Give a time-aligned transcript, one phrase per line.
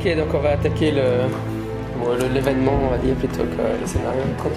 [0.00, 1.02] Ok, donc on va attaquer le
[2.02, 4.22] bon, le- l'événement, on va dire plutôt que le scénario.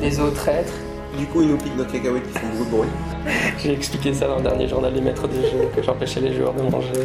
[0.00, 0.72] Les, eaux traîtres.
[1.18, 2.88] Du coup, ils nous piquent nos cacahuètes qui font beaucoup de bruit.
[3.62, 6.54] J'ai expliqué ça dans le dernier journal des maîtres des jeux, que j'empêchais les joueurs
[6.54, 6.92] de manger.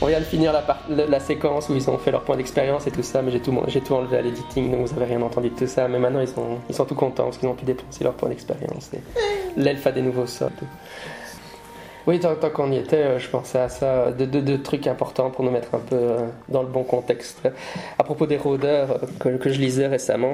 [0.00, 2.36] On vient de finir la, par- la- la séquence où ils ont fait leur point
[2.36, 5.06] d'expérience et tout ça, mais j'ai tout, j'ai tout enlevé à l'editing, donc vous avez
[5.06, 5.88] rien entendu de tout ça.
[5.88, 8.28] Mais maintenant ils sont, ils sont tout contents parce qu'ils ont pu dépenser leur point
[8.28, 8.90] d'expérience.
[8.94, 9.00] et
[9.56, 10.50] L'elfe a des nouveaux sorts.
[12.08, 15.28] Oui, tant, qu'on y était, euh, je pensais à ça, deux, deux- deux trucs importants
[15.30, 17.46] pour nous mettre un peu euh, dans le bon contexte.
[17.98, 20.32] À propos des rôdeurs euh, que, je lisais récemment,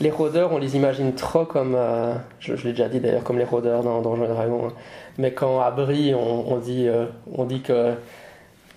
[0.00, 3.42] les rôdeurs, on les imagine trop comme, euh, je, l'ai déjà dit d'ailleurs, comme les
[3.44, 4.66] rôdeurs dans Donjons et Dragons.
[4.68, 4.72] hein.
[5.18, 7.94] Mais quand à Brie, on, dit, euh, on dit que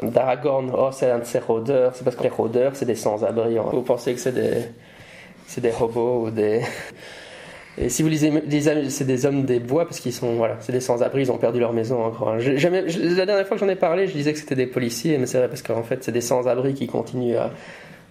[0.01, 3.59] Daragorn, oh, c'est un de ces rôdeurs, c'est parce que les rôdeurs, c'est des sans-abri.
[3.59, 3.65] hein.
[3.71, 4.63] Vous pensez que c'est des,
[5.45, 6.61] c'est des robots ou des.
[7.77, 10.71] Et si vous lisez, lisez- c'est des hommes des bois parce qu'ils sont, voilà, c'est
[10.71, 12.29] des sans-abri, ils ont perdu leur maison encore.
[12.29, 12.37] hein.
[12.39, 15.37] La dernière fois que j'en ai parlé, je disais que c'était des policiers, mais c'est
[15.39, 17.51] vrai parce qu'en fait, c'est des sans-abri qui continuent à,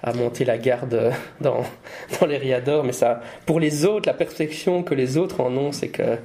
[0.02, 1.62] à monter la garde dans,
[2.20, 2.84] dans les riadors.
[2.84, 6.18] Mais ça, pour les autres, la perception que les autres en ont, c'est que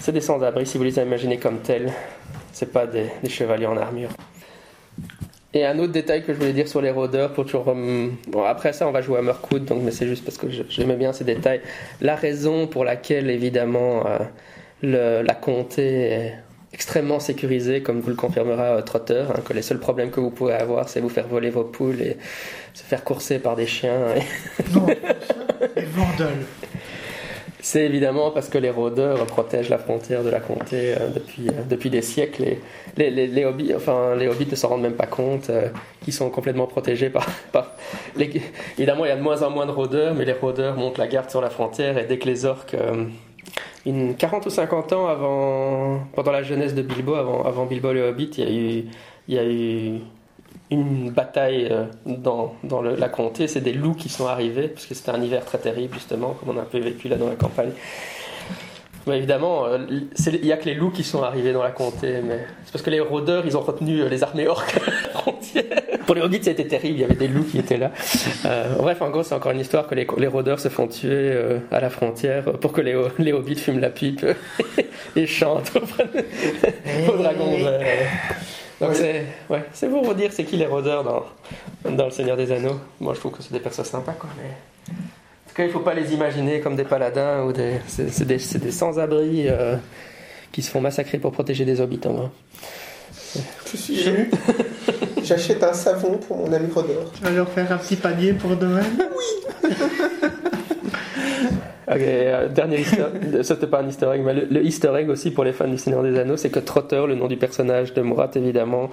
[0.00, 0.66] c'est des sans-abri.
[0.66, 1.92] Si vous les imaginez comme tels,
[2.52, 4.10] c'est pas des chevaliers en armure.
[5.56, 7.68] Et un autre détail que je voulais dire sur les rôdeurs, pour toujours.
[7.68, 10.48] hum, bon, après ça, on va jouer à Mirkwood, donc, mais c'est juste parce que
[10.68, 11.60] j'aimais bien ces détails.
[12.00, 14.04] La raison pour laquelle, évidemment,
[14.82, 16.34] euh, la comté est
[16.72, 20.30] extrêmement sécurisée, comme vous le confirmera euh, Trotter, hein, que les seuls problèmes que vous
[20.30, 22.16] pouvez avoir, c'est vous faire voler vos poules et
[22.74, 24.00] se faire courser par des chiens.
[24.74, 24.86] Non,
[25.76, 26.44] les Vandales.
[27.64, 31.62] C'est évidemment parce que les rôdeurs protègent la frontière de la comté euh, depuis, euh,
[31.66, 32.42] depuis des siècles.
[32.98, 35.70] Et les, hobbits, enfin, les hobbits ne s'en rendent même pas compte euh,
[36.02, 37.26] qu'ils sont complètement protégés par.
[38.76, 41.06] Évidemment, il y a de moins en moins de rôdeurs, mais les rôdeurs montent la
[41.06, 41.96] garde sur la frontière.
[41.96, 42.76] Et dès que les orques,
[43.86, 48.08] une 40 ou 50 ans avant, pendant la jeunesse de Bilbo, avant, avant Bilbo le
[48.08, 48.84] Hobbit, il y a eu,
[49.26, 50.00] il y a eu
[50.74, 53.48] une bataille euh, dans, la comté.
[53.48, 56.56] C'est des loups qui sont arrivés, parce que c'était un hiver très terrible, justement, comme
[56.56, 57.72] on a un peu vécu là dans la campagne.
[59.06, 62.20] Mais évidemment, euh, il n'y a que les loups qui sont arrivés dans la comté,
[62.26, 65.20] mais c'est parce que les rôdeurs, ils ont retenu euh, les armées orques à la
[65.20, 65.64] frontière.
[66.06, 67.90] Pour les hobbits, c'était terrible, il y avait des loups qui étaient là.
[68.78, 71.34] Bref, en gros, c'est encore une histoire que les, rôdeurs se font tuer
[71.70, 74.24] à la frontière pour que les, hobbits fument la pipe
[75.16, 77.80] et chantent au, au dragon vert.
[78.86, 81.24] Donc c'est ouais, c'est pour vous dire c'est qui les rôdeurs dans,
[81.90, 82.80] dans Le Seigneur des Anneaux.
[83.00, 84.30] Moi je trouve que c'est des personnes sympas quoi.
[84.36, 84.50] Mais...
[84.88, 87.80] En tout cas il faut pas les imaginer comme des paladins ou des...
[87.86, 89.76] C'est des, c'est des sans-abri euh,
[90.52, 92.00] qui se font massacrer pour protéger des hobbits.
[92.04, 92.30] hein.
[93.70, 94.30] Je suis ému.
[95.24, 97.10] J'achète un savon pour mon ami rôdeur.
[97.16, 98.82] Tu vas leur faire un petit panier pour demain
[101.86, 103.04] Ok, euh, dernier easter
[103.42, 105.76] c'était pas un easter egg, mais le, le easter egg aussi pour les fans du
[105.76, 108.88] Seigneur des Anneaux, c'est que Trotter, le nom du personnage de Morat évidemment,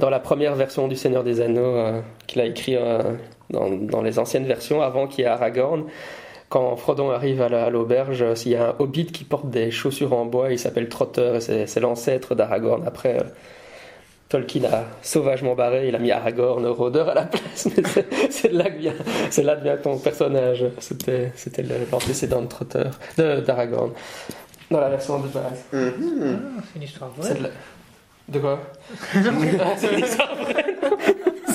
[0.00, 3.02] dans la première version du Seigneur des Anneaux euh, qu'il a écrit euh,
[3.50, 5.84] dans, dans les anciennes versions, avant qu'il y ait Aragorn,
[6.48, 9.48] quand Frodon arrive à la- à l'auberge, euh, il y a un hobbit qui porte
[9.50, 12.82] des chaussures en bois, il s'appelle Trotter, et c'est l'ancêtre d'Aragorn.
[12.86, 13.24] Après, euh,
[14.28, 17.82] Tolkien a sauvagement barré, il a mis Aragorn, rôdeur à la place, mais
[18.30, 18.94] c'est- là que vient,
[19.30, 20.64] c'est là que vient ton personnage.
[20.80, 22.84] C'était, c'était le- l'antécédent de Trotter,
[23.16, 23.92] d'Aragorn,
[24.70, 25.64] dans la version de base.
[25.72, 26.40] Mhm.
[26.58, 27.34] Ah, C'est une histoire vraie.
[27.34, 27.50] de, la-
[28.28, 28.60] de quoi?
[29.14, 29.18] Ah,
[29.76, 30.76] C'est une histoire vraie,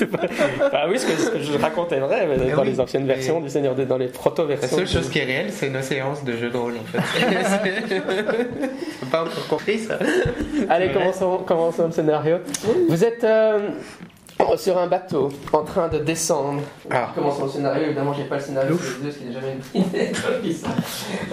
[0.05, 0.87] pas...
[0.89, 3.39] Oui, ce que, ce que je racontais vrai, mais Ah dans oui, les anciennes versions
[3.41, 4.77] du Seigneur des, dans les La proto-versions.
[4.77, 6.99] seule chose qui est réelle, c'est nos séances de jeux de rôle en fait.
[9.11, 9.97] Pas encore compris ça.
[10.69, 12.37] Allez, commençons, commençons le scénario.
[12.87, 13.69] Vous êtes euh,
[14.57, 16.61] sur un bateau en train de descendre.
[16.89, 17.09] Ah.
[17.15, 17.85] Commençons le scénario.
[17.85, 20.11] Évidemment, j'ai pas le scénario sous les yeux, parce qu'il n'y a jamais une idée.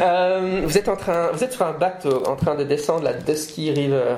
[0.01, 3.13] Euh, vous êtes en train, vous êtes sur un bateau en train de descendre la
[3.13, 4.17] Dusky River.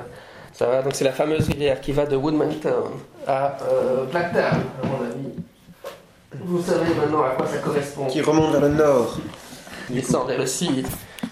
[0.53, 2.91] Ça va, donc c'est la fameuse rivière qui va de Woodman Town
[3.29, 5.29] à euh, à mon avis.
[6.41, 8.07] Vous savez maintenant à quoi ça correspond.
[8.07, 9.19] Qui remonte vers le nord.
[9.91, 10.87] descend vers le sud.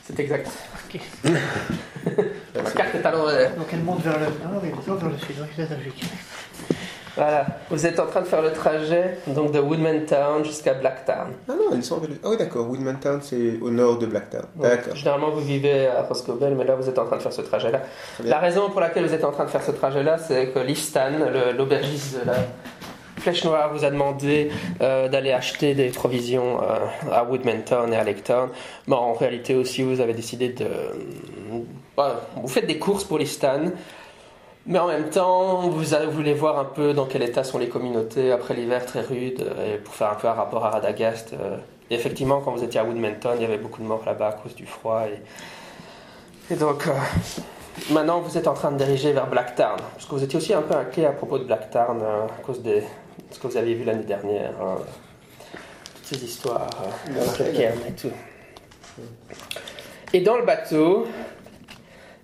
[0.04, 0.50] C'est exact.
[0.88, 1.00] Ok.
[2.54, 3.56] La carte est à l'envers.
[3.56, 5.36] Donc elle monte vers le nord et descend vers le sud.
[5.40, 6.04] Oui, c'est logique.
[7.16, 11.28] Voilà, vous êtes en train de faire le trajet donc de Woodman Town jusqu'à Blacktown.
[11.48, 12.16] Ah non, vers le...
[12.22, 12.68] Ah oui, d'accord.
[12.68, 14.44] Woodman Town, c'est au nord de Blacktown.
[14.56, 14.94] D'accord.
[14.94, 17.80] Généralement, vous vivez à Roscoe mais là, vous êtes en train de faire ce trajet-là.
[18.22, 21.10] La raison pour laquelle vous êtes en train de faire ce trajet-là, c'est que Listan,
[21.32, 22.34] le- l'aubergiste de la
[23.18, 24.50] Flèche Noire, vous a demandé
[24.82, 26.76] euh, d'aller acheter des provisions euh,
[27.12, 28.50] à Woodman Town et à Lake Town.
[28.88, 30.66] Mais en réalité aussi, vous avez décidé de...
[31.96, 33.70] Voilà, vous faites des courses pour Listan.
[34.66, 38.32] Mais en même temps, vous voulez voir un peu dans quel état sont les communautés
[38.32, 41.34] après l'hiver très rude, euh, et pour faire un peu un rapport à Radagast.
[41.34, 41.56] euh.
[41.88, 44.32] Et effectivement, quand vous étiez à Woodmanton, il y avait beaucoup de morts là-bas à
[44.32, 45.04] cause du froid.
[45.06, 46.92] Et, et donc, euh,
[47.90, 50.62] maintenant vous êtes en train de diriger vers Blacktarn, parce que vous étiez aussi un
[50.62, 52.80] peu inquiet à propos de Blacktarn euh, à cause de
[53.30, 54.78] ce que vous aviez vu l'année dernière, hein.
[55.94, 56.66] toutes ces histoires
[57.10, 58.10] euh, avec le et tout.
[60.12, 61.06] Et dans le bateau,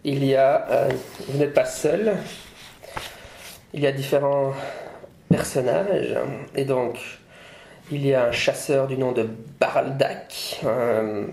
[0.04, 0.88] il y a, euh,
[1.28, 2.14] vous n'êtes pas seul,
[3.72, 4.52] il y a différents
[5.28, 6.16] personnages,
[6.54, 6.98] et donc
[7.90, 9.28] il y a un chasseur du nom de
[9.60, 11.26] Baraldak, un,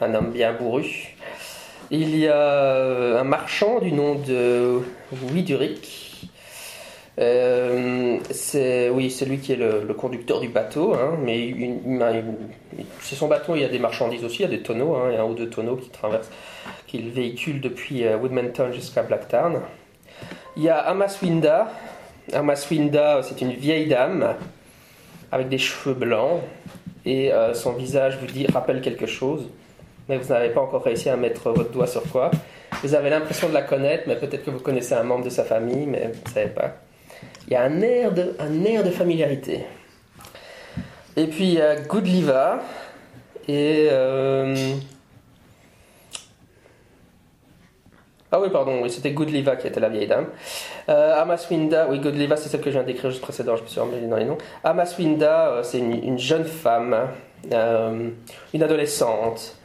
[0.00, 1.14] un homme bien bourru.
[1.90, 4.82] Il y a un marchand du nom de
[5.32, 6.07] Widuric.
[7.18, 11.52] Euh, c'est oui, c'est lui qui est le, conducteur du bateau, hein, mais
[13.00, 13.56] c'est son bateau.
[13.56, 15.22] Il y a des marchandises aussi, il y a des tonneaux, hein, il y a
[15.22, 16.30] un ou deux tonneaux qui traversent,
[16.86, 19.60] qu'il véhicule depuis euh, Woodmanton jusqu'à Blacktarn.
[20.56, 21.72] Il y a Amaswinda.
[22.32, 24.34] Amaswinda, c'est une vieille dame
[25.32, 26.40] avec des cheveux blancs
[27.04, 29.48] et euh, son visage vous dit rappelle quelque chose,
[30.08, 32.30] mais vous n'avez pas encore réussi à mettre votre doigt sur quoi.
[32.82, 35.42] Vous avez l'impression de la connaître, mais peut-être que vous connaissez un membre de sa
[35.42, 36.74] famille, mais vous ne savez pas.
[37.48, 39.64] Il y a un air de, un air de familiarité.
[41.16, 42.60] Et puis il y a Goodliva
[43.48, 44.54] et euh,
[48.30, 50.26] Ah oui, pardon, c'était Goodliva qui était la vieille dame.
[50.90, 53.80] Euh, Amaswinda, oui, Goodliva, c'est celle que je viens d'écrire juste précédent, je me suis
[53.80, 54.36] emmêlé dans les noms.
[54.62, 56.94] Amaswinda, euh, c'est une, une jeune femme,
[57.50, 59.56] une adolescente.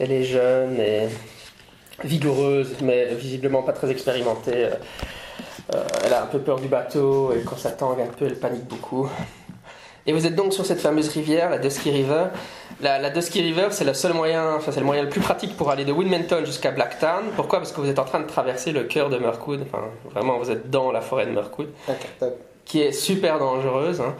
[0.00, 1.08] Elle est jeune et
[2.02, 4.70] vigoureuse, mais visiblement pas très expérimentée.
[5.74, 8.38] Euh, elle a un peu peur du bateau et quand ça tangue un peu, elle
[8.38, 9.08] panique beaucoup.
[10.08, 12.26] Et vous êtes donc sur cette fameuse rivière, la Dusky River.
[12.80, 15.56] La, la Dusky River, c'est le seul moyen, enfin c'est le moyen le plus pratique
[15.56, 17.24] pour aller de Wilmington jusqu'à Blacktown.
[17.34, 17.58] Pourquoi?
[17.58, 19.62] Parce que vous êtes en train de traverser le cœur de Mirkwood.
[19.62, 19.82] Enfin,
[20.12, 21.70] vraiment, vous êtes dans la forêt de Mirkwood,
[22.64, 24.00] qui est super dangereuse.
[24.00, 24.14] hein.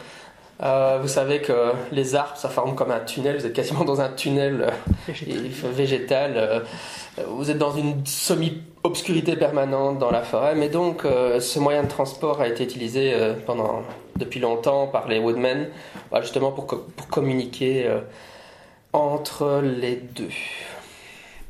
[0.63, 3.37] Euh, vous savez que les arbres, ça forme comme un tunnel.
[3.37, 4.73] Vous êtes quasiment dans un tunnel
[5.11, 6.33] euh, végétal.
[6.35, 6.59] euh,
[7.27, 8.03] Vous êtes dans une
[8.95, 13.13] semi-obscurité permanente dans la forêt, mais donc euh, ce moyen de transport a été utilisé
[13.13, 13.81] euh, pendant
[14.15, 15.67] depuis longtemps par les Woodmen,
[16.21, 17.99] justement pour, co- pour communiquer euh,
[18.93, 20.29] entre les deux.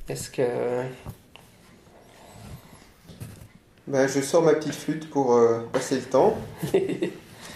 [0.09, 0.41] Est-ce que
[3.85, 6.35] Ben, je sors ma petite flûte pour euh, passer le temps.
[6.73, 7.11] et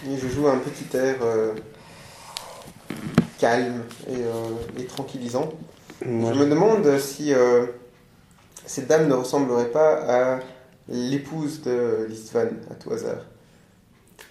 [0.06, 1.52] je joue un petit air euh,
[3.38, 5.50] calme et, euh, et tranquillisant.
[6.02, 7.66] Je me demande si euh,
[8.66, 10.38] cette dame ne ressemblerait pas à
[10.88, 13.24] l'épouse de Listvan, à tout hasard.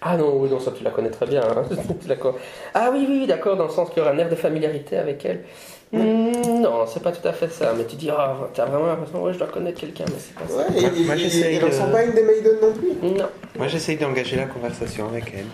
[0.00, 1.42] ah non, oui, non, ça tu la connais très bien.
[1.42, 1.64] hein.
[2.02, 2.36] Tu la co-
[2.74, 4.96] Ah oui, oui, oui, d'accord, dans le sens qu'il y aura un air de familiarité
[4.98, 5.44] avec elle.
[5.92, 7.74] Hmm, non, c'est pas tout à fait ça.
[7.76, 10.48] Mais tu dis, ah, t'as vraiment l'impression, ouais, je dois connaître quelqu'un, mais c'est pas
[10.48, 10.56] ça.
[10.56, 12.88] Ouais, et, Moi- de- ressemble pas à une des Maiden non plus.
[13.18, 13.26] Non.
[13.58, 15.44] moi, j'essaye d'engager la conversation avec elle.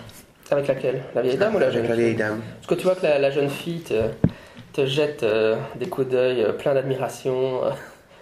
[0.50, 1.02] Avec laquelle?
[1.14, 2.04] La vieille dame ou la jeune la fille?
[2.04, 2.40] vieille dame.
[2.56, 3.94] Parce que tu vois que la, la jeune fille te,
[4.72, 7.60] te jette euh, des coups d'œil euh, plein d'admiration.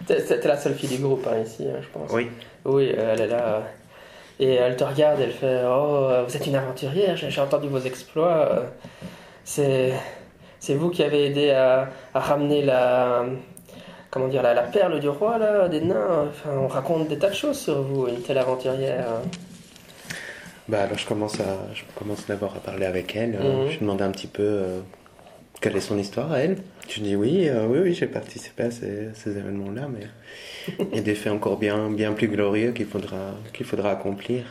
[0.05, 2.11] T'es la seule fille du groupe hein, ici, hein, je pense.
[2.11, 2.29] Oui.
[2.65, 3.63] Oui, elle est là.
[4.39, 8.63] Et elle te regarde, elle fait Oh, vous êtes une aventurière, j'ai entendu vos exploits.
[9.43, 9.93] C'est
[10.59, 13.25] c'est vous qui avez aidé à, à ramener la.
[14.09, 16.27] Comment dire, la, la perle du roi, là, des nains.
[16.29, 19.05] Enfin, on raconte des tas de choses sur vous, une telle aventurière.
[20.67, 23.31] Bah alors je commence à, je commence d'abord à parler avec elle.
[23.31, 23.67] Mhm.
[23.67, 24.79] Je lui demande un petit peu euh,
[25.61, 26.57] quelle est son histoire à elle?
[26.87, 30.07] Tu dis oui, euh, oui, oui, j'ai participé à ces, ces événements-là, mais
[30.91, 34.43] il y a des faits encore bien, bien plus glorieux qu'il faudra, qu'il faudra accomplir.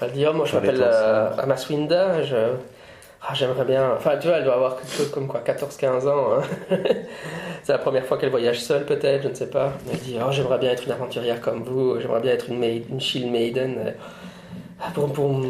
[0.00, 2.36] Elle dit Oh, moi je m'appelle euh, Amaswinda, je.
[3.22, 3.92] ah, J'aimerais bien.
[3.96, 6.34] Enfin, tu vois, elle doit avoir quelque chose comme quoi, 14-15 ans.
[6.40, 6.42] hein.
[7.64, 9.72] C'est la première fois qu'elle voyage seule, peut-être, je ne sais pas.
[9.92, 12.84] Elle dit Oh, j'aimerais bien être une aventurière comme vous, j'aimerais bien être une, maid-
[12.90, 13.76] une shield maiden.
[13.78, 13.90] euh,
[14.94, 15.40] Pour, pour-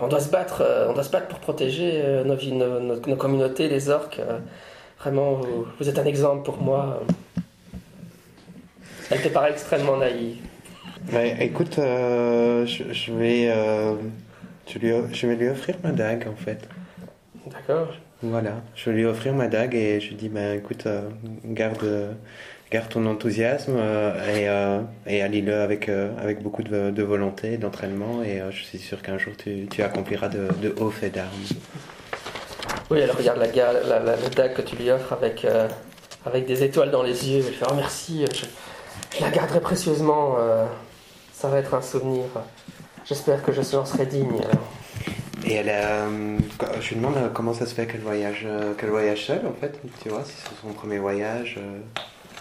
[0.00, 2.80] On, doit se battre, euh, on doit se battre pour protéger euh, nos, vies, nos,
[2.80, 4.18] nos- nos communautés, les orques.
[4.20, 4.38] euh.
[4.98, 7.02] Vraiment, vous, vous êtes un exemple pour moi.
[9.10, 10.36] Elle te paraît extrêmement naïve.
[11.12, 13.94] Ouais, écoute, euh, je, je vais, euh,
[14.66, 16.66] je, lui, je vais lui offrir ma dague en fait.
[17.46, 17.88] D'accord
[18.22, 21.02] Voilà, je vais lui offrir ma dague et je lui dis, ben écoute, euh,
[21.44, 22.16] garde,
[22.88, 28.22] ton enthousiasme euh, et, euh, et allie-le avec, euh, avec beaucoup de, de volonté, d'entraînement
[28.22, 31.28] et je suis sûr qu'un jour tu, tu accompliras de, de hauts faits d'armes.
[32.90, 35.46] Oui, elle regarde la, ga- la, la- la dague que tu lui offres avec,
[36.24, 37.44] avec des étoiles dans les yeux.
[37.46, 38.44] Elle fait Oh merci, je,
[39.18, 40.36] je la garderai précieusement.
[41.32, 42.24] ça va être un souvenir.
[43.04, 44.28] J'espère que je serai digne.
[44.44, 44.68] alors.
[45.48, 46.06] Et elle a,
[46.80, 48.46] je lui demande comment ça se fait qu'elle voyage,
[48.78, 51.58] qu'elle voyage seule en fait, tu vois, si c'est son premier voyage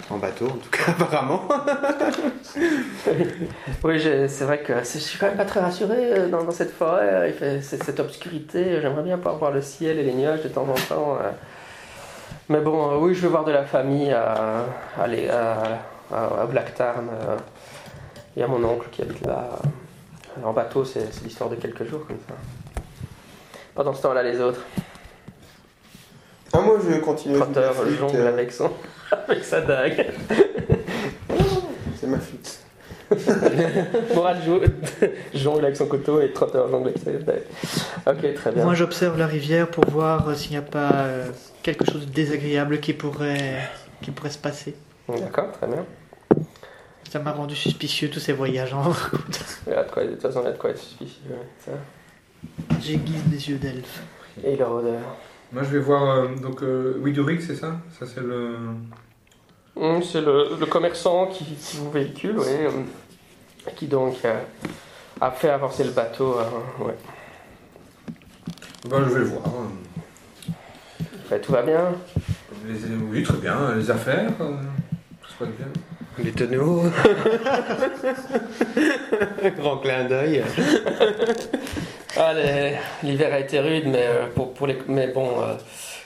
[0.10, 1.48] en bateau en tout cas apparemment.
[3.84, 6.72] Oui, c'est vrai que je suis quand même pas très rassuré euh, dans, dans cette
[6.74, 7.30] forêt.
[7.30, 8.80] Il fait c'est- cette obscurité.
[8.82, 11.18] J'aimerais bien pouvoir voir le ciel et les nuages de temps en temps.
[11.22, 11.32] euh.
[12.50, 14.66] Mais bon, euh, oui, je veux voir de la famille à,
[15.00, 15.80] à, les- à,
[16.14, 17.08] à- à Blacktarn.
[17.10, 17.38] euh.
[18.36, 19.48] Il y a mon oncle qui habite là.
[20.44, 22.36] En bateau, c'est l'histoire de quelques jours comme ça.
[23.74, 24.60] Pendant ce temps-là, les autres.
[26.54, 27.58] Ah, moi, je continue flûte,
[28.00, 28.70] jongle euh, avec, son...
[29.12, 30.08] avec sa dague.
[32.00, 32.60] C'est ma flûte.
[34.16, 34.62] Moral joue-
[35.34, 37.44] jongle avec son couteau et Trotter jongle avec sa dague.
[38.08, 38.64] Ok, très bien.
[38.66, 41.28] Moi, j'observe la rivière pour voir euh, s'il n'y a pas euh,
[41.64, 43.60] quelque chose de désagréable qui pourrait,
[44.02, 44.76] qui pourrait se passer.
[45.08, 45.86] D'accord, très bien.
[47.12, 49.40] Ça m'a rendu suspicieux tous ces voyages en route.
[49.68, 51.22] Il y a de, quoi, de toute façon, il y a de quoi être suspicieux.
[52.82, 54.02] J'aiguise des yeux d'elfe.
[54.44, 55.00] Et leur odeur.
[55.52, 56.04] Moi, je vais voir.
[56.18, 57.78] euh, donc, euh, Widuric, c'est ça?
[58.00, 58.56] Ça, c'est le.
[59.76, 62.86] Hum, C'est le, le commerçant qui, qui vous véhicule, oui, hum,
[63.76, 64.40] qui donc euh,
[65.20, 66.38] a fait avancer le bateau.
[66.40, 66.96] euh, ouais.
[68.90, 69.44] Ben, je vais le voir.
[71.26, 71.92] Enfin, tout va bien.
[72.68, 72.76] Les...
[73.12, 73.76] Oui, très bien.
[73.76, 74.54] Les affaires, euh,
[75.22, 75.68] tout se passe bien.
[76.24, 76.84] Les tonneaux.
[79.58, 80.44] Grand clin d'œil.
[82.18, 82.32] Ah,
[83.04, 85.56] l'hiver a été rude, mais, euh, pour, les, mais bon, euh,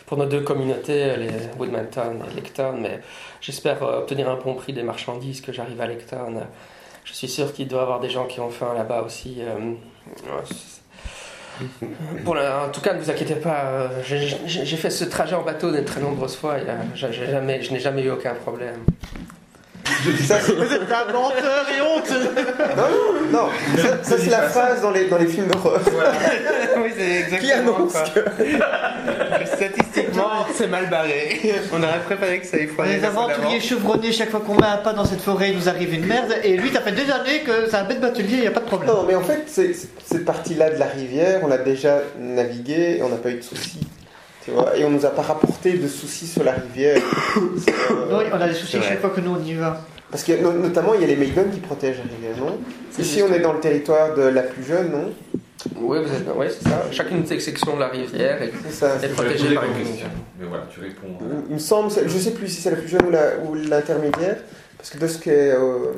[0.07, 2.99] pour nos deux communautés, euh, les Woodmanton et Lecton, mais
[3.41, 6.41] j'espère obtenir un bon prix des marchandises que j'arrive à Lecton.
[7.05, 9.37] Je suis sûr qu'il doit y avoir des gens qui ont faim là-bas aussi.
[11.85, 13.89] en tout cas, ne vous inquiétez pas.
[14.03, 16.57] j'ai- fait ce trajet en bateau de très nombreuses fois.
[16.57, 16.63] et,
[16.95, 18.79] jamais, je n'ai jamais eu aucun problème.
[20.25, 22.09] Ça, c'est- Vous êtes un menteur et honte
[22.77, 25.81] non, non, ça, ça, c'est la phase dans les, dans les films d'horreur.
[26.77, 28.03] oui, c'est exactement Qui annonce quoi.
[28.03, 29.45] que...
[29.45, 31.39] Statistiquement, c'est mal barré.
[31.73, 32.97] On aurait préféré que ça ait foiré.
[32.97, 35.93] Les aventuriers chevronnés, chaque fois qu'on met un pas dans cette forêt, il nous arrive
[35.93, 36.33] une merde.
[36.43, 38.59] Et lui, ça fait des années que c'est un bête batelier, il n'y a pas
[38.61, 38.89] de problème.
[38.91, 42.97] Non, mais en fait, c'est- c'est- cette partie-là de la rivière, on l'a déjà naviguée
[42.99, 43.79] et on n'a pas eu de soucis.
[44.45, 46.97] Tu vois, et on nous a pas rapporté de soucis sur la rivière.
[47.65, 48.87] C'est, euh, on a des soucis vrai.
[48.87, 49.81] chaque fois que nous on y va.
[50.11, 52.57] Parce que no- notamment, il y a les Maidens qui protègent la rivière, non?
[52.97, 55.13] Ici, on est dans le territoire de la plus jeune, non?
[55.75, 56.83] Oui, vous êtes, ouais, c'est ça.
[56.91, 58.95] Chacune des sections de la rivière est, ça.
[59.03, 60.07] est protégée par une question.
[60.39, 61.17] Mais voilà, tu réponds.
[61.21, 63.01] euh, Il me semble, je sais plus si c'est la plus jeune
[63.45, 64.37] ou l'intermédiaire,
[64.77, 65.51] parce que de ce qui est.
[65.51, 65.93] euh,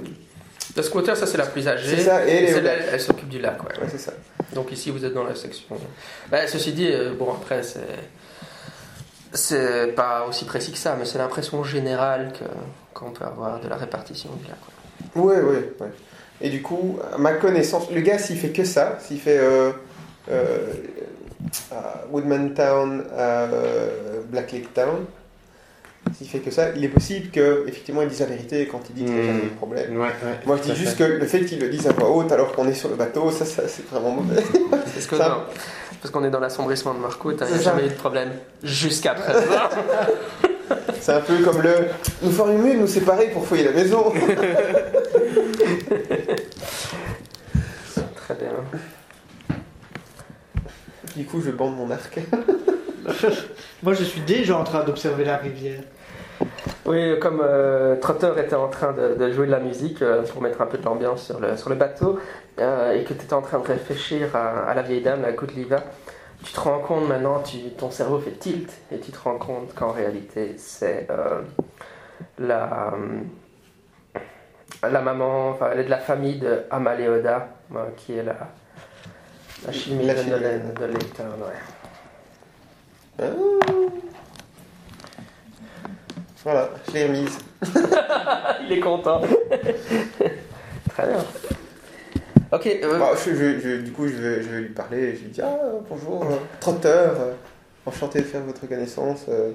[0.76, 1.96] Le squatter, ça c'est la plus âgée.
[1.96, 2.50] C'est ça, et
[2.92, 3.70] elle s'occupe du lac, ouais.
[3.82, 4.14] ouais, c'est ça.
[4.54, 5.78] Donc ici, vous êtes dans la section.
[6.30, 7.80] Bah, ceci dit, euh, bon après, c'est
[9.34, 12.46] c'est pas aussi précis que ça, mais c'est l'impression générale que
[12.94, 14.58] qu'on peut avoir de la répartition du lac.
[14.60, 15.24] quoi.
[15.24, 15.88] Ouais, ouais, ouais.
[16.42, 19.72] Et du coup, à ma connaissance, le gars, s'il fait que ça, s'il fait euh,
[20.30, 20.68] euh,
[21.72, 25.06] à Woodman Town, à euh, Black Lake Town,
[26.18, 28.96] s'il fait que ça, il est possible que effectivement il dise la vérité quand il
[28.96, 29.92] dit qu'il n'y a jamais de problème.
[29.98, 31.04] Ouais, ouais, Moi, je dis juste fait.
[31.08, 33.30] que le fait qu'il le dise à voix haute alors qu'on est sur le bateau,
[33.32, 34.42] ça, ça c'est vraiment mauvais.
[34.72, 35.44] Parce que Ça- non,
[36.02, 37.00] parce qu'on est dans l'assombrissement de
[37.46, 37.62] C'est ça.
[37.62, 38.32] jamais eu de problème
[38.64, 39.40] jusqu'à présent.
[41.00, 41.90] C'est un peu comme le.
[42.24, 44.12] Nous ferions mieux de nous séparer pour fouiller la maison.
[48.16, 48.52] Très bien.
[51.16, 52.20] Du coup, je bande mon arc.
[53.84, 55.82] Moi, je suis déjà en train d'observer la rivière.
[56.86, 60.42] Oui, comme euh, Trotter était en train de, de jouer de la musique euh, pour
[60.42, 62.20] mettre un peu de l'ambiance sur le, sur le bateau
[62.60, 65.32] euh, et que tu étais en train de réfléchir à, à la vieille dame, la
[65.32, 65.84] Goodliva,
[66.44, 69.74] tu te rends compte maintenant, tu, ton cerveau fait tilt et tu te rends compte
[69.76, 71.08] qu'en réalité c'est
[72.40, 72.94] la,
[74.84, 77.50] la maman, enfin elle est de la famille de Amaléoda,
[77.96, 78.36] qui est la,
[79.66, 81.24] la chimie La de, de, de Lecter,
[83.20, 83.28] ouais.
[86.44, 87.38] Voilà, je l'ai remise.
[88.68, 89.22] Il est content.
[90.90, 91.24] Très bien.
[92.52, 95.16] Ok, euh, Bah, je- je- je- du coup, je vais, je vais lui parler et
[95.16, 95.56] je lui dis Ah,
[95.90, 97.32] bonjour, euh, trotteur, euh,
[97.86, 99.26] enchanté de faire votre connaissance.
[99.30, 99.52] euh.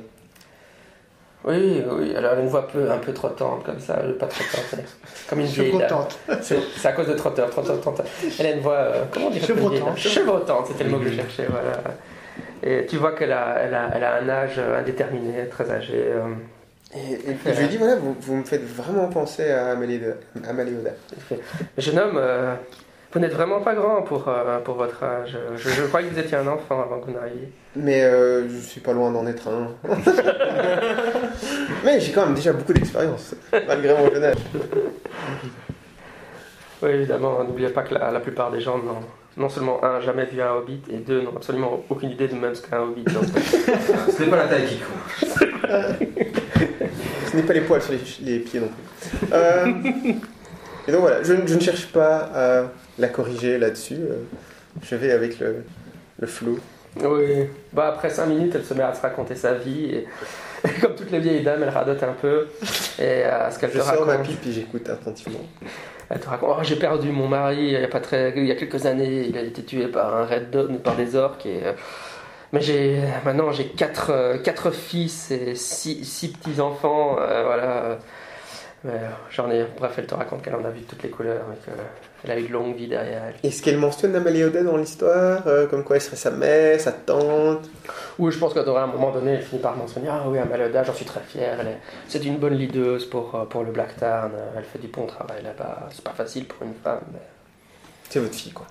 [1.45, 4.65] Oui, oui, alors elle a une voix peu, un peu trottante comme ça, pas trottante,
[4.73, 5.71] elle est comme une vieille.
[5.73, 6.19] Chevrotante.
[6.43, 8.07] C'est c'est à cause de trotteur, trotteur, trotteur.
[8.39, 9.97] Elle a une voix, euh, comment dire Chevrotante.
[9.99, 11.79] Chevrotante, c'était le mot que je cherchais, voilà.
[12.63, 16.05] Et tu vois qu'elle a, elle a, elle a un âge indéterminé, très âgé.
[16.97, 20.91] Et, et je lui dis Voilà, vous, vous me faites vraiment penser à Amaléoda.
[21.79, 22.55] Jeune homme, euh,
[23.13, 25.37] vous n'êtes vraiment pas grand pour, euh, pour votre âge.
[25.57, 27.51] Je, je croyais que vous étiez un enfant avant que vous n'arriviez.
[27.75, 29.69] Mais euh, je suis pas loin d'en être un.
[31.85, 33.35] Mais j'ai quand même déjà beaucoup d'expérience,
[33.67, 34.37] malgré mon jeune âge.
[36.83, 39.01] Oui, évidemment, n'oubliez pas que la, la plupart des gens n'ont
[39.37, 42.55] non seulement, un, jamais vu un hobbit, et deux, n'ont absolument aucune idée de même
[42.55, 43.05] ce qu'est un hobbit.
[43.13, 46.37] Donc, Ce n'est pas la taille qui compte.
[47.37, 48.01] N'est pas les poils sur les,
[48.33, 49.29] les pieds non plus.
[49.33, 49.67] Euh,
[50.89, 52.63] et donc voilà, je, je ne cherche pas à
[52.99, 53.95] la corriger là-dessus.
[54.01, 54.17] euh,
[54.83, 55.65] je vais avec le,
[56.19, 56.59] le flou.
[57.03, 57.47] Oui.
[57.73, 59.85] Bah, après 5 minutes, elle se met à se raconter sa vie.
[59.87, 60.07] Et,
[60.65, 62.47] et comme toutes les vieilles dames, elle radote un peu.
[62.99, 64.27] Et à ce qu'elle Je te sors ma raconte.
[64.29, 65.41] pipe et j'écoute attentivement.
[66.09, 68.53] Elle te raconte, oh, j'ai perdu mon mari il y a pas très, il y
[68.53, 71.65] a quelques années, il a été tué par un red dog, par des orques et
[71.65, 71.73] euh,
[72.53, 77.99] mais j'ai maintenant j'ai quatre, euh, quatre fils et six, six petits enfants, voilà.
[78.85, 81.09] Mais, euh, J'en ai, bref, elle te raconte qu'elle en a vu de toutes les
[81.09, 81.57] couleurs et
[82.23, 83.35] qu'elle a eu de longues vies derrière elle.
[83.43, 86.93] Est-ce qu'elle mentionne Amalie Oda dans l'histoire euh, Comme quoi elle serait sa mère, sa
[86.93, 87.69] tante?
[88.19, 90.85] Oui, je pense qu'à un moment donné, elle finit par mentionner Ah oui, Amalie Oda,
[90.85, 91.59] j'en suis très fière.
[91.67, 94.31] Est- C'est une bonne leaduse pour, euh, pour le Black Tarn.
[94.57, 95.89] Elle fait du bon travail là-bas.
[95.91, 97.19] C'est pas facile pour une femme, mais
[98.11, 98.67] C'est votre fille, quoi.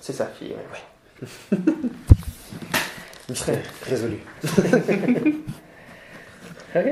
[0.00, 0.54] c'est sa fille.
[0.54, 1.58] ouais.
[3.30, 4.18] Mystère résolu.
[6.72, 6.84] Ok.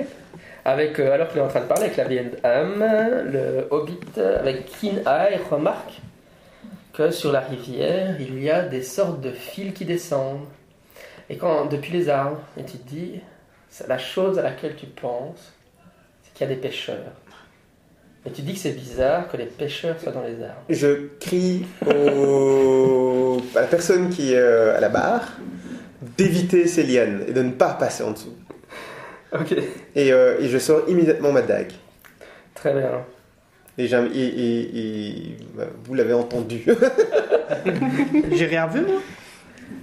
[0.65, 2.85] Avec, euh, alors qu'il est en train de parler avec la vieille âme,
[3.33, 6.01] le hobbit euh, avec keen eye remarque
[6.93, 10.47] que sur la rivière, il y a des sortes de fils qui descendent.
[11.31, 13.21] Et quand, depuis les arbres, et tu te dis,
[13.71, 15.53] c'est la chose à laquelle tu penses,
[16.25, 17.13] c'est qu'il y a des pêcheurs.
[18.27, 20.65] Et tu dis que c'est bizarre que les pêcheurs soient dans les arbres.
[20.69, 23.41] Je crie au...
[23.55, 25.29] à la personne qui est euh, à la barre
[26.03, 28.35] d'éviter ces lianes et de ne pas passer en dessous.
[29.33, 29.53] Ok.
[29.95, 31.73] Et, euh, et je sors immédiatement ma dague.
[32.55, 32.91] Très bien.
[33.77, 36.65] Et, j'ai- et- et- et- bah, vous l'avez entendu.
[38.33, 39.01] J'ai rien vu, moi.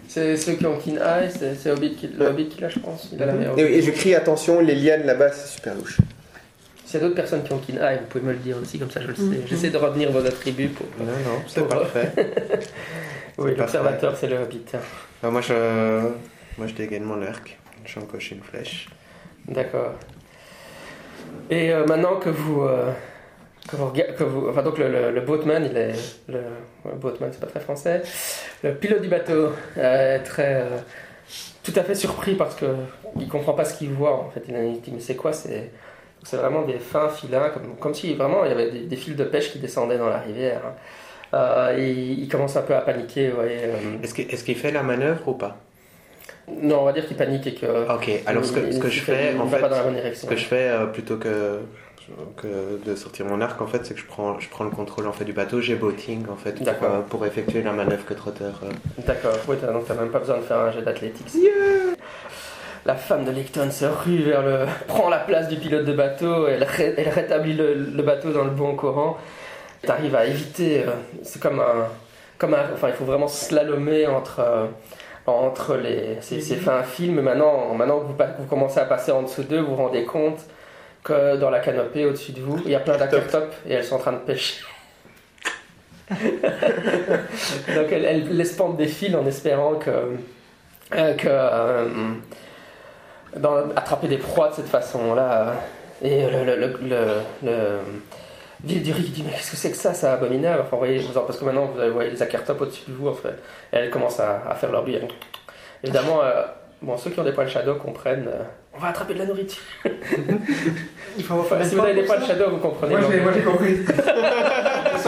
[0.08, 1.30] C'est ceux qui ont keen eye,
[1.60, 3.10] c'est Hobbit qui, le Hobbit qui l'a, je pense.
[3.14, 3.58] Il a la meilleure.
[3.60, 5.98] et, et je crie attention, les lianes là-bas, c'est super louche.
[6.86, 8.78] S'il y a d'autres personnes qui ont keen eye, vous pouvez me le dire aussi,
[8.80, 9.42] comme ça je le sais.
[9.48, 10.86] J'essaie de retenir vos attributs pour.
[11.00, 12.12] Non, non, c'est Pour- parfait.
[13.38, 14.62] Oui, l'observateur, c'est le Hobbit.
[15.22, 16.12] Bah, moi, je,
[16.58, 17.58] moi, dégaine mon arc.
[17.86, 18.88] Je coche une flèche.
[19.48, 19.94] D'accord.
[21.50, 22.92] Et euh, maintenant que vous, euh,
[23.68, 25.94] que vous, enfin donc le, boatman, il est
[26.28, 26.42] le
[26.96, 28.02] boatman, c'est pas très français.
[28.64, 30.66] Le pilote du bateau euh, est très,
[31.64, 32.66] tout à fait surpris parce que
[33.20, 34.14] il comprend pas ce qu'il voit.
[34.20, 35.34] En fait, il il dit mais c'est quoi?
[35.34, 35.72] C'est
[36.24, 39.16] c'est vraiment des fins filins, comme, comme si vraiment il y avait des, des fils
[39.16, 40.62] de pêche qui descendaient dans la rivière.
[40.66, 40.76] hein.
[41.36, 43.32] Euh, il, il commence un peu à paniquer.
[43.38, 43.74] euh.
[44.04, 45.58] Est-ce qu'il fait la manœuvre ou pas?
[46.48, 47.92] Non, on va dire qu'il panique et que.
[47.94, 50.28] Ok, alors ce que, ce je fais, en fait, pas dans la bonne direction.
[50.28, 51.60] ce que je fais euh, plutôt que,
[52.38, 55.08] que de sortir mon arc, en fait, c'est que je prends, je prends le contrôle
[55.08, 56.64] en fait, du bateau, j'ai boating en fait,
[57.10, 58.62] pour, euh, effectuer la manœuvre que trotteur.
[58.64, 58.70] euh.
[59.06, 61.28] D'accord, oui, donc t'as même pas besoin de faire un jet d'athlétique.
[62.86, 64.66] La femme de Lecton se rue vers le.
[64.88, 68.44] prend la place du pilote de bateau, elle, ré- elle rétablit le, le bateau dans
[68.44, 69.18] le bon courant.
[69.86, 70.84] T'arrives à éviter.
[70.84, 70.92] euh,
[71.24, 71.88] C'est comme un.
[72.38, 74.40] Comme un enfin, il faut vraiment slalomer entre.
[74.40, 74.66] euh,
[75.28, 78.06] entre les, ces, ces fins films, maintenant, maintenant que
[78.38, 80.38] vous, commencez à passer en dessous d'eux, vous vous rendez compte
[81.04, 83.96] que dans la canopée au-dessus de vous, il y a plein d'ackertops et elles sont
[83.96, 84.64] en train de pêcher.
[86.12, 89.90] Donc elle, elle laisse pendre des fils en espérant que,
[90.94, 91.88] euh, que euh,
[93.38, 95.54] dans- attraper des proies de cette façon-là.
[96.04, 96.98] Et le, le, le,
[97.44, 97.80] le-
[98.64, 100.62] le- Ville du Riz dit mais qu'est-ce que c'est que ça, c'est abominable?
[100.62, 103.08] Enfin, vous voyez, parce que maintenant vous avez- voyez les ackertops au-dessus de vous.
[103.10, 103.30] En fait.
[103.74, 104.98] Et elles commencent à, à faire leur bruit.
[105.84, 106.44] Évidemment, euh,
[106.82, 108.28] bon, ceux qui ont des poils shadow comprennent.
[108.28, 109.62] euh, on va attraper de la nourriture.
[111.18, 112.96] Il faut avoir Enfin, fait si vous avez des poils shadow, vous comprenez.
[112.98, 113.78] Moi, moi, j'ai compris.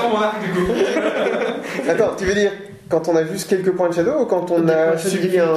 [0.10, 0.72] Mon arc du coup.
[1.90, 2.52] Attends, tu veux dire
[2.90, 4.98] quand on a juste quelques points de shadow ou quand on Des points a de
[4.98, 5.54] subi un.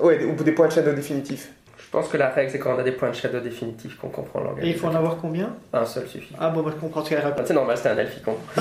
[0.00, 1.48] Ouais, ou des points de shadow définitifs.
[1.88, 4.10] Je pense que la règle, c'est quand on a des points de shadow définitifs qu'on
[4.10, 4.66] comprend l'anglais.
[4.66, 5.56] Et il faut en avoir combien?
[5.72, 6.34] Un seul suffit.
[6.38, 7.46] Ah bon, bah, je comprends ce qu'elle raconte.
[7.46, 8.34] C'est normal, c'était un elficon.
[8.54, 8.60] Coup,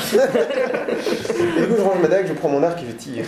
[1.77, 3.25] je range ma dague, je prends mon arc et je tire.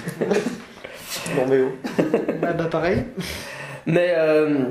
[1.35, 2.01] non, mais oh.
[2.41, 3.03] Bah, bah, pareil.
[3.85, 4.67] Mais euh,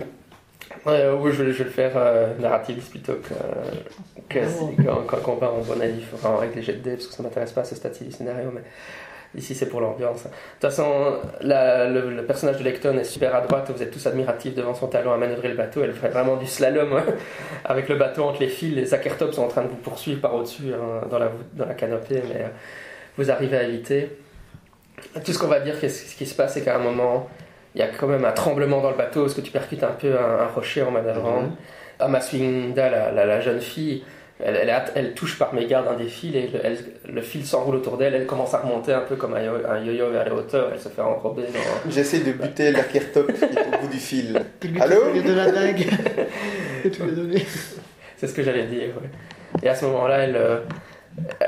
[0.86, 3.34] oui, je, vais, je vais le faire euh, narrativiste plutôt que,
[4.30, 4.72] que Oh.
[5.06, 7.22] quand, on va en bon avis, enfin, avec les jets de dés, parce que ça
[7.22, 8.62] m'intéresse pas à ce stade du scénario, mais
[9.36, 10.24] ici c'est pour l'ambiance.
[10.24, 13.90] De toute façon, la- le, le personnage de Lecton est super à droite, vous êtes
[13.90, 17.04] tous admiratifs devant son talent à manœuvrer le bateau, elle fait vraiment du slalom hein,
[17.64, 20.34] avec le bateau entre les fils, les Ackertops sont en train de vous poursuivre par
[20.34, 22.48] au-dessus hein, dans, la, dans la canopée, mais euh,
[23.16, 24.16] vous arrivez à éviter.
[25.24, 27.28] Tout ce qu'on va dire, qu'est-ce- ce qui se passe, c'est qu'à un moment,
[27.74, 29.92] il y a quand même un tremblement dans le bateau, parce que tu percutes un
[29.92, 31.42] peu un, un rocher en manœuvrant.
[31.42, 31.50] Mhm.
[32.00, 34.02] Amaswinda, la, la, la jeune fille,
[34.44, 36.78] elle, elle, a- elle touche par mégarde un des fils et le, elle-
[37.12, 38.14] le fil s'enroule autour d'elle.
[38.14, 40.70] Elle commence à remonter un peu comme un yo- un yo-yo vers les hauteurs.
[40.72, 41.90] Elle se fait enrober dans.
[41.90, 44.40] J'essaie de buter l'arkertop qui est au bout du fil.
[44.80, 45.86] Allô de la dague.
[48.16, 48.88] C'est ce que j'allais dire.
[49.00, 49.08] ouais.
[49.62, 50.58] Et à ce moment-là, elle, euh,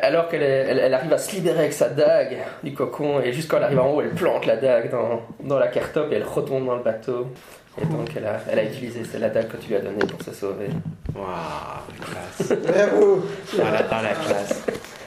[0.02, 3.32] alors qu'elle est- elle, elle arrive à se libérer avec sa dague du cocon, et
[3.32, 6.16] juste quand elle arrive en haut, elle plante la dague dans, dans la cartop et
[6.16, 7.26] elle retombe dans le bateau.
[7.80, 10.22] Et donc, elle a, elle a utilisé la dague que tu lui as donnée pour
[10.22, 10.68] se sauver.
[11.14, 11.26] Waouh,
[12.00, 12.58] classe.
[12.58, 14.62] Bravo Voilà, dans la classe.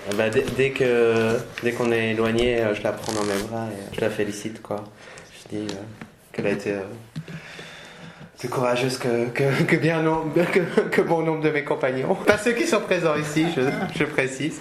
[0.10, 3.42] Ah bah, dès, dès que dès qu'on est éloigné, euh, je la prends dans mes
[3.48, 4.84] bras et euh, je la félicite quoi.
[5.32, 5.76] Je dis euh,
[6.34, 6.82] qu'elle a été euh,
[8.38, 12.16] plus courageuse que, que, que bien nombre, que, que bon nombre de mes compagnons.
[12.16, 13.62] Pas ceux qui sont présents ici, je,
[13.98, 14.60] je précise.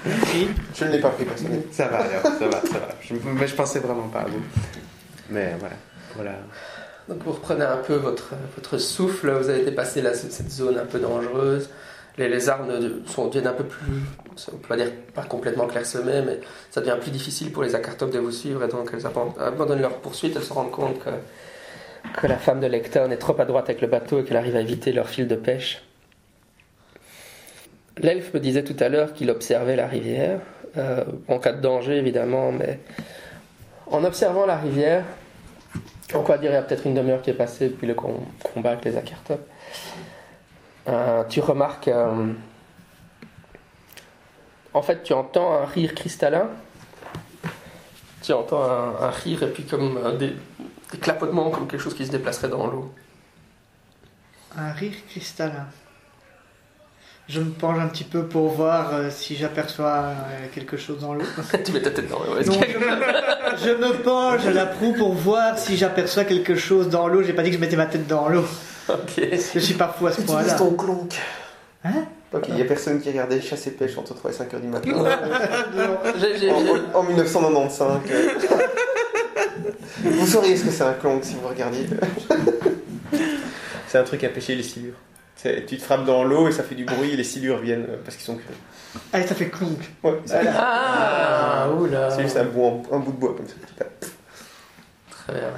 [0.76, 1.62] Je ne l'ai pas pris personnellement.
[1.72, 2.88] Ça va alors, ça va, ça va.
[3.00, 4.42] Je, mais je pensais vraiment pas à vous.
[5.30, 5.74] Mais voilà,
[6.14, 6.32] voilà.
[7.08, 10.98] Donc vous reprenez un peu votre, votre souffle, vous avez dépassé cette zone un peu
[10.98, 11.68] dangereuse.
[12.18, 13.86] Les, arbres ne- sont, deviennent un peu plus,
[14.52, 18.12] on peut pas dire pas complètement clairsemés, mais ça devient plus difficile pour les acartops
[18.12, 21.10] de vous suivre et donc elles aban- abandonnent leur poursuite, elles se rendent compte que,
[22.20, 24.56] que la femme de Lecton est trop à droite avec le bateau et qu'elle arrive
[24.56, 25.82] à éviter leur fil de pêche.
[27.98, 30.40] L'elfe me disait tout à l'heure qu'il observait la rivière,
[30.76, 32.78] euh, en cas de danger évidemment, mais
[33.86, 35.04] en observant la rivière,
[36.20, 38.18] va dire il y a peut-être une demi-heure qui est passée depuis le com-
[38.52, 39.40] combat avec les Acartops.
[40.88, 41.88] Euh, tu remarques.
[41.88, 42.32] euh,
[44.74, 46.48] en fait, tu entends un rire cristallin.
[48.22, 50.36] Tu entends un, un rire et puis comme euh, des,
[50.92, 52.92] des clapotements, comme quelque chose qui se déplacerait dans l'eau.
[54.56, 55.66] Un rire cristallin.
[57.28, 60.10] Je me penche un petit peu pour voir si j'aperçois
[60.54, 61.24] quelque chose dans l'eau.
[61.64, 62.34] tu mets ta tête dans l'eau.
[63.56, 67.22] Je me, penche à la proue pour voir si j'aperçois quelque chose dans l'eau.
[67.22, 68.44] J'ai pas dit que je mettais ma tête dans l'eau.
[68.88, 69.20] Ok.
[69.54, 70.54] Je suis pas fou à ce Utilise point-là.
[70.54, 71.14] ton clonk.
[71.84, 72.04] Hein?
[72.34, 74.60] Ok, il n'y a personne qui regardait chasse et pêche entre 3 et 5 heures
[74.60, 74.90] du matin.
[76.50, 77.88] En, en- en 1995.
[78.10, 78.28] euh.
[80.04, 81.86] vous sauriez ce que c'est un clonk si vous regardiez.
[83.88, 84.94] c'est un truc à pêcher les silures.
[85.42, 87.86] C'est- Tu te frappes dans l'eau et ça fait du bruit et les silures viennent
[87.88, 88.56] euh, parce qu'ils sont crus.
[89.12, 89.78] Allez, ça fait clonk.
[90.04, 92.10] Ouais, c'est Ah, oula.
[92.10, 93.54] c'est juste un, bout en- un bout de bois comme ça.
[95.10, 95.48] Très bien.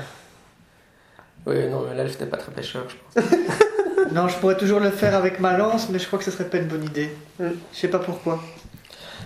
[1.47, 3.31] Oui, non, mais l'elfe n'est pas très pêcheur, je pense.
[4.12, 6.44] Non, je pourrais toujours le faire avec ma lance, mais je crois que ce serait
[6.44, 7.11] pas une bonne idée.
[7.40, 7.49] Hmm.
[7.73, 8.38] Je sais pas pourquoi.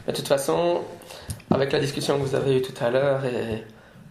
[0.07, 0.83] Mais de toute façon,
[1.51, 3.65] avec la discussion que vous avez eue tout à l'heure, et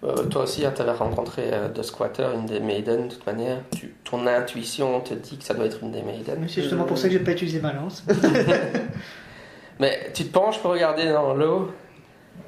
[0.04, 3.58] euh, toi aussi, tu avais rencontré euh, The Squatter, une des Maiden, de toute manière,
[3.76, 6.38] tu- ton intuition te dit que ça doit être une des Maiden.
[6.42, 8.04] Mais c'est justement pour ça que j'ai pas utilisé ma lance.
[9.80, 11.72] Mais tu te penches pour regarder dans l'eau,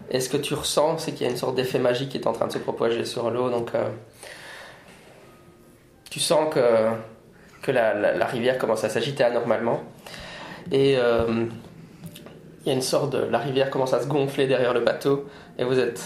[0.10, 2.28] et ce que tu ressens, c'est qu'il y a une sorte d'effet magique qui est
[2.28, 3.88] en train de se propager sur l'eau, donc euh,
[6.10, 6.90] tu sens que,
[7.62, 9.82] que la, la- la rivière commence à s'agiter anormalement,
[10.72, 11.46] et euh,
[12.66, 13.20] il y a une sorte de...
[13.26, 16.02] La rivière commence à se gonfler derrière le bateau, et vous êtes...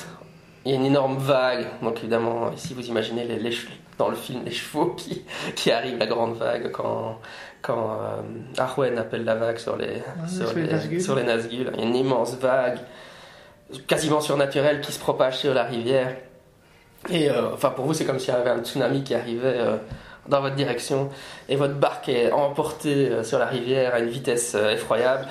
[0.65, 3.51] Il y a une énorme vague, donc évidemment, ici vous imaginez les, les
[3.97, 5.23] dans le film les chevaux qui,
[5.55, 7.19] qui arrivent, la grande vague, quand,
[7.61, 8.21] quand euh,
[8.57, 11.71] Arwen appelle la vague sur les, sur sur les sur les Nazgûl.
[11.73, 12.79] Il y a une immense vague,
[13.87, 16.15] quasiment surnaturelle, qui se propage sur la rivière.
[17.09, 19.75] Et euh, enfin, pour vous, c'est comme s'il y avait un tsunami qui arrivait euh,
[20.29, 21.09] dans votre direction,
[21.49, 25.27] et votre barque est emportée euh, sur la rivière à une vitesse euh, effroyable.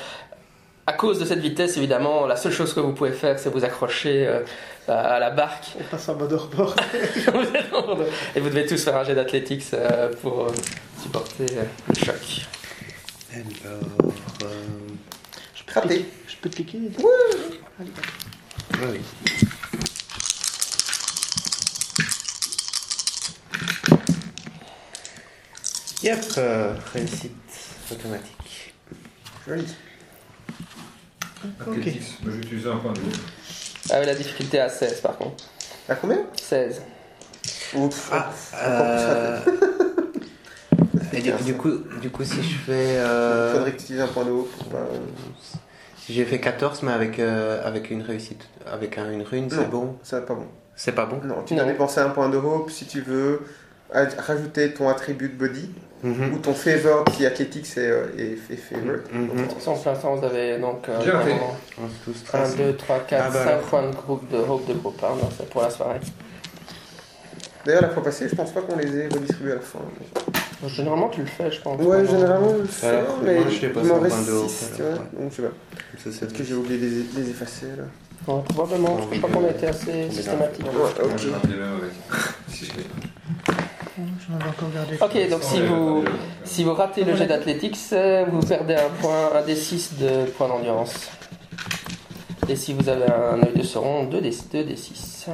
[0.86, 3.64] À cause de cette vitesse, évidemment, la seule chose que vous pouvez faire, c'est vous
[3.64, 4.40] accrocher euh,
[4.88, 5.66] à la barque.
[5.80, 6.74] On passe en mode hors-bord.
[8.34, 10.52] et vous devez tous faire un jet d'athlétiques euh, pour euh,
[11.02, 12.46] supporter euh, le choc.
[13.34, 13.80] Alors,
[14.44, 14.46] euh,
[15.54, 16.04] Je peux, Raté.
[16.28, 16.78] je peux te piquer
[17.80, 17.90] Allez.
[18.80, 19.00] oui, oui.
[26.02, 27.32] Yep, euh, réussite
[27.90, 28.74] automatique.
[29.46, 29.64] Joli.
[31.66, 31.76] Ok.
[32.26, 33.12] Utilisé un point de vue.
[33.90, 35.44] Ah oui, la difficulté à 16 par contre.
[35.88, 36.18] À combien?
[36.40, 36.82] 16.
[37.74, 38.10] Ouf.
[38.12, 38.30] Ah,
[38.66, 39.38] encore plus euh,
[41.12, 42.96] et du, du coup, du coup, si je fais.
[42.98, 44.86] euh, Faudrait que tu utilises un point de haut pour pas.
[45.98, 49.68] si j'ai fait 14, mais avec, euh, avec une réussite, avec un- une rune, c'est
[49.68, 49.96] bon?
[50.02, 50.46] Ça va pas bon.
[50.76, 51.20] C'est pas bon?
[51.24, 53.42] Non, tu dois dépenser un point de hope si tu veux
[53.92, 55.70] rajouter ton attribut de body
[56.04, 56.34] Mhm.
[56.34, 58.96] ou ton favor qui athlétique c'est euh, et, et favor.
[59.12, 59.28] Mhm.
[59.60, 61.30] Sans plein sens, vous avez donc euh, J'ai raté.
[61.80, 62.56] 11, 12, 1, 13.
[62.56, 63.60] 2, 3, 4, Ah bah 5 alors.
[63.66, 65.00] points de groupe de hope de groupe.
[65.04, 66.00] Hein, c'est pour la soirée.
[67.64, 69.78] D'ailleurs la fois passée je pense pas qu'on les ait redistribués à la fin.
[70.66, 71.80] Généralement, tu le fais, je pense.
[71.80, 74.32] Ouais généralement je le fais Alors, mais moi, je il m'en en reste point de
[74.32, 74.90] hope, 6 alors, tu vois.
[74.90, 74.98] ouais.
[75.22, 75.48] Donc je sais pas.
[76.10, 77.84] Ça, Peut-être que j'ai oublié de les, les effacer là.
[78.34, 78.98] Ouais, probablement.
[79.12, 80.64] Je crois qu'on a été assez systématique.
[80.66, 81.26] Ouais, ok.
[83.98, 84.96] J'en encore gardé.
[85.00, 86.04] Ok, donc si vous,
[86.44, 90.24] si vous ratez le jet d'athlétique, c'est- vous perdez un point, un des 6 de
[90.30, 91.10] points d'endurance.
[92.48, 95.26] Et si vous avez un œil de sauron, 2 des, 2 des 6.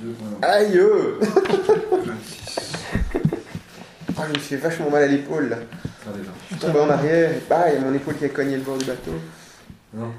[0.00, 0.48] Deux points.
[0.48, 2.72] Aïe euh 26.
[4.16, 5.56] Ah je me suis fait vachement mal à l'épaule là.
[6.50, 8.56] Je suis tombé en arrière et bah il y a mon épaule qui a cogné
[8.56, 9.12] le bord du bateau.
[9.94, 10.10] Non.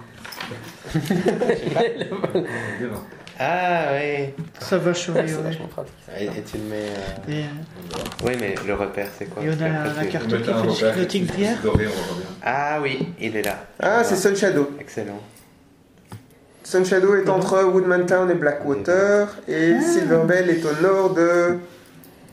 [3.40, 4.30] Ah, oui.
[4.60, 5.32] Ça va chauffer, ouais.
[5.44, 5.94] vachement pratique.
[6.20, 6.76] Et, et tu le mets.
[6.76, 9.44] euh, Et, euh, Oui, mais le repère, c'est quoi?
[9.44, 10.72] Et on a Parce qu'après, un tu- carte- On
[11.08, 11.58] qui fait un bien.
[12.44, 13.66] Ah oui, il est là.
[13.80, 14.72] Ah c'est Sun Shadow.
[14.80, 15.20] Excellent.
[16.64, 21.58] Sun Shadow est entre Woodman Town et Blackwater et Silver Bell est au nord de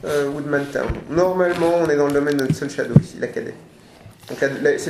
[0.04, 0.86] euh, Woodman Town.
[1.10, 3.54] Normalement, on est dans le domaine de Sun Shadow ici, la cadet.
[4.28, 4.38] Donc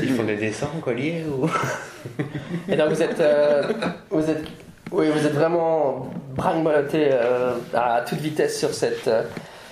[0.02, 1.48] Ils font des dessins en collier ou?
[2.68, 3.62] Et là, vous êtes, euh,
[4.10, 4.44] vous êtes,
[4.92, 9.22] oui, vous êtes vraiment brinque-ballotté euh, à toute vitesse sur cette, euh,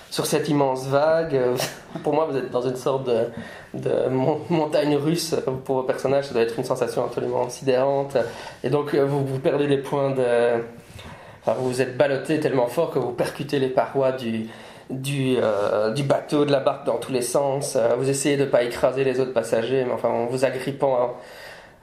[0.09, 1.35] sur cette immense vague.
[1.35, 1.55] Euh,
[2.03, 3.25] Pour moi, vous êtes dans une sorte de,
[3.73, 5.35] de mon- montagne russe.
[5.65, 8.15] Pour vos personnages, ça doit être une sensation absolument sidérante.
[8.63, 10.23] Et donc, euh, vous, vous perdez des points de.
[11.41, 14.47] Enfin, vous vous êtes ballotté tellement fort que vous percutez les parois du,
[14.89, 17.75] du, euh, du bateau, de la barque dans tous les sens.
[17.75, 20.95] Euh, vous essayez de ne pas écraser les autres passagers, mais enfin, en vous agrippant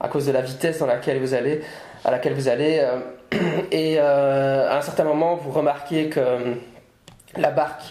[0.01, 1.63] à, à cause de la vitesse dans laquelle vous allez,
[2.05, 2.79] à laquelle vous allez.
[2.81, 2.99] euh,
[3.71, 6.55] et euh, à un certain moment, vous remarquez que euh,
[7.37, 7.83] la barque,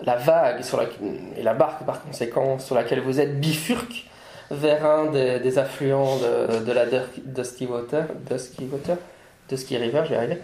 [0.00, 4.06] la vague sur et la barque par conséquent sur laquelle vous êtes bifurque
[4.50, 6.86] vers un des, affluents de, de la
[7.24, 8.96] Dusty Water, Dusky Water,
[9.48, 10.38] Dusky River, je vais arriver.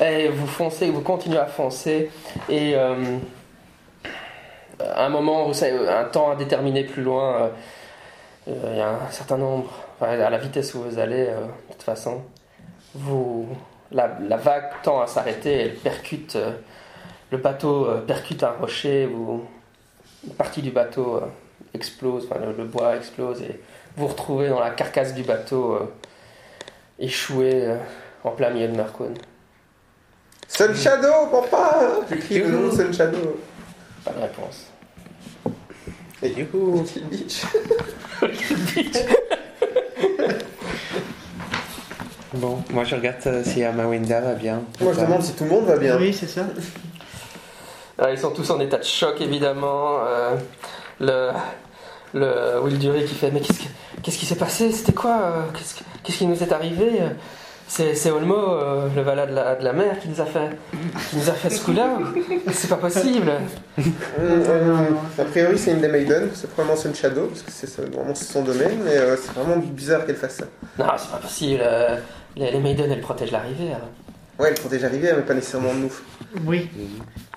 [0.00, 2.10] Et vous foncez, vous continuez à foncer
[2.48, 3.18] et euh,
[4.80, 7.50] à un moment, vous savez, un temps indéterminé plus loin,
[8.46, 12.22] il y a un certain nombre, à la vitesse où vous allez, de toute façon,
[12.94, 13.46] vous,
[13.92, 16.52] la, la vague tend à s'arrêter, elle percute, euh,
[17.30, 19.44] le bateau euh, percute un rocher, vous,
[20.26, 21.26] une partie du bateau euh,
[21.74, 23.60] explose, enfin, le, le bois explose et
[23.96, 25.78] vous vous retrouvez dans la carcasse du bateau
[26.98, 27.74] échoué
[28.22, 29.14] en plein milieu de Mercone.
[30.46, 33.40] Sun Shadow, papa J'écris le nom Sun Shadow.
[34.04, 34.66] Pas de réponse.
[36.22, 37.42] Et Youhou Kill Beach.
[42.34, 44.62] Bon, moi je regarde euh, si Amawinda va bien.
[44.80, 45.96] Moi, je demande si tout le monde va bien.
[45.98, 46.42] Oui, c'est ça.
[47.98, 49.98] Ah, ils sont tous en état de choc, évidemment.
[50.06, 50.36] Euh,
[51.00, 51.30] le,
[52.14, 53.68] le Will Dury qui fait Mais qu'est-ce, que-
[54.02, 54.70] qu'est-ce qui s'est passé?
[54.70, 57.00] C'était quoi euh, qu'est-ce, que- qu'est-ce qui nous est arrivé?
[57.66, 60.50] C'est, c'est Olmo, euh, le valet de la, de la mer, qui nous a fait,
[61.08, 61.98] qui nous a fait ce coup-là
[62.52, 63.30] C'est pas possible
[65.18, 68.42] a priori, c'est une des Maiden, c'est probablement Sun Shadow, parce que c'est vraiment son
[68.42, 70.44] domaine, mais euh, c'est vraiment bizarre qu'elle fasse ça.
[70.80, 71.62] Non, c'est pas possible.
[72.36, 73.80] Les, les Maiden, elles protègent la rivière.
[74.38, 75.92] Ouais, elle protège la rivière, mais pas nécessairement nous.
[76.46, 76.70] Oui.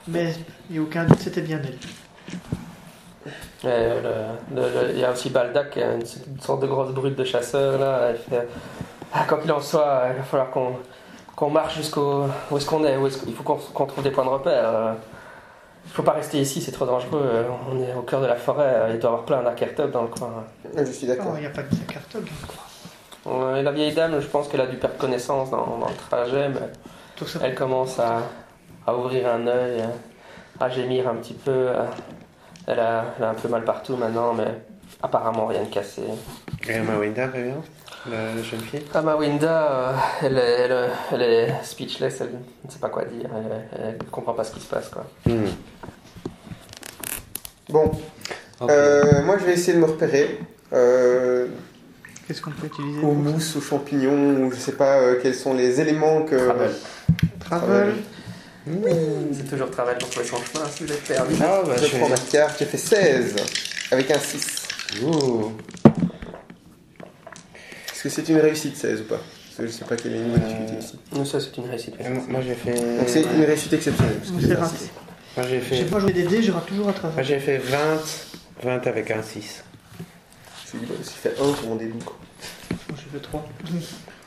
[0.07, 0.33] Mais
[0.69, 1.77] il n'y a aucun doute, c'était bien elle.
[3.63, 4.01] Le-
[4.55, 5.31] le- le- Il y a aussi
[5.83, 6.05] a une,
[6.41, 7.79] sorte de grosse brute de chasseur.
[7.79, 8.09] Là.
[8.09, 8.47] Elle fait,
[9.13, 10.73] Ah, quoi qu'il en soit, il va falloir qu'on
[11.35, 12.25] qu'on marche jusqu'au.
[12.51, 14.69] Où est-ce qu'on est, Où qu'il faut qu'on trouve des points de repère.
[14.69, 14.93] euh.
[15.85, 17.21] Il faut pas rester ici, c'est trop dangereux.
[17.23, 18.65] euh, On est au cœur de la forêt.
[18.75, 20.29] euh, Il doit y avoir plein d'Akertop dans le coin.
[20.77, 21.33] Je suis Non, d'accord.
[21.37, 22.27] il n'y a pas que sa cartable.
[23.27, 26.49] Euh, la vieille dame, je pense qu'elle a dû perdre connaissance dans, dans le trajet,
[26.49, 26.59] mais
[27.15, 27.39] Tout ça.
[27.43, 28.19] elle commence à,
[28.85, 29.83] à ouvrir un œil,
[30.59, 31.67] à gémir un petit peu.
[32.67, 34.47] Elle a, elle a un peu mal partout maintenant, mais
[35.01, 36.01] apparemment rien de cassé.
[36.67, 37.55] Et Amawinda va bien
[38.09, 38.83] la, la jeune fille?
[38.93, 39.91] Amawinda, euh,
[40.23, 42.31] elle, est, elle, est- elle est speechless, elle
[42.65, 43.29] ne sait pas quoi dire,
[43.77, 44.89] elle, ne comprend pas ce qui se passe.
[44.89, 45.05] Quoi.
[45.25, 45.45] Hmm.
[47.69, 47.91] Bon,
[48.63, 50.39] euh, moi je vais essayer de me repérer.
[50.73, 51.47] Euh,
[52.33, 55.53] Qu'est-ce qu'on peut utiliser aux mousses, aux champignons, ou je sais pas euh, quels sont
[55.53, 56.35] les éléments que.
[56.35, 56.71] Travel.
[57.39, 57.93] Travel.
[59.33, 61.35] C'est toujours travail pour trouver son chemin si vous êtes perdu.
[61.39, 63.35] Ah bah Je je prends ma carte, j'ai fait 16
[63.91, 64.67] avec un 6.
[65.03, 65.51] Ouh.
[67.93, 69.17] Est-ce que c'est une réussite 16 ou pas?
[69.19, 70.99] Parce que je sais pas quelle est une difficulté ici.
[71.11, 71.93] Nous, ça, c'est une réussite.
[72.01, 72.73] Euh, Moi j'ai fait.
[72.97, 74.15] Donc c'est une réussite exceptionnelle.
[74.17, 74.85] parce que j'ai raté.
[75.37, 75.75] Moi j'ai fait.
[75.75, 77.13] J'ai pas joué des dés, j'aurai toujours à travers.
[77.13, 77.77] Moi j'ai fait 20.
[78.63, 79.63] 20 avec un 6.
[80.73, 82.03] J'ai fait 1 pour mon début.
[82.03, 82.15] quoi.
[82.89, 83.45] Moi, j'ai fait 3.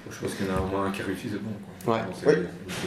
[0.09, 1.51] Je pense qu'il y en a au moins un qui réussit, c'est bon.
[1.85, 1.95] Quoi.
[1.97, 2.01] Ouais.
[2.07, 2.35] Bon, c'est- Oui.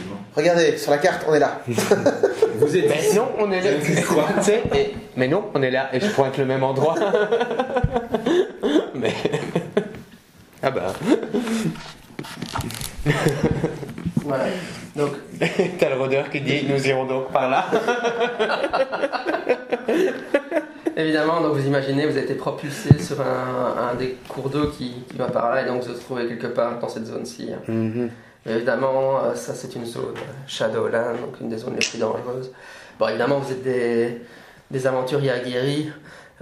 [0.08, 0.16] bon.
[0.34, 1.60] Regardez, sur la carte, on est là.
[1.66, 3.70] Vous êtes Mais non, on est là.
[4.08, 6.94] Quoi Tu sais, et- mais non, on est là et je pointe le même endroit.
[8.94, 9.14] mais.
[10.62, 10.92] Ah bah.
[14.24, 14.44] Voilà.
[14.96, 15.12] Donc,
[15.78, 17.66] T'as le rôdeur qui dit nous irons donc par là.
[20.96, 25.04] évidemment, donc vous imaginez, vous avez été propulsé sur un, un des cours d'eau qui,
[25.08, 27.50] qui va par là, et donc vous vous retrouvez quelque part dans cette zone-ci.
[27.52, 27.58] hein.
[27.68, 28.10] Mhm.
[28.46, 31.98] Mais évidemment, euh, ça c'est une zone euh, Shadowland, donc une des zones les plus
[31.98, 32.50] dangereuses.
[32.98, 34.22] Bon, évidemment, vous êtes des,
[34.70, 35.90] des aventuriers aguerris,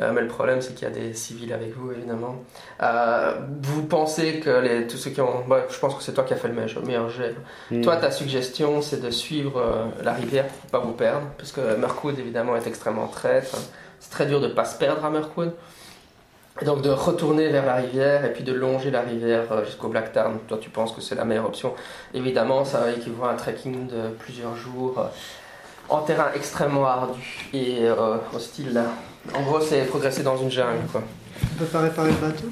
[0.00, 2.36] euh, mais le problème c'est qu'il y a des civils avec vous, évidemment.
[2.82, 5.44] Euh, vous pensez que les, tous ceux qui ont.
[5.48, 7.34] bah, je pense que c'est toi qui as fait le meilleur, meilleur jet.
[7.70, 7.82] Mhm.
[7.82, 11.50] Toi, ta suggestion c'est de suivre euh, la rivière pour ne pas vous perdre, parce
[11.50, 13.56] que Mirkwood évidemment est extrêmement traître.
[13.98, 15.52] C'est très dur de ne pas se perdre à Mirkwood.
[16.60, 20.12] Et donc de retourner vers la rivière et puis de longer la rivière jusqu'au Black
[20.12, 20.38] Tarn.
[20.48, 21.72] Toi, tu penses que c'est la meilleure option.
[22.14, 25.08] Évidemment, ça va équivaut à un trekking de plusieurs jours
[25.88, 27.88] en terrain extrêmement ardu et
[28.34, 28.82] hostile.
[29.34, 30.86] En gros, c'est progresser dans une jungle.
[30.90, 31.02] Quoi.
[31.44, 32.46] On peut pas réparer le bateau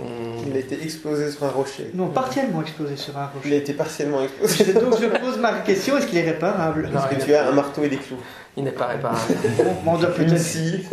[0.00, 0.46] Hmm.
[0.46, 1.90] Il a été explosé sur un rocher.
[1.92, 3.56] Non, partiellement explosé sur un Il a rocher.
[3.56, 4.64] été partiellement explosé.
[4.66, 7.50] C'est donc je pose ma question, est-ce qu'il est réparable Est-ce que tu as un
[7.50, 8.14] marteau et des clous
[8.56, 9.18] Il n'est pas réparable.
[9.84, 10.86] Bon, on doit Une peut-être- scie.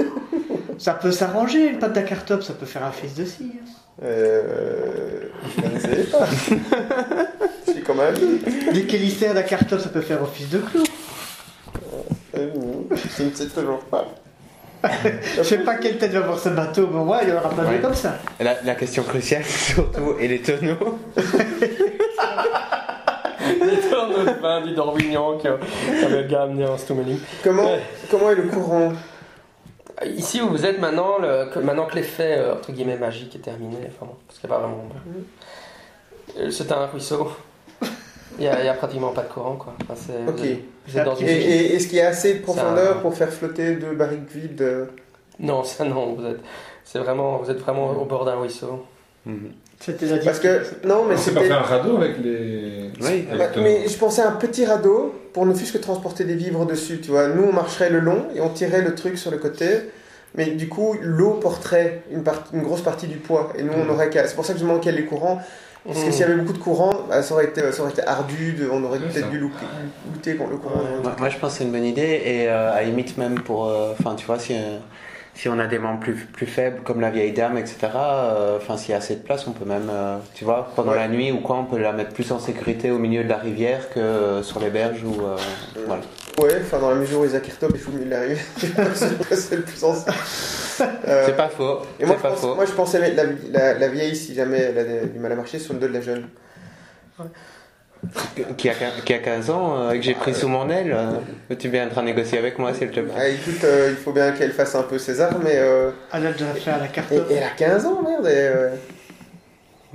[0.80, 3.52] Ça peut s'arranger, une pâte d'acartop, ça peut faire un fils de scie.
[3.54, 3.70] hein.
[4.04, 5.20] Euh,
[5.56, 6.26] je ne sais pas.
[7.68, 8.12] Je suis comme un
[8.74, 10.84] Des chélicères d'acartop, ça peut faire office de clou.
[12.36, 12.50] Euh,
[13.18, 14.06] Je ne sais toujours pas.
[15.38, 17.64] Je sais pas quelle tête va voir ce bateau, mais moi, il y aura pas
[17.64, 17.80] de Ouais.
[17.82, 18.18] comme ça.
[18.40, 21.00] La, la question cruciale, c'est surtout, et les tonneaux
[23.48, 27.20] Les tonneaux de vin du Dormignon que que le gars a amené en Stummeling.
[27.44, 27.82] Comment, Ouais.
[28.10, 28.94] comment est le courant?
[30.06, 33.40] Ici où vous êtes maintenant, le- que- maintenant que l'effet euh, entre guillemets magique est
[33.40, 34.88] terminé, enfin bon, parce qu'il n'y a pas vraiment.
[36.40, 37.32] Euh, C'est un ruisseau.
[38.38, 39.74] Il n'y a, il y a pratiquement pas de courant quoi.
[39.84, 40.38] Enfin, c'est- Ok.
[40.40, 41.28] Vous êtes, vous êtes dans Et, une.
[41.52, 44.86] et est-ce qu'il y a assez de profondeur pour faire flotter deux barriques vides euh,
[45.40, 46.40] Non, ça non, vous êtes.
[46.84, 48.86] C'est vraiment, vous êtes vraiment au bord d'un ruisseau.
[49.80, 51.54] C'était la Parce que, non, mais On s'est pas c'était.
[51.54, 52.92] fait un radeau avec les.
[53.02, 53.26] Oui.
[53.28, 56.24] avec Bah, ton- mais je pensais à un petit radeau pour ne fût-ce que transporter
[56.24, 57.28] des vivres dessus, tu vois.
[57.28, 59.68] Nous, on marcherait le long et on tirait le truc sur le côté.
[60.36, 63.52] Mais du coup, l'eau porterait une, partie- une grosse partie du poids.
[63.58, 64.28] Et nous, on aurait qu'à.
[64.28, 65.40] C'est pour ça que je manquais les courants.
[65.86, 68.06] Parce que s'il y avait beaucoup de courant, bah, ça, aurait été, ça aurait été
[68.08, 68.54] ardu.
[68.54, 69.40] de- on aurait peut-être dû
[70.14, 70.82] lutter contre le courant.
[71.04, 73.40] Moi, moi, je pense que c'est une bonne idée et euh, à la limite même
[73.42, 74.78] pour, euh, enfin tu vois si euh,
[75.36, 77.76] si on a des membres plus, plus faibles comme la vieille dame etc.
[77.96, 80.92] euh, Enfin s'il y a assez de place on peut même euh, tu vois pendant
[80.94, 80.98] Ouais.
[80.98, 83.38] la nuit ou quoi on peut la mettre plus en sécurité au milieu de la
[83.38, 85.36] rivière que euh, sur les berges ou euh,
[85.88, 86.02] voilà.
[86.42, 88.38] Ouais, enfin, dans la mesure où Isaac Kirtop est fou de de l'arrivée.
[89.32, 90.06] c'est le plus sensé.
[91.08, 91.80] Euh, C'est pas faux.
[92.02, 92.56] Et moi c'est je, pas pense- faux.
[92.56, 93.24] moi, je pensais mettre la,
[93.74, 95.94] la- la vieille, si jamais elle a du mal à marcher, sur le dos de
[95.94, 96.28] la jeune.
[98.58, 98.74] Qui a,
[99.06, 100.92] qui a 15 ans euh, et que j'ai pris sous mon aile.
[100.94, 103.14] euh, tu viendras négocier avec moi s'il te plaît?
[103.18, 105.56] Ah, écoute, euh, il faut bien qu'elle fasse un peu ses armes, mais.
[105.56, 107.10] euh, Elle a déjà fait à la carte.
[107.14, 108.26] et, et elle a 15 ans, merde.
[108.28, 108.70] et, euh,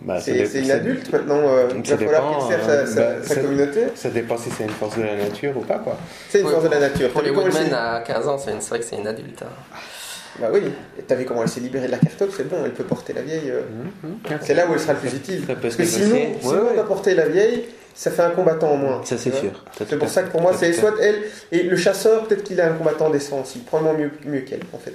[0.02, 1.40] Bah, c'est une adulte maintenant.
[1.44, 3.80] euh, il ça va falloir dépend, qu'elle serve euh, sa, sa- bah, sa ça- communauté.
[3.94, 5.98] Ça dépend si c'est une force de la nature ou pas quoi.
[6.30, 7.10] C'est une Ouais, force de la nature.
[7.10, 9.42] Pour les Woodmen à 15 ans, c'est une- c'est vrai que c'est une adulte.
[9.42, 9.50] hein.
[10.40, 10.62] Bah oui,
[10.98, 13.12] et t'as vu comment elle s'est libérée de la cartote, c'est bon, elle peut porter
[13.12, 13.50] la vieille.
[13.50, 13.60] euh,
[14.40, 15.42] C'est là où elle sera le plus utile.
[15.46, 16.36] Ça peut Parce que sinon, négocier.
[16.40, 16.78] sinon Ouais, ouais.
[16.78, 19.02] on porter la vieille, ça fait un combattant en moins.
[19.04, 19.64] Ça c'est sûr.
[19.76, 21.16] C'est pour ça que pour moi, c'est soit elle
[21.52, 24.78] et le chasseur, peut-être qu'il a un combattant décent aussi, probablement mieux, mieux qu'elle en
[24.78, 24.94] fait.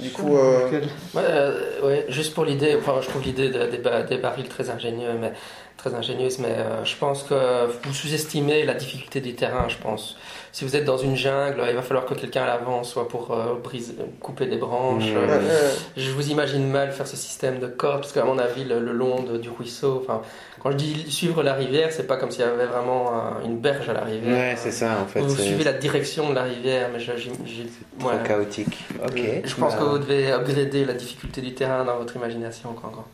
[0.00, 0.68] Du coup, euh,
[1.14, 4.48] Ouais, euh, ouais, juste pour l'idée, enfin, je trouve l'idée de- des, ba- des barils
[4.48, 5.32] très ingénieux, mais
[5.76, 9.68] très ingénieuse, mais euh, je pense que vous sous-estimez la difficulté du terrain.
[9.68, 10.16] Je pense.
[10.52, 13.30] Si vous êtes dans une jungle, il va falloir que quelqu'un à l'avant soit pour
[13.30, 15.04] euh, briser, couper des branches.
[15.04, 15.16] Mmh.
[15.16, 15.70] euh.
[15.96, 18.92] Je vous imagine mal faire ce système de cordes, parce qu'à mon avis, le, le
[18.92, 20.22] long de- du ruisseau, enfin,
[20.60, 23.58] quand je dis suivre la rivière, c'est pas comme s'il y avait vraiment un- une
[23.58, 24.36] berge à la rivière.
[24.36, 25.20] Ouais, c'est ça en fait.
[25.20, 27.66] Vous suivez la direction de la rivière, mais j'ai- j'ai-
[27.98, 28.76] Trop chaotique.
[29.04, 29.20] Ok.
[29.44, 32.70] Je pense Bah, que vous devez upgrader la difficulté du terrain dans votre imagination.
[32.70, 33.04] Encore.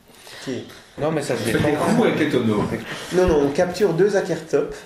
[0.98, 1.68] Non, mais ça se dépend.
[1.94, 2.64] coups avec les tonneaux.
[3.12, 4.76] Non, non, on capture deux akertops.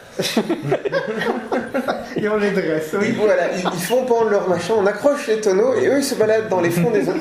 [2.17, 3.13] Et on les dresse, oui.
[3.17, 6.17] Voilà, ils, ils font pendre leur machin, on accroche les tonneaux et eux ils se
[6.17, 7.15] baladent dans les fonds des eaux.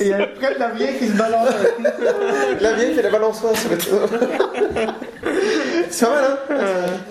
[0.00, 1.48] Et après, la vieille qui se balance.
[2.60, 3.76] La vieille fait la balançoire sur le.
[5.90, 6.56] C'est pas mal, hein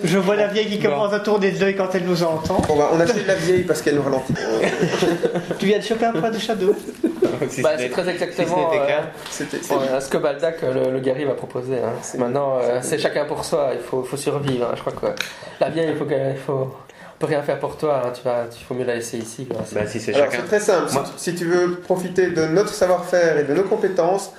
[0.04, 2.60] Je vois la vieille qui commence à tourner de l'œil quand elle nous entend.
[2.68, 4.34] Bon bah, on a fait de la vieille parce qu'elle nous ralentit.
[5.58, 6.74] Tu viens de choper un point de shadow.
[7.48, 11.34] Si Bah, ce c'est très exactement euh, ouais, ce que Baldac, le, le guerrier, va
[11.34, 11.76] proposer.
[11.76, 11.92] hein.
[12.18, 13.70] Maintenant, euh, c'est chacun pour soi.
[13.74, 14.66] Il faut, faut survivre.
[14.66, 14.74] hein.
[14.74, 15.06] Je crois que
[15.60, 16.74] la vieille, il faut qu'elle- il faut,
[17.18, 18.02] peut rien faire pour toi.
[18.06, 18.12] hein.
[18.14, 19.46] Tu vas, il faut mieux la laisser ici.
[19.46, 19.58] quoi.
[19.72, 20.38] Bah, si c'est Alors chacun.
[20.42, 23.64] c'est très simple, Moi- si, si tu veux profiter de notre savoir-faire et de nos
[23.64, 24.32] compétences,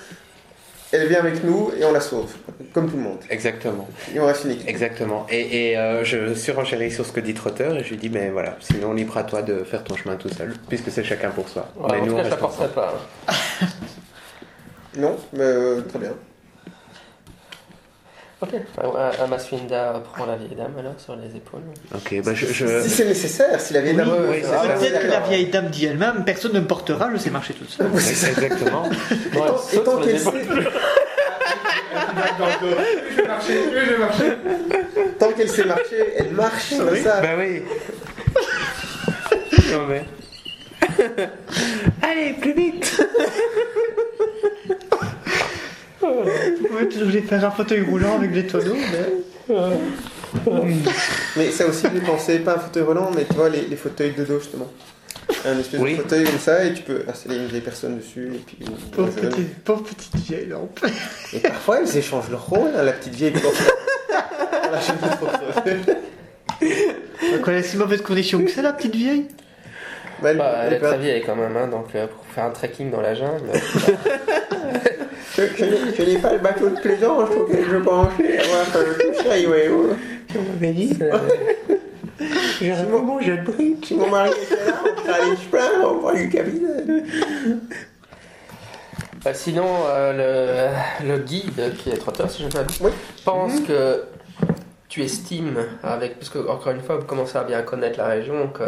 [0.92, 2.32] elle vient avec nous et on la sauve,
[2.73, 3.19] comme tout le monde.
[3.30, 3.88] Exactement.
[4.15, 4.67] Et on reste unique.
[4.67, 5.27] Exactement.
[5.30, 8.30] Et, et euh, je surenchéris sur ce que dit Trotter et je lui dis, mais
[8.30, 11.48] voilà, sinon libre à toi de faire ton chemin tout seul, puisque c'est chacun pour
[11.48, 11.67] soi.
[11.77, 12.73] Ouais, mais en nous, tout on cas, je la porterai ensemble.
[12.73, 12.94] pas.
[13.27, 13.34] hein.
[14.98, 16.13] Non, mais euh, très bien.
[18.42, 18.52] Ok.
[19.21, 21.60] Amaswinda prend la vieille dame alors sur les épaules.
[21.94, 22.46] Ok, bah je.
[22.48, 25.48] je- Si c'est nécessaire, si la vieille Oui, dame oui, Ah, Peut-être que la vieille
[25.48, 27.87] dame dit elle-même, personne ne me portera, je sais marcher toute seule.
[27.94, 28.29] Oui, c'est ça.
[28.29, 28.90] Exactement.
[29.73, 30.37] Et tant- qu'elle sait, Je
[33.21, 34.31] vais marcher, je vais marcher.
[35.19, 37.19] tant qu'elle sait marcher, elle marche, c'est ça.
[37.21, 37.63] Bah oui.
[39.71, 40.06] non mais.
[42.02, 43.04] Allez, plus vite
[46.91, 49.55] je voulais faire un fauteuil roulant avec des tonneaux, mais.
[51.35, 54.13] Mais ça aussi, j'ai pensé, pas un fauteuil roulant, mais tu vois, les, les fauteuils
[54.13, 54.71] de dos, justement.
[55.45, 55.95] Un espèce Oui.
[55.95, 58.57] de fauteuil comme ça, et tu peux installer une vieille personne dessus, et puis...
[58.91, 59.29] Pauvre, jeune.
[59.31, 60.79] petit, pauvre petite vieille lampe.
[61.33, 65.27] Et parfois, elles échangent leur rôle, hein, la petite vieille la trop
[67.21, 69.27] Elle connaît si mauvaise condition que c'est, la petite vieille?
[70.21, 72.45] Bah, elle, Bah, elle elle est très vieille quand même, hein, donc euh, pour faire
[72.45, 73.49] un trekking dans la jungle.
[75.36, 79.13] Je, je- je n'ai pas le bateau de plaisance auquel je pensais avoir euh, tout
[79.15, 79.90] ça, voyez-vous.
[80.36, 80.98] On m'avait dit,
[82.62, 83.86] j'ai un Simon- bon jeu de briques.
[83.86, 87.06] Si mon mari était là, on serait allé se plaindre auprès du capitaine.
[89.24, 92.92] Bah, sinon, euh, le, le guide, qui est trotteur, si je ne Oui.
[93.26, 94.04] pense que
[94.88, 98.48] tu estimes, avec, parce que encore une fois, vous commencez à bien connaître la région,
[98.48, 98.63] que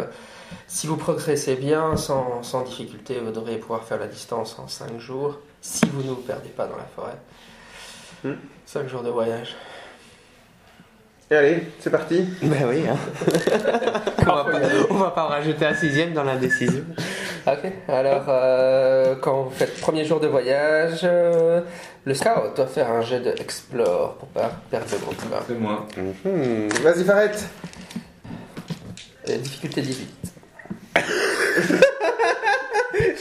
[0.66, 4.98] si vous progressez bien, sans, sans difficulté, vous devriez pouvoir faire la distance en 5
[5.00, 7.16] jours, si vous ne vous perdez pas dans la forêt.
[8.24, 8.34] Hmm.
[8.66, 9.56] 5 jours de voyage.
[11.30, 12.28] Et allez, c'est parti.
[12.42, 12.96] Ben oui, hein.
[14.18, 14.60] on, va pas,
[14.90, 16.84] on va pas en rajouter un sixième dans l'indécision.
[17.46, 21.62] Ok, alors euh, quand vous faites premier jour de voyage, euh,
[22.04, 25.16] le scout doit faire un jet de explore pour pas perdre le groupe.
[25.48, 25.86] C'est moi.
[25.96, 26.68] Hmm.
[26.82, 27.48] Vas-y, Farette.
[29.28, 30.32] Euh, difficulté 18.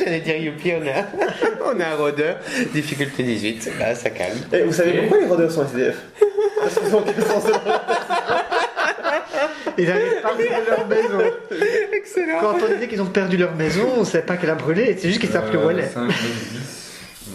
[0.04, 2.38] J'allais dire youpi, on a, on a un rôdeur,
[2.74, 4.38] difficulté 18, là ça calme.
[4.54, 5.98] Et vous savez pourquoi les rôdeurs sont SDF
[6.60, 7.52] Parce qu'ils ont quel sens de
[9.78, 11.32] Ils n'arrivent pas à retrouver leur maison.
[11.94, 12.40] Excellent.
[12.42, 14.96] Quand on disait qu'ils ont perdu leur maison, on ne savait pas qu'elle a brûlé,
[14.98, 15.88] c'est juste qu'ils savent plus où elle est.
[15.90, 16.16] 5, 10.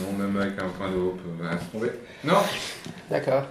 [0.01, 1.91] Non, même avec un point de hope, euh, laisse tomber.
[2.25, 2.35] Non?
[3.11, 3.45] D'accord.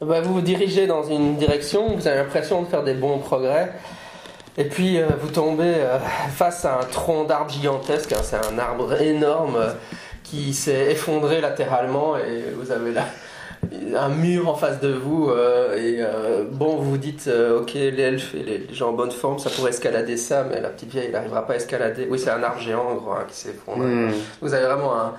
[0.00, 3.72] Bah, vous vous dirigez dans une direction, vous avez l'impression de faire des bons progrès,
[4.58, 5.98] et puis euh, vous tombez euh,
[6.34, 9.72] face à un tronc d'arbre gigantesque, hein, c'est un arbre énorme euh,
[10.22, 13.04] qui s'est effondré latéralement, et vous avez là
[13.96, 17.74] un mur en face de vous, euh, et euh, bon, vous vous dites, euh, ok,
[17.74, 20.68] les elfes et les, les gens en bonne forme, ça pourrait escalader ça, mais la
[20.68, 22.06] petite vieille, elle n'arrivera pas à escalader.
[22.10, 23.84] Oui, c'est un arbre géant, en gros, hein, qui s'effondre.
[23.84, 24.10] Hmm.
[24.40, 25.14] Vous avez vraiment un,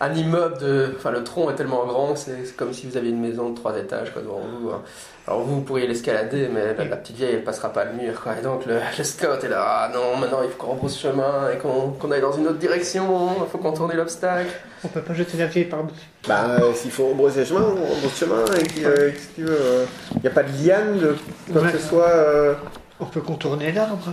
[0.00, 0.92] un immeuble de.
[0.96, 3.56] Enfin, le tronc est tellement grand que c'est comme si vous aviez une maison de
[3.56, 4.70] trois étages quoi, devant vous.
[4.70, 4.82] hein.
[5.28, 8.20] Alors, vous, vous pourriez l'escalader, mais la, la petite vieille, elle passera pas le mur.
[8.22, 8.34] Quoi.
[8.38, 9.64] Et donc, le, le scout est là.
[9.66, 12.58] Ah non, maintenant, il faut qu'on rebrousse chemin et qu'on qu'on aille dans une autre
[12.58, 13.34] direction.
[13.44, 14.50] Il faut contourner l'obstacle.
[14.84, 15.98] On peut pas jeter la vieille par-dessus.
[16.28, 18.44] Bah, euh, s'il faut rebrousser chemin, on rebrousse chemin.
[18.60, 21.16] Et puis, euh, qu'est-ce que tu veux Il n'y a pas de liane, de
[21.52, 21.72] quoi Ouais.
[21.72, 22.08] que ce soit.
[22.08, 22.54] euh,
[23.00, 24.12] On peut contourner l'arbre.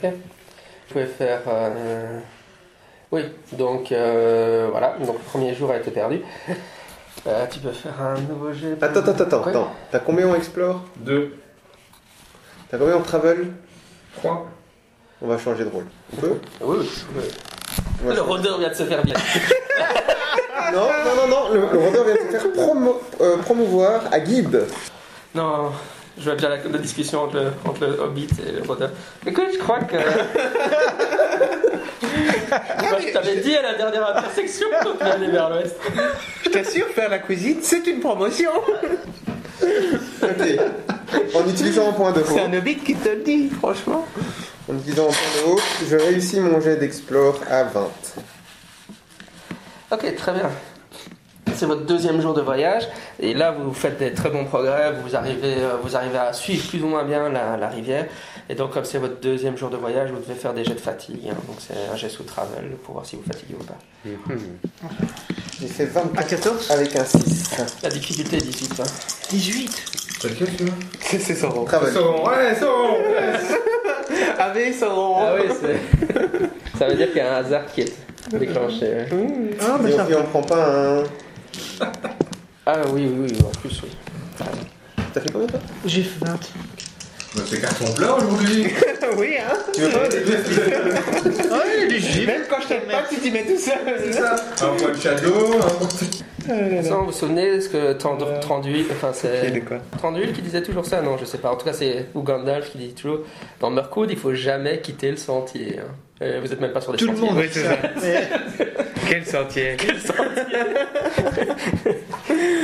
[0.00, 0.08] Vous
[0.90, 1.40] pouvez faire.
[3.14, 4.96] Oui, donc euh, voilà.
[4.98, 6.20] Donc, le premier jour a été perdu.
[7.26, 8.76] Euh, tu peux faire un nouveau jet.
[8.82, 9.48] Attends, attends, attends, Ouais.
[9.50, 9.72] attends.
[9.90, 10.82] T'as combien en explore?
[10.96, 11.32] 2,
[12.70, 13.46] T'as combien en travel?
[14.18, 14.46] 3.
[15.22, 15.86] On va changer de rôle.
[16.12, 16.36] On peut?
[16.60, 16.76] Oui,
[17.16, 17.24] oui.
[18.04, 19.14] On Le rôdeur vient de se faire bien.
[20.74, 21.54] Non, non, non, non.
[21.54, 24.64] Le, le rôdeur vient de se faire promo- euh, promouvoir à guide.
[25.34, 25.70] Non,
[26.18, 28.90] je vois déjà la, la discussion entre le, entre le Hobbit et le Rôdeur.
[29.26, 29.96] Écoute, je crois que.
[33.00, 35.76] Je t'avais dit à la dernière intersection qu'on aller vers l'ouest.
[36.44, 38.50] Je t'assure, faire la cuisine, c'est une promotion.
[39.62, 40.58] Ok.
[41.34, 44.06] En utilisant un point de C'est haut, un hobbit qui te le dit, franchement.
[44.70, 47.90] en utilisant un point de haut, je réussis mon jet d'explore à 20.
[49.92, 50.50] Ok, très bien.
[51.54, 52.88] C'est votre deuxième jour de voyage,
[53.20, 56.66] et là vous faites des très bons progrès, vous arrivez, euh, vous arrivez à suivre
[56.68, 58.06] plus ou moins bien la, la rivière,
[58.48, 60.80] et donc comme c'est votre deuxième jour de voyage, vous devez faire des jets de
[60.80, 61.34] fatigue, hein.
[61.46, 63.78] donc c'est un jet sous travel pour voir si vous fatiguez ou pas.
[65.60, 67.50] J'ai fait À 24 14 avec un 6.
[67.84, 68.80] La difficulté est 18.
[68.80, 68.84] hein.
[69.30, 69.84] 18
[70.20, 71.64] C'est lequel tu C'est Sauron.
[71.92, 72.96] Sauron, ouais, Sauron
[74.38, 75.16] Avec Sauron.
[75.20, 76.78] Ah oui, c'est.
[76.78, 77.94] Ça veut dire qu'il y a un hasard qui est
[78.32, 78.86] déclenché.
[78.86, 79.08] ouais.
[79.60, 81.02] Ah, mais ça on prend pas un.
[82.66, 83.90] Ah oui, oui, oui, en plus, oui.
[85.12, 85.60] T'as fait combien toi?
[85.84, 86.38] J'ai fait 20.
[87.46, 88.66] C'est carton plat aujourd'hui
[89.18, 89.54] oui, hein.
[89.72, 90.08] Tu veux pas
[91.52, 92.26] Ah, gym.
[92.26, 93.74] Même quand je t'aime pas, tu t'y mets tout seul.
[94.04, 96.82] C'est ça Un point de shadow, un point de...
[96.82, 100.84] Ça, vous vous souvenez ce que Tand- Tranduil, enfin c'est quoi Tranduil qui disait toujours
[100.84, 101.50] ça, non, je sais pas.
[101.50, 103.20] En tout cas, c'est Gandalf qui dit toujours
[103.60, 105.78] dans Mirkwood, il faut jamais quitter le sentier.
[105.80, 106.24] hein.
[106.24, 107.76] Et vous êtes même pas sur des Tout le monde Oui, c'est ça.
[108.02, 108.28] Mais
[109.08, 109.76] Quel sentier?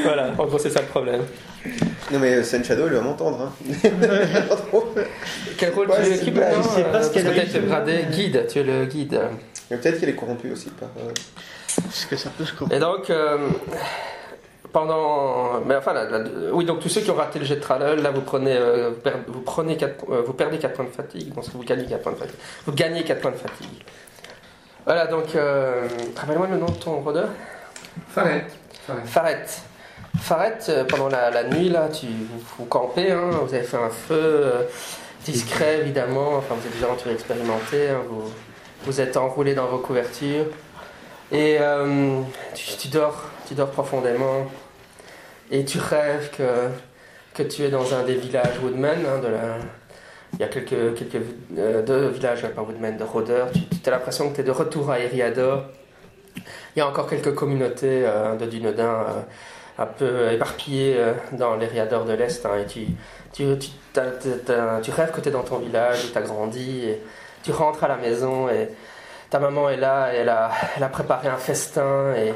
[0.04, 1.22] Voilà, en gros, c'est ça le problème.
[2.12, 3.40] Non mais euh, Sun Shadow il va m'entendre.
[3.42, 3.52] Hein.
[5.58, 7.60] Quel rôle Ouais, tu équipes maintenant je sais pas euh, ce qu'elle parce que a
[7.60, 9.20] gradé guide, tu es le guide.
[9.70, 10.88] Mais peut-être qu'il est corrompu aussi par.
[10.98, 11.10] euh,
[11.78, 13.48] Est-ce que ça peut se corrompre Et donc, euh,
[14.72, 15.60] pendant.
[15.66, 18.00] Mais enfin, la- la- oui, donc tous ceux qui ont raté le jet de travel,
[18.02, 20.90] là, vous prenez, euh, vous, per- vous, prenez quatre- euh, vous perdez 4 points de
[20.90, 22.36] fatigue, donc vous gagnez 4 points de fatigue.
[22.66, 23.84] Vous gagnez 4 points de fatigue.
[24.86, 25.86] Voilà, donc, euh,
[26.16, 27.28] rappelle-moi le nom de ton rôdeur
[28.08, 28.50] Farette.
[29.04, 29.62] Farette.
[30.18, 30.58] Faret.
[30.58, 32.06] Faret, euh, pendant la, nuit, là, tu,
[32.58, 34.62] vous campez, hein, vous avez fait un feu euh,
[35.24, 38.30] discret, évidemment, enfin, vous êtes des aventuriers expérimentés, hein, vous,
[38.84, 40.46] vous êtes enroulés dans vos couvertures,
[41.32, 42.20] et euh,
[42.54, 44.46] tu, dors, tu dors profondément,
[45.50, 46.68] et tu rêves que,
[47.34, 49.20] que tu es dans un des villages Woodman, hein.
[50.34, 51.20] Il y a quelques, quelques
[51.84, 53.48] deux villages, pas Woodman, de rôdeurs.
[53.50, 55.64] Tu, as l'impression que tu es de retour à Eriador.
[56.36, 58.06] il y a encore quelques communautés
[58.38, 59.06] de Dunedin
[59.80, 62.46] un peu éparpillées euh, dans les riadors de l'Est.
[62.46, 62.86] hein, et tu,
[63.32, 63.70] tu, tu,
[64.82, 66.84] tu rêves que tu es dans ton village où tu as grandi.
[66.84, 67.02] Et
[67.42, 68.68] tu rentres à la maison et
[69.30, 72.14] ta maman est là et elle a, elle a préparé un festin.
[72.14, 72.32] Et,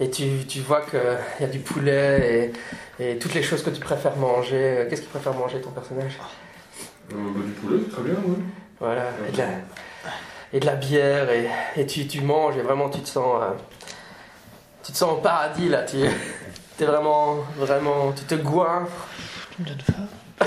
[0.00, 1.00] et tu, tu vois qu'il
[1.40, 2.52] y a du poulet
[2.98, 4.86] et, et toutes les choses que tu préfères manger.
[4.88, 6.16] Qu'est-ce qu'il préfère manger ton personnage?
[7.12, 8.36] Euh, bah, du poulet, très bien, oui.
[8.80, 9.44] Voilà, et de la,
[10.52, 13.50] et de la bière, et, et tu, tu manges, et vraiment tu te sens, euh,
[14.84, 15.96] tu te sens au paradis là, tu
[16.84, 19.08] es vraiment, vraiment, tu te goinfres,
[19.54, 20.46] Tu me donnes faim.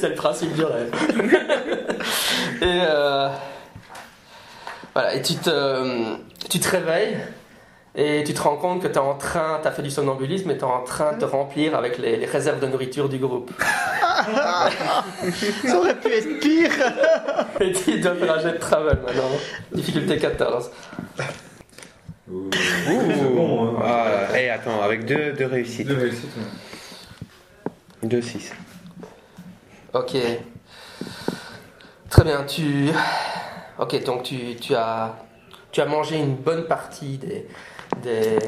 [0.00, 0.92] c'est le principe du rêve.
[2.62, 3.28] et euh,
[4.94, 6.16] voilà, et tu te,
[6.48, 7.18] tu te réveilles,
[7.94, 10.50] et tu te rends compte que tu es en train, tu as fait du somnambulisme,
[10.50, 13.18] et tu es en train de te remplir avec les, les réserves de nourriture du
[13.18, 13.50] groupe.
[15.66, 16.70] Ça aurait pu être pire.
[17.60, 19.30] Et tu dois faire un jet de travel maintenant,
[19.72, 20.70] difficulté 14.
[22.52, 23.82] C'est bon, hein.
[23.82, 25.88] Ah, et attends, avec deux, deux réussites.
[25.88, 28.08] Deux réussites, ouais.
[28.08, 28.52] Deux six.
[29.92, 30.16] Ok.
[32.08, 32.88] Très bien, tu.
[33.78, 35.16] Ok, donc tu, tu as,
[35.72, 37.46] tu as mangé une bonne partie des,
[38.02, 38.38] des,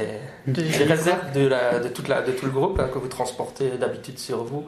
[0.47, 3.09] Des des réserves de, la, de, toute la, de tout le groupe hein, que vous
[3.09, 4.67] transportez d'habitude sur vous.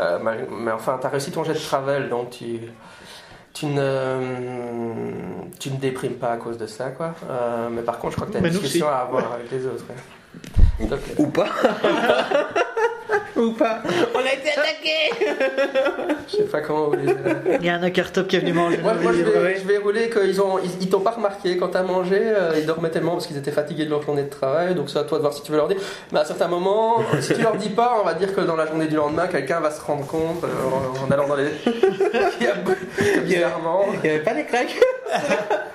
[0.00, 2.60] Euh, mais, mais enfin, tu as réussi ton jet de travel, donc tu,
[3.56, 4.18] tu, ne,
[5.58, 7.14] tu ne déprimes pas à cause de ça, quoi.
[7.30, 9.64] Euh, mais par contre, je crois que tu as une discussion à avoir avec les
[9.66, 9.84] autres.
[9.88, 10.88] ouais.
[11.18, 11.48] Ou pas
[13.36, 13.80] Ou pas
[14.14, 15.36] On a été attaqué
[16.26, 17.14] Je sais pas comment vous les
[17.60, 18.78] Il y a un Akertop qui est venu manger.
[18.78, 21.82] Moi, je, vais, je vais rouler qu'ils ont, ils, ils t'ont pas remarqué quand t'as
[21.82, 22.18] mangé.
[22.18, 24.74] euh, ils dormaient tellement parce qu'ils étaient fatigués de leur journée de travail.
[24.74, 25.76] Donc c'est à toi de voir si tu veux leur dire.
[26.12, 28.66] Mais à certains moments, si tu leur dis pas, on va dire que dans la
[28.66, 30.48] journée du lendemain, quelqu'un va se rendre compte euh,
[31.02, 31.48] en, en allant dans les.
[32.40, 34.74] Il y a- que bizarrement, Il n'y avait pas des craques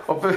[0.07, 0.33] on peut,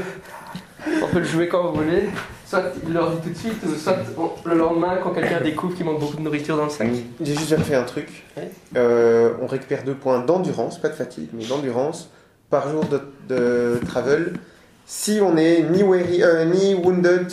[1.02, 2.08] on peut le jouer quand vous voulez.
[2.54, 5.74] Soit il leur dit tout de suite, ou soit on- le lendemain quand quelqu'un découvre
[5.74, 6.88] qu'il manque beaucoup de nourriture dans le sac.
[7.20, 8.24] J'ai juste fait un truc.
[8.76, 12.10] Euh, on récupère deux points d'endurance, pas de fatigue, mais d'endurance
[12.50, 14.34] par jour de, de travel.
[14.86, 17.26] Si on est ni, weary, euh, ni wounded,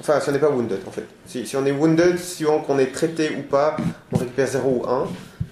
[0.00, 1.04] enfin si on n'est pas wounded en fait.
[1.26, 3.76] Si, si on est wounded, suivant qu'on est traité ou pas,
[4.12, 5.06] on récupère 0 ou 1.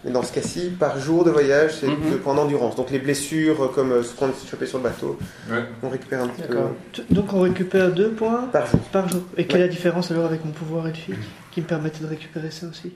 [0.05, 2.11] Mais dans ce cas-ci, par jour de voyage, c'est Mhm.
[2.11, 2.77] deux points d'endurance.
[2.77, 5.19] Donc les blessures, euh, comme euh, ce qu'on s'est chopé sur le bateau,
[5.51, 5.65] Ouais.
[5.83, 6.71] on récupère un petit peu D'accord.
[7.11, 8.81] Donc on récupère deux points par jour.
[8.93, 9.23] par jour.
[9.39, 11.15] Et quelle est la différence alors avec mon pouvoir elfique
[11.51, 12.93] qui me permettait de récupérer ça aussi?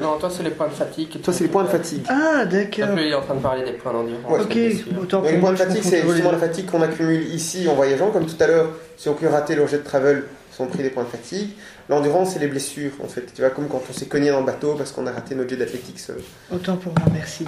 [0.00, 1.20] Non, toi c'est les points de fatigue.
[1.22, 2.02] Toi, c'est les points de fatigue.
[2.08, 2.94] Ah Donc, d'accord.
[2.96, 4.30] lui, il est en train de parler des points d'endurance.
[4.30, 4.40] Ouais.
[4.40, 8.10] Ok, autant les points de fatigue, c'est justement la fatigue qu'on accumule ici en voyageant.
[8.10, 10.24] Comme tout à l'heure, si on peut rater le jet de travel,
[10.58, 11.50] ils ont pris des points de fatigue.
[11.88, 13.32] L'endurance, c'est les blessures, en fait.
[13.34, 15.50] Tu vois, comme quand on s'est cogné dans le bateau parce qu'on a raté notre
[15.50, 16.00] jet d'athlétiques.
[16.10, 16.14] euh.
[16.54, 17.44] Autant pour moi, merci.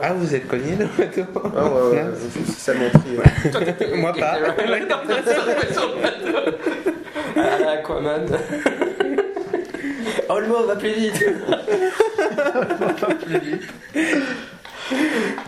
[0.00, 1.22] Ah, vous êtes cogné dans le bateau
[1.56, 2.10] Ah, ouais, ouais,
[2.56, 3.16] ça prix.
[3.16, 3.96] ouais.
[3.96, 4.36] Moi pas.
[7.36, 8.26] Ah, Aquaman.
[10.28, 11.24] Oh le mot va plus vite.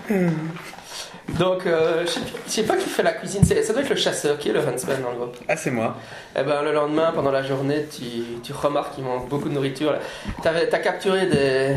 [1.29, 4.49] Donc, euh, je sais- pas qui fait la cuisine, ça doit être le chasseur qui
[4.49, 5.37] est le huntsman dans le groupe.
[5.49, 5.97] Ah, c'est moi.
[6.35, 8.05] Et ben le lendemain, pendant la journée, tu,
[8.43, 9.95] tu remarques qu'il manque beaucoup de nourriture.
[10.43, 11.77] T'as capturé des.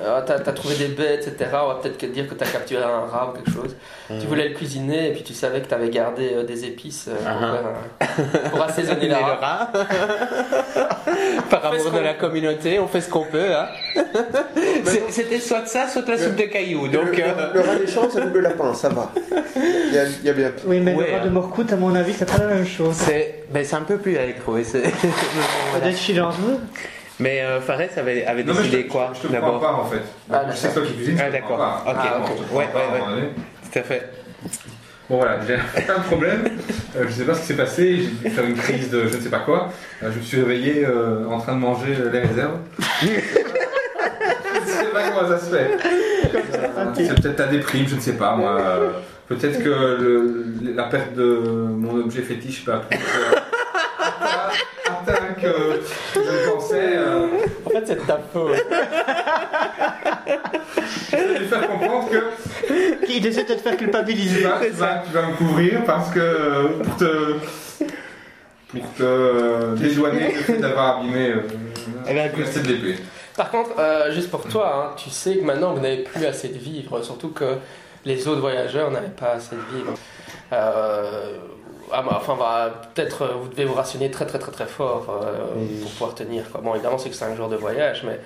[0.00, 1.50] Euh, T'as trouvé des bêtes, etc.
[1.64, 3.76] On va peut-être que dire que t'as capturé un rat ou quelque chose.
[4.08, 7.58] Tu voulais le cuisiner et puis tu savais que t'avais gardé euh, des épices euh,
[8.00, 9.70] pour, pour assaisonner le rat.
[11.50, 13.54] Par amour de la communauté, on fait ce qu'on peut.
[13.54, 13.68] Hein.
[15.10, 16.88] C'était soit ça, soit la soupe de cailloux.
[16.88, 19.10] Donc, le, euh, le rat des champs, c'est double lapin, ça va.
[19.56, 20.52] Il y a, il y a bien.
[20.66, 21.24] Oui, mais Ouais, le rat hein.
[21.24, 22.94] de Morcoute, à mon avis, c'est pas la même chose.
[22.94, 24.52] c'est ben, c'est un peu plus électro.
[24.54, 26.58] oui, c'est- Ça doit être chilangeux.
[27.20, 29.84] Mais euh, Fares avait, avait Non, mais je décidé te- quoi Je te pas en
[29.86, 30.02] fait.
[30.32, 31.56] Ah, je sais que toi qui cuisines, je Ah, d'accord.
[31.56, 31.84] pas.
[31.86, 31.96] Ok.
[31.98, 33.30] Ah, je crois Ouais, pas, ouais, ouais.
[33.72, 34.10] Tout à fait.
[35.10, 35.54] Bon voilà, j'ai
[35.92, 36.44] un problème.
[36.96, 37.96] Euh, je sais pas ce qui s'est passé.
[37.96, 39.70] J'ai dû faire une crise de je ne sais pas quoi.
[40.02, 42.58] Euh, je me suis réveillé euh, en train de manger euh, les réserves.
[43.00, 45.70] je ne sais pas comment ça se fait.
[46.34, 48.58] Euh, C'est peut-être ta déprime, je ne sais pas moi.
[48.60, 48.90] Euh,
[49.28, 53.67] Peut-être que le- la perte de mon objet fétiche atteint- atteint que
[56.14, 56.96] je pensais.
[56.96, 57.26] euh,
[57.66, 58.52] En fait, c'est de ta faute.
[61.10, 62.24] J'essaie de lui faire comprendre que
[63.08, 64.42] Il essaie de te faire tu culpabiliser.
[64.42, 67.32] vas, tu vas- tu vas me couvrir parce que euh, pour te
[68.70, 71.40] pour te euh, dédouaner fait d'avoir abîmé euh,
[72.08, 72.96] Eh ben, le style d'épée.
[73.36, 76.48] Par contre, euh, juste pour toi, hein, tu sais que maintenant vous n'avez plus assez
[76.48, 77.54] de vivres, surtout que
[78.04, 79.94] les autres voyageurs n'avaient pas assez de vivres.
[80.52, 81.36] Euh,
[81.92, 85.06] ah, bah, enfin, bah, peut-être euh, vous devez vous rationner très très très très fort
[85.08, 86.50] euh, pour pouvoir tenir.
[86.50, 86.60] Quoi.
[86.60, 88.18] Bon, évidemment, c'est que 5 jours de voyage, mais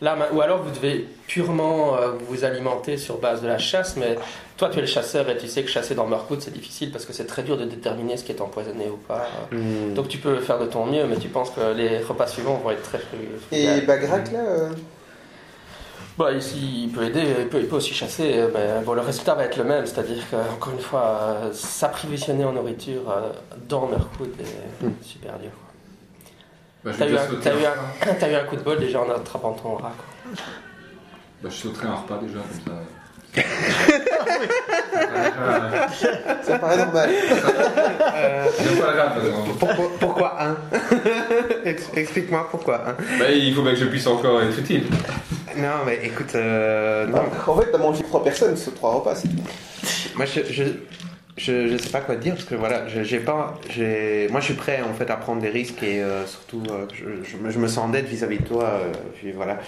[0.00, 4.16] Là, ou alors vous devez purement euh, vous alimenter sur base de la chasse, mais
[4.56, 7.04] toi tu es le chasseur et tu sais que chasser dans Mirkwood c'est difficile parce
[7.04, 9.26] que c'est très dur de déterminer ce qui est empoisonné ou pas.
[9.50, 9.94] Hmm.
[9.94, 12.70] Donc tu peux faire de ton mieux, mais tu penses que les repas suivants vont
[12.70, 12.98] être très
[13.50, 13.86] Et frugales.
[13.86, 14.70] Bagrak, là euh,
[16.18, 19.34] Bah, ici, il peut aider, il peut, il peut aussi chasser, mais bon, le résultat
[19.34, 23.30] va être le même, c'est-à-dire que, encore une fois, euh, s'approvisionner en nourriture euh,
[23.68, 24.90] dans Mirkwood est Hmm.
[25.00, 25.50] super dur.
[26.84, 28.80] Bah, T'as eu, un, sauter t'as eu un un- t'as eu un coup de bol
[28.80, 29.92] déjà en attrapant ton rat.
[29.96, 30.04] Quoi.
[31.42, 32.80] Bah, je sauterai un repas déjà, comme ça.
[36.42, 37.10] Ça paraît normal.
[40.00, 40.56] Pourquoi, un?
[41.64, 42.94] Ex- Explique-moi pourquoi un.
[43.18, 44.84] Bah, il faut bien que je puisse encore être utile.
[45.58, 47.22] Non, mais écoute, euh, non.
[47.46, 49.14] En fait, t'as mangé trois personnes sur trois repas.
[49.14, 49.42] c'est tout.
[50.16, 50.64] Moi, je, je,
[51.36, 54.46] je, je sais pas quoi te dire parce que voilà, j'ai pas, j'ai, moi, je
[54.46, 57.50] suis prêt en fait à prendre des risques et euh, surtout, euh, je, je me-
[57.50, 58.64] je me sens en dette vis-à-vis de toi.
[58.64, 59.58] euh, puis voilà,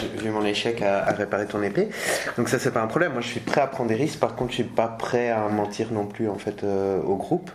[0.00, 1.88] j'ai vu mon échec à, à réparer ton épée.
[2.36, 3.12] Donc ça, c'est pas un problème.
[3.12, 4.18] Moi, je suis prêt à prendre des risques.
[4.20, 7.50] Par contre, je suis pas prêt à mentir non plus en fait euh, au groupe.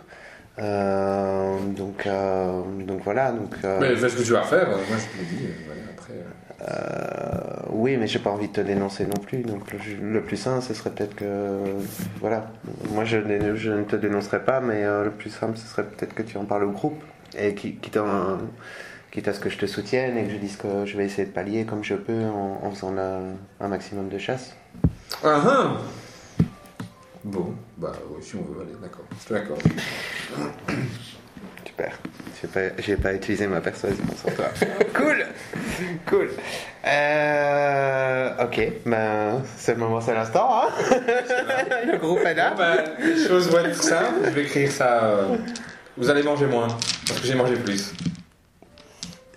[0.58, 3.32] Euh, donc, euh, donc voilà.
[3.32, 5.46] Donc, euh, Mais fais ce que tu vas faire, moi je te le dis.
[5.66, 6.12] voilà, après,
[7.70, 9.42] oui, mais j'ai pas envie de te dénoncer non plus.
[9.42, 9.62] Donc
[10.00, 11.58] le, plus simple, ce serait peut-être que,
[12.20, 12.50] voilà,
[12.90, 16.22] moi je, ne- te dénoncerai pas, mais euh, le plus simple, ce serait peut-être que
[16.22, 17.02] tu en parles au groupe
[17.36, 18.38] et qui- quitte à,
[19.10, 21.26] quitte à ce que je te soutienne et que je dise que je vais essayer
[21.26, 24.54] de pallier comme je peux en, faisant un maximum de chasse.
[25.24, 25.76] Ah ah
[27.24, 29.04] Bon, bah oui, si on veut, allez, d'accord.
[29.20, 29.62] Je te l'accorde.
[31.82, 31.98] Super.
[32.40, 34.46] J'ai pas, j'ai pas utilisé ma persuasion sur toi.
[34.94, 35.24] cool,
[36.08, 36.30] cool.
[36.84, 40.62] Euh, ok, ben c'est le moment, c'est l'instant.
[40.62, 40.68] Hein
[41.92, 42.52] le groupe est là.
[42.56, 44.20] Bon, les choses vont être simples.
[44.24, 45.04] Je vais écrire ça.
[45.04, 45.36] euh,
[45.96, 46.68] Vous allez manger moins,
[47.06, 47.92] parce que j'ai mangé plus.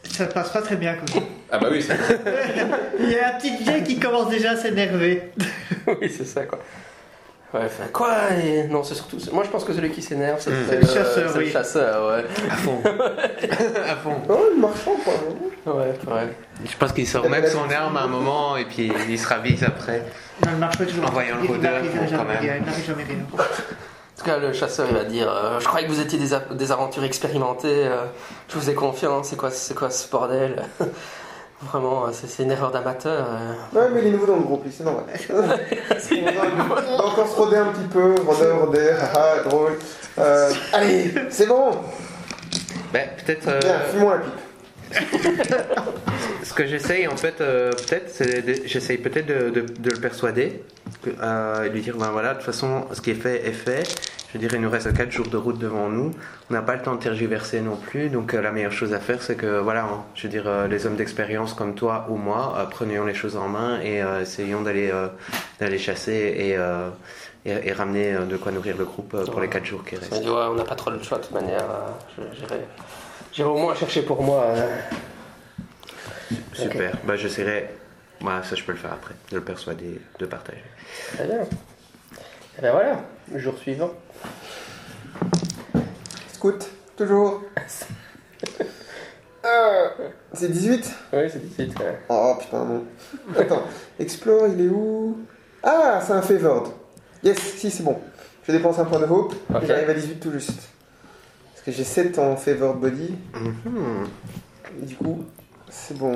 [0.03, 1.19] Ça passe pas très bien comme ça.
[1.51, 1.95] Ah bah oui, c'est
[2.99, 5.23] Il y a un petit vieil qui commence déjà à s'énerver.
[5.87, 6.59] oui, c'est ça, quoi.
[7.55, 8.11] Ouais, quoi
[8.43, 9.17] et- Non, c'est surtout.
[9.31, 10.65] Moi, je pense que celui qui s'énerve, c'est Mm.
[10.69, 11.51] c'est le chasseur, c'est le oui.
[11.51, 12.25] chasseur, ouais.
[12.51, 12.81] À fond.
[13.89, 14.15] à fond.
[14.29, 15.73] Oh, le marchand, quoi.
[15.73, 16.27] Ouais, ouais.
[16.69, 19.63] Je pense qu'il sort même son arme à un moment et puis il se ravise
[19.63, 19.99] après.
[20.45, 21.05] Non, il marche pas toujours.
[21.05, 22.37] En voyant le Il rôdeur, quand même.
[22.39, 22.55] rien.
[22.59, 23.17] Il n'arrive jamais rien.
[23.33, 26.29] En tout cas, le chasseur, il va dire euh, Je croyais que vous étiez des,
[26.55, 28.05] des aventures expérimentées, euh,
[28.49, 30.63] je vous ai confiance, c'est quoi, c'est quoi ce bordel?
[31.61, 33.25] Vraiment, euh, c'est une erreur d'amateur.
[33.29, 33.79] euh.
[33.79, 35.05] Ouais, mais il est nouveau dans le groupe, c'est normal.
[35.31, 39.79] On va encore se roder un petit peu, rôdeur, rôder, haha, drôle.
[40.19, 41.71] Euh, allez, c'est bon
[42.93, 43.47] Ben, peut-être.
[43.47, 44.33] euh, Bien, fume-moi la pipe.
[46.43, 50.61] Ce que j'essaye en fait, euh, peut-être, c'est j'essaye peut-être de, de- de le persuader,
[51.03, 53.51] que, euh, et lui dire ben voilà, de toute façon, ce qui est fait est
[53.51, 53.83] fait.
[54.29, 56.11] Je veux dire, il nous reste 4 jours de route devant nous.
[56.49, 58.09] On n'a pas le temps de tergiverser non plus.
[58.09, 60.85] Donc, euh, la meilleure chose à faire, c'est que, voilà, hein, je veux dire, les
[60.85, 64.91] hommes d'expérience comme toi ou moi, prenions les choses en main et essayons d'aller
[65.61, 66.49] d'aller chasser et,
[67.49, 70.21] et, et ramener de quoi nourrir le groupe pour les 4 jours qui restent.
[70.27, 71.63] on n'a pas trop le choix de toute manière.
[72.17, 72.23] je-
[73.35, 74.43] J'irai j'irai au moins chercher pour moi.
[74.45, 74.77] euh.
[76.53, 76.97] Super.
[77.05, 77.69] Bah, j'essaierai.
[78.21, 80.63] Bah, ça, je peux le faire après, de le persuader, de partager.
[81.13, 81.41] Très bien.
[82.57, 83.91] Et ben voilà, le jour suivant.
[86.33, 87.41] Scout, toujours.
[89.47, 89.89] Euh,
[90.33, 91.79] c'est 18 Oui, c'est 18.
[91.79, 91.99] ouais.
[92.09, 92.83] Oh putain, non.
[93.37, 93.61] Attends,
[93.99, 95.19] Explore, il est où?
[95.61, 96.71] Ah, c'est un favored.
[97.21, 97.99] Yes, si, c'est bon.
[98.47, 99.61] Je dépense un point de hope Ok.
[99.61, 100.61] et j'arrive à 18 tout juste.
[101.65, 104.07] Que j'ai 7 en favored body, Mhm.
[104.83, 105.25] du coup,
[105.69, 106.15] c'est bon.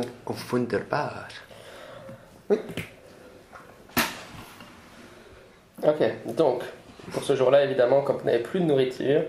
[0.51, 1.27] Wunderbar.
[5.81, 6.03] Ok,
[6.35, 6.61] donc,
[7.11, 9.23] pour ce jour-là, évidemment, quand vous n'avez plus de nourriture,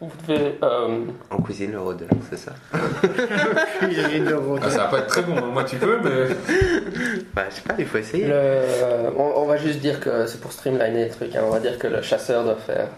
[0.00, 0.56] vous devez.
[0.62, 2.52] euh, On cuisine le rôdeur, c'est ça?
[4.14, 4.56] Une euro.
[4.62, 5.50] Ah, ça va pas être très bon, hein.
[5.52, 6.28] moi tu peux, mais.
[7.34, 8.26] Bah, je sais pas, il faut essayer.
[8.26, 11.34] le- on, on va juste dire que c'est pour streamliner les trucs.
[11.34, 11.42] hein.
[11.44, 12.88] On va dire que le chasseur doit faire.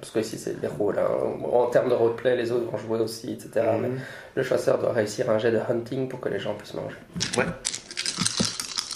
[0.00, 0.98] Parce que ici, c'est des rôles.
[0.98, 1.08] hein.
[1.52, 3.66] En termes de roleplay, les autres vont jouer aussi, etc.
[3.80, 3.98] Mais Mhm.
[4.36, 6.96] le chasseur doit réussir un jet de hunting pour que les gens puissent manger.
[7.36, 7.44] Ouais,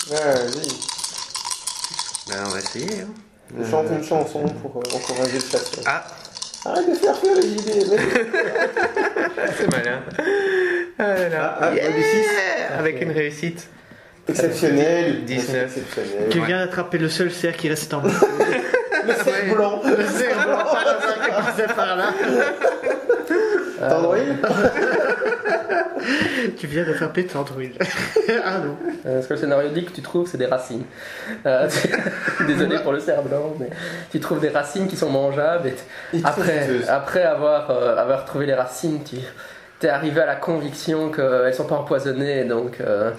[0.09, 0.69] Vas-y.
[2.29, 3.01] bah, on va essayer.
[3.03, 3.09] Hein.
[3.59, 5.85] Je chante une chanson pour euh, encourager le chasseur.
[5.87, 6.05] Ah,
[6.65, 7.85] Arrête de faire faire les idées.
[7.91, 7.99] mais-
[9.59, 10.01] c'est malin.
[10.99, 11.59] Ah là là.
[11.61, 12.79] Ah, ah, Yeah.
[12.79, 13.67] Avec une réussite.
[14.29, 15.25] Exceptionnel.
[15.25, 15.65] 19.
[15.77, 16.29] Exceptionnel.
[16.31, 18.11] Tu viens d'attraper le seul cerf qui reste en bas.
[19.07, 19.81] Le cerf blanc.
[19.85, 22.11] Le cerf blanc, ça commençait par là.
[23.89, 24.17] Tandroid
[26.59, 27.73] Tu viens d'attraper Tandruil.
[28.45, 28.77] ah non.
[29.07, 30.85] Euh, ce que le scénario dit que tu trouves, c'est des racines.
[31.47, 31.69] Euh,
[32.47, 33.71] Désolé pour le cerf blanc, mais
[34.11, 35.71] tu trouves des racines qui sont mangeables.
[36.13, 39.17] Et après, après avoir, euh, avoir trouvé les racines, tu
[39.87, 42.45] es arrivé à la conviction qu'elles ne sont pas empoisonnées.
[42.45, 43.11] Donc, euh,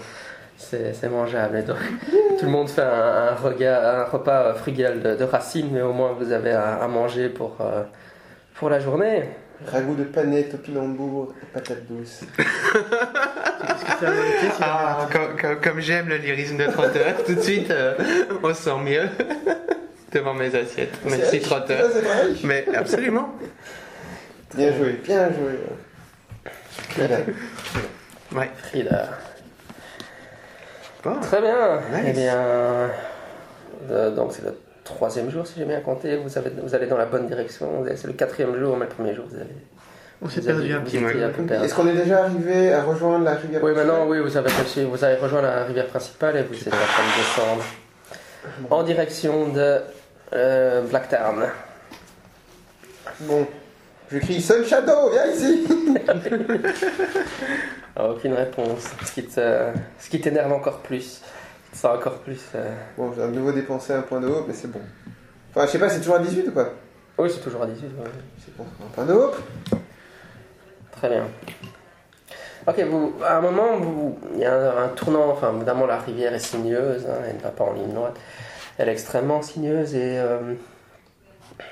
[0.70, 1.58] c'est c'est mangeable.
[1.58, 1.78] Et donc,
[2.40, 5.82] tout le monde fait un, un regard- un repas euh, frugal de, de racines, mais
[5.82, 7.84] au moins vous avez à, à manger pour, euh,
[8.56, 9.24] pour la journée.
[9.68, 12.22] Ragoût de panais, topinambour et patates douces.
[14.62, 17.94] Ah, comme, comme- comme j'aime le lyrisme de Trotteur, tout de suite, euh,
[18.44, 19.04] on se sent mieux
[20.12, 20.98] devant mes assiettes.
[21.06, 21.90] Merci C'est- Trotteur.
[22.44, 23.30] Mais absolument.
[24.56, 25.60] Bien joué, bien joué.
[26.98, 27.18] Voilà.
[28.36, 28.52] Ouais.
[28.70, 29.10] Frida.
[31.04, 31.20] Bon.
[31.20, 31.82] Très bien.
[31.92, 32.06] Nice.
[32.08, 32.42] Eh bien,
[33.92, 36.18] euh, donc c'est le troisième jour si j'ai bien compté.
[36.18, 37.84] Vous, avez, vous allez dans la bonne direction.
[37.96, 39.56] C'est le quatrième jour, mais le premier jour vous avez.
[40.22, 41.24] On s'est perdu un petit peu.
[41.24, 41.66] un peu perdu.
[41.66, 44.86] Est-ce qu'on est déjà arrivé à rejoindre la rivière Oui, maintenant, oui, vous avez réussi.
[44.86, 47.64] Vous avez rejoint la rivière principale et vous êtes en train de descendre
[48.70, 49.82] en direction de
[50.34, 51.46] euh, Blacktown.
[53.22, 53.48] Bon,
[54.12, 55.66] je crie Sun Shadow, viens ici
[58.00, 58.90] Aucune réponse.
[59.06, 61.22] Ce qui te- ce qui t'énerve encore plus.
[61.74, 62.42] Ça encore plus.
[62.56, 64.82] euh, Bon, j'ai à nouveau dépensé un point de haut, mais c'est bon.
[65.52, 66.70] Enfin, je sais pas, c'est toujours à 18 ou pas?
[67.18, 67.86] Oui, c'est toujours à 18.
[67.86, 68.10] ouais.
[68.44, 69.32] C'est bon, un point de haut.
[70.92, 71.26] Très bien.
[72.66, 75.98] Ok, vous, à un moment, vous, il y a un, un tournant, enfin, évidemment, la
[76.00, 78.16] rivière est sinueuse, hein, elle ne va pas en ligne droite.
[78.78, 80.38] Elle est extrêmement sinueuse et euh,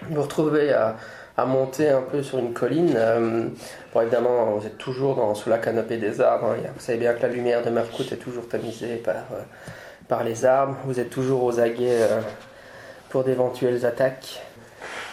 [0.03, 0.97] vous vous retrouvez à,
[1.41, 2.93] à monter un peu sur une colline.
[2.95, 3.47] euh,
[3.93, 6.51] bon, évidemment, vous êtes toujours sous la canopée des arbres.
[6.51, 10.45] hein, vous savez bien que la lumière de Mercout est toujours tamisée par, euh, les
[10.45, 10.75] arbres.
[10.85, 12.19] Vous êtes toujours aux aguets euh,
[13.09, 14.41] pour d'éventuelles attaques.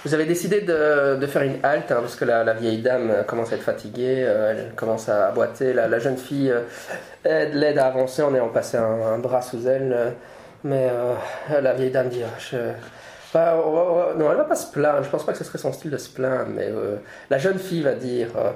[0.05, 3.57] Vous avez décidé de, faire une halte hein, parce que la, vieille dame commence à
[3.57, 5.73] être fatiguée, elle commence à boiter.
[5.73, 6.53] La, jeune fille
[7.25, 10.15] aide- l'aide à avancer en ayant passé un, bras sous elle.
[10.63, 10.89] mais
[11.51, 12.73] la vieille dame dit Ah, je-
[13.35, 15.03] Non, elle va pas se plaindre.
[15.05, 16.51] Je pense pas que ce serait son style de se plaindre.
[16.55, 16.97] Mais euh,
[17.31, 18.53] la jeune fille va dire euh,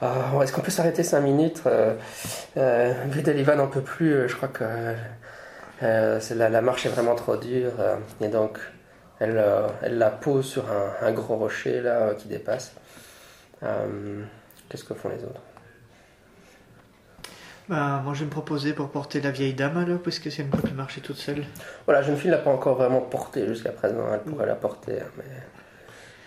[0.00, 1.94] Ah, Est-ce qu'on peut s'arrêter 5 minutes euh,
[2.56, 4.28] euh, Vidaliva n'en peut plus.
[4.28, 4.64] Je crois que
[5.80, 7.72] la, marche est vraiment trop dure.
[8.20, 8.58] et donc.
[9.22, 9.38] Elle,
[9.82, 12.72] la pose sur un, un gros rocher là qui dépasse.
[13.60, 15.42] Qu'est-ce que font les autres?
[17.70, 20.50] Bah, moi je vais me proposer pour porter la vieille dame alors, puisque c'est une
[20.50, 21.44] peut plus marcher toute seule.
[21.86, 24.02] Voilà, la jeune fille ne l'a pas encore vraiment portée jusqu'à présent.
[24.12, 25.00] Elle pourrait la porter.
[25.00, 25.24] hein, Mais...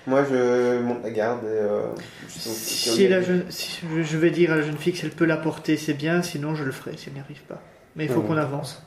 [0.08, 1.48] Moi, je monte la garde et.
[1.48, 1.82] Euh,
[2.28, 5.06] je Si, la jeune, si je- je vais dire à la jeune fille que si
[5.06, 7.62] elle peut la porter, c'est bien, sinon je le ferai si elle n'y arrive pas.
[7.96, 8.28] Mais il faut Mhm.
[8.28, 8.82] qu'on avance.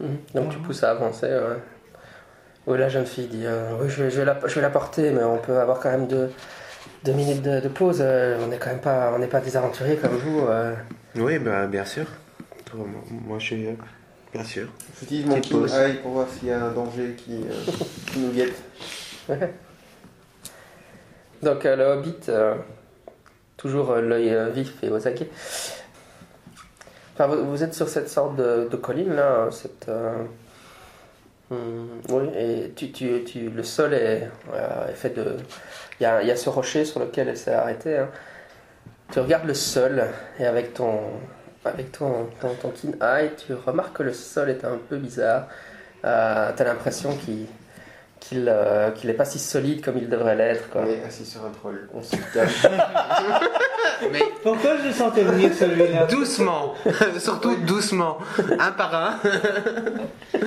[0.00, 0.16] Mhm.
[0.34, 1.26] Donc tu pousses à avancer.
[1.26, 1.58] ouais.
[2.66, 4.70] Oui, la jeune fille dit euh, Oui, je vais, je, vais la, je vais la
[4.70, 6.30] porter, mais on peut avoir quand même deux,
[7.04, 7.98] deux minutes de, de pause.
[8.00, 10.40] euh, on n'est quand même pas, on n'est pas des aventuriers comme vous.
[10.48, 10.74] euh.
[11.16, 12.06] Oui, bah, bien sûr.
[12.74, 13.66] Moi, moi, je suis.
[13.66, 13.72] euh,
[14.32, 14.68] Bien sûr.
[15.00, 15.74] J'utilise mon pause.
[15.74, 17.72] eye pour voir s'il y a un danger qui, euh,
[18.10, 18.54] qui nous guette.
[21.42, 22.54] Donc euh, le hobbit, euh,
[23.56, 25.28] toujours euh, l'œil euh, vif et aux aguets.
[27.14, 30.14] Enfin, vous, vous êtes sur cette sorte de, de colline là, cette, euh,
[31.50, 35.36] hum, oui, et tu, tu, tu, le sol est, euh, est fait de,
[36.00, 37.98] il y a, il y a ce rocher sur lequel elle s'est arrêtée.
[37.98, 38.08] hein.
[39.12, 40.04] Tu regardes le sol
[40.38, 41.00] et avec ton,
[41.64, 45.46] avec ton, ton, ton keen eye, tu remarques que le sol est un peu bizarre.
[46.04, 47.46] Euh, T'as l'impression qu'il
[48.20, 50.64] qu'il euh, qu'il est pas si solide comme il devrait l'être.
[50.76, 51.88] On est assis sur un troll.
[51.92, 52.48] On se calme.
[54.12, 56.06] Mais Pourquoi je le sentais venir celui-là?
[56.06, 56.74] doucement,
[57.18, 58.18] surtout doucement,
[58.58, 59.18] un par un.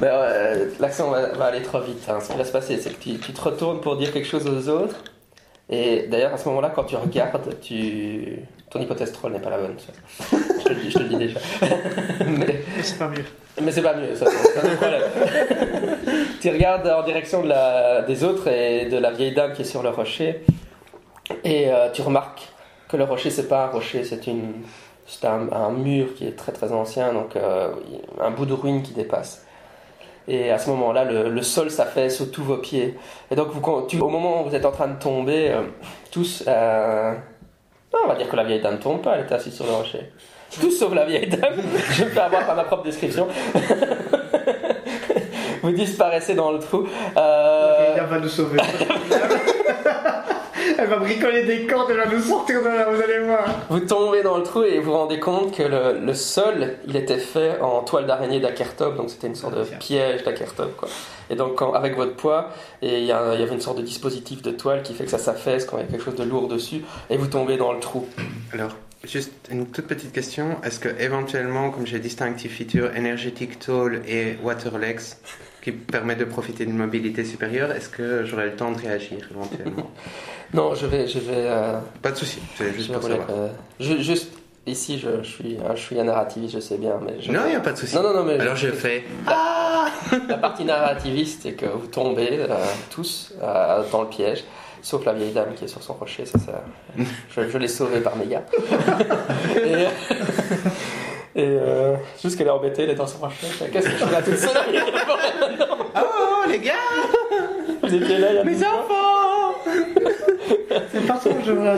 [0.00, 2.04] Mais euh, l'action va, va aller trop vite.
[2.08, 2.18] hein.
[2.20, 4.46] Ce qui va se passer, c'est que tu, tu te retournes pour dire quelque chose
[4.46, 4.96] aux autres.
[5.70, 8.38] Et d'ailleurs, à ce moment-là, quand tu regardes, tu...
[8.70, 9.76] ton hypothèse troll n'est pas la bonne.
[10.30, 11.40] Je te le dis, je te le dis déjà.
[12.26, 13.24] mais c'est pas mieux.
[13.60, 14.26] mais c'est pas mieux, ça,
[16.40, 19.66] tu regardes en direction de la, des autres et de la vieille dame qui est
[19.66, 20.44] sur le rocher.
[21.44, 22.48] Et euh, tu remarques
[22.88, 24.52] que le rocher, c'est pas un rocher, c'est une.
[25.06, 27.70] C'est un, un mur qui est très très ancien, donc euh,
[28.20, 29.46] un bout de ruine qui dépasse.
[30.30, 32.98] Et à ce moment-là, le, le sol s'affaisse sous tous vos pieds.
[33.30, 35.62] Et donc, vous, quand tu- au moment où vous êtes en train de tomber, euh,
[36.10, 36.44] tous.
[36.46, 37.12] euh,
[37.94, 39.64] non, on va dire que la vieille dame ne tombe pas, elle était assise sur
[39.64, 40.12] le rocher.
[40.60, 41.54] Tous sauf la vieille dame.
[41.92, 43.26] Je me faire avoir par ma propre description.
[45.62, 46.86] vous disparaissez dans le trou.
[47.16, 48.58] Euh, va nous sauver.
[50.76, 53.44] Elle va bricoler des cordes, elle va nous sortir de là, vous allez voir.
[53.70, 56.96] Vous tombez dans le trou et vous vous rendez compte que le, le sol, il
[56.96, 59.78] était fait en toile d'araignée d'Akertop, donc c'était une sorte de Tiens.
[59.78, 60.76] piège d'Akertop.
[60.76, 60.88] Quoi.
[61.30, 62.50] Et donc quand- avec votre poids,
[62.82, 65.64] et il y, avait une sorte de dispositif de toile qui fait que ça s'affaisse
[65.64, 68.06] quand il y a quelque chose de lourd dessus, et vous tombez dans le trou.
[68.52, 68.70] Alors,
[69.04, 70.56] juste une toute petite question.
[70.64, 75.00] Est-ce que éventuellement, comme j'ai distinctive feature énergétique tall et waterlegs
[75.70, 79.90] qui permet de profiter d'une mobilité supérieure, est-ce que j'aurai le temps de réagir éventuellement?
[80.54, 83.26] Non, je vais, je vais, euh, Pas de souci, c'est juste pour savoir.
[83.28, 83.48] euh,
[83.80, 84.32] ju- juste
[84.66, 87.40] ici, je, je suis, un- je suis un narrativiste, je sais bien, mais je- Non,
[87.44, 87.94] il n'y a pas de souci.
[87.94, 89.04] non, non, non, mais Alors je fais.
[90.28, 92.46] la partie narrativiste, c'est que vous tombez euh,
[92.90, 94.42] tous euh, dans le piège,
[94.80, 96.24] sauf la vieille dame qui est sur son rocher.
[96.24, 96.64] Ça, ça,
[97.36, 98.46] je, l'ai sauvée par mes gars.
[99.54, 99.84] et
[101.36, 104.12] et euh, juste qu'elle est embêtée, elle est dans son fais, Qu'est-ce que je fais
[104.12, 104.56] là toute seule?
[105.96, 106.72] Oh les gars
[107.82, 109.54] Vous étiez là il y a Mes enfants
[110.92, 111.74] C'est pas ça que je vois.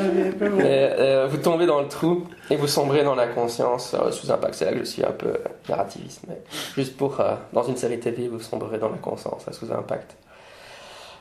[0.56, 4.54] mais euh, vous tombez dans le trou et vous sombrez dans l'inconscience euh, sous impact.
[4.54, 5.34] C'est là que je suis un peu
[5.68, 6.40] narrativiste, mais
[6.74, 10.16] juste pour euh, dans une série TV, vous sombrez dans l'inconscience euh, sous impact.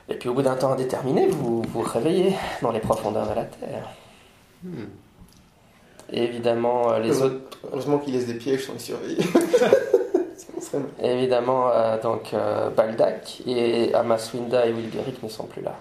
[0.10, 3.44] Et puis au bout d'un temps indéterminé, vous vous réveillez dans les profondeurs de la
[3.46, 3.90] Terre.
[4.64, 4.86] Hmm.
[6.12, 9.18] Et évidemment, euh, les Euh, autres, Heureusement qu'ils laissent des pièges sans les surveiller.
[11.01, 15.76] Évidemment, euh, donc euh, Baldak et Amaswinda et Wilgeric ne sont plus là.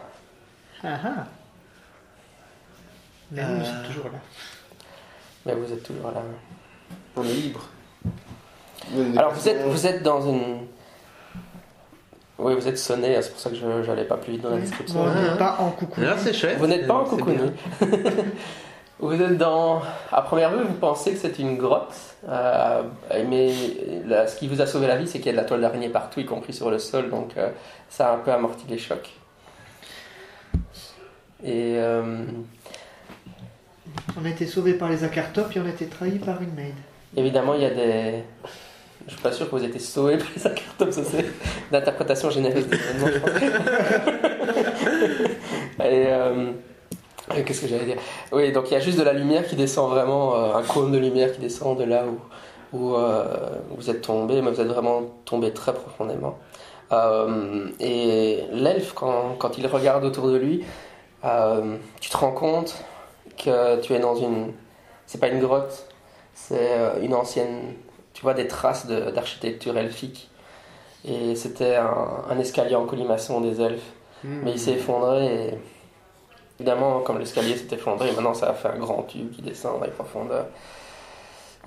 [0.82, 1.26] Ah ah.
[3.30, 4.18] Mais nous, nous sommes toujours là.
[5.44, 6.22] Mais vous êtes toujours là.
[7.16, 7.60] On est libre.
[9.16, 10.66] Alors vous êtes, vous êtes dans une.
[12.38, 14.58] Oui, vous êtes sonné, c'est pour ça que je n'allais pas plus vite dans la
[14.58, 15.02] description.
[15.02, 16.00] Bon, on n'est pas en coucou.
[16.00, 16.56] Non, c'est chouette.
[16.58, 17.52] Vous n'êtes pas en bien.
[19.00, 19.82] vous êtes dans.
[20.10, 21.94] À première vue, vous pensez que c'est une grotte,
[22.28, 22.82] euh,
[23.28, 23.52] mais
[24.06, 25.60] là, ce qui vous a sauvé la vie, c'est qu'il y a de la toile
[25.60, 27.50] d'araignée partout, y compris sur le sol, donc euh,
[27.88, 29.10] ça a un peu amorti les chocs.
[31.44, 32.24] Et euh,
[34.20, 36.74] On a été sauvés par les Acartops et on a été trahis par une maid.
[37.16, 38.24] évidemment, il y a des.
[39.06, 41.24] Je suis pas sûr que vous été sauvé par les Acartops, ça c'est
[41.70, 43.06] d'interprétation généreuse des événements.
[45.84, 46.08] Et.
[47.44, 47.98] Qu'est-ce que j'allais dire?
[48.32, 50.92] Oui, donc il y a juste de la lumière qui descend vraiment, euh, un cône
[50.92, 52.04] de lumière qui descend de là
[52.72, 53.24] où, où euh,
[53.76, 56.38] vous êtes tombé, mais vous êtes vraiment tombé très profondément.
[56.92, 60.64] Euh, et l'elfe, quand, quand il regarde autour de lui,
[62.00, 62.76] tu te rends compte
[63.36, 64.52] que tu es dans une.
[65.06, 65.86] C'est pas une grotte,
[66.34, 67.74] c'est une ancienne.
[68.14, 70.30] Tu vois des traces de- d'architecture elfique.
[71.06, 73.92] Et c'était un, un escalier en colimaçon des elfes.
[74.24, 75.58] Mais il s'est effondré et
[76.58, 79.84] évidemment, comme l'escalier s'est effondré, maintenant ça a fait un grand tube qui descend dans
[79.84, 80.46] les profondeurs.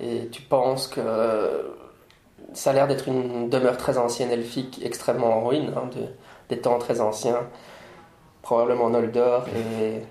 [0.00, 1.74] Et tu penses que
[2.54, 6.06] ça a l'air d'être une demeure très ancienne elfique, extrêmement en ruine, hein, de-
[6.48, 7.40] des temps très anciens,
[8.42, 10.02] probablement Noldor, et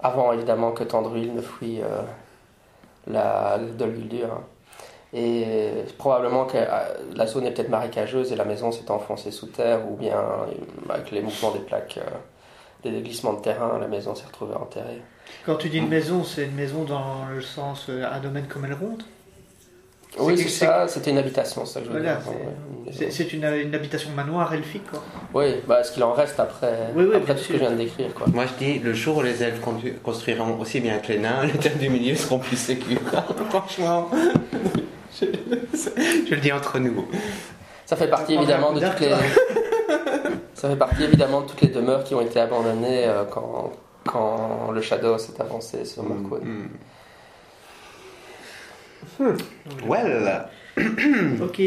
[0.00, 2.02] avant évidemment que Tandruil ne fuit euh,
[3.06, 4.40] la hein.
[5.16, 5.68] Et
[5.98, 6.66] probablement que euh,
[7.14, 10.46] la zone est peut-être marécageuse et la maison s'est enfoncée sous terre, ou bien euh,
[10.92, 12.10] avec les mouvements des plaques, euh,
[12.90, 15.00] des glissements de terrain, la maison s'est retrouvée enterrée.
[15.46, 18.64] Quand tu dis une maison, c'est une maison dans le sens euh, un domaine comme
[18.64, 19.02] elle ronde?
[20.16, 23.10] Oui, C'est- ça, c'était une habitation, c'est ça que je veux Voilà, dire.
[23.10, 25.02] c'est- une une, une habitation manoir elfique, quoi.
[25.34, 27.72] Oui, bah, ce qu'il en reste après, Oui, oui, après tout ce que je viens
[27.72, 28.14] de décrire.
[28.14, 28.28] Quoi.
[28.32, 29.60] Moi je dis, le jour où les elfes
[30.04, 33.00] construiront aussi bien que les nains, les terres du milieu seront plus sécures.
[33.50, 34.08] Franchement,
[35.20, 35.26] je,
[36.28, 37.08] je le dis entre nous.
[37.84, 39.12] Ça fait partie évidemment de toutes les.
[40.64, 43.70] Ça fait partie évidemment de toutes les demeures qui ont été abandonnées euh, quand,
[44.06, 46.42] quand le Shadow s'est avancé sur Mirkwood.
[46.42, 46.68] Mm.
[49.86, 50.46] Well,
[51.42, 51.58] Ok.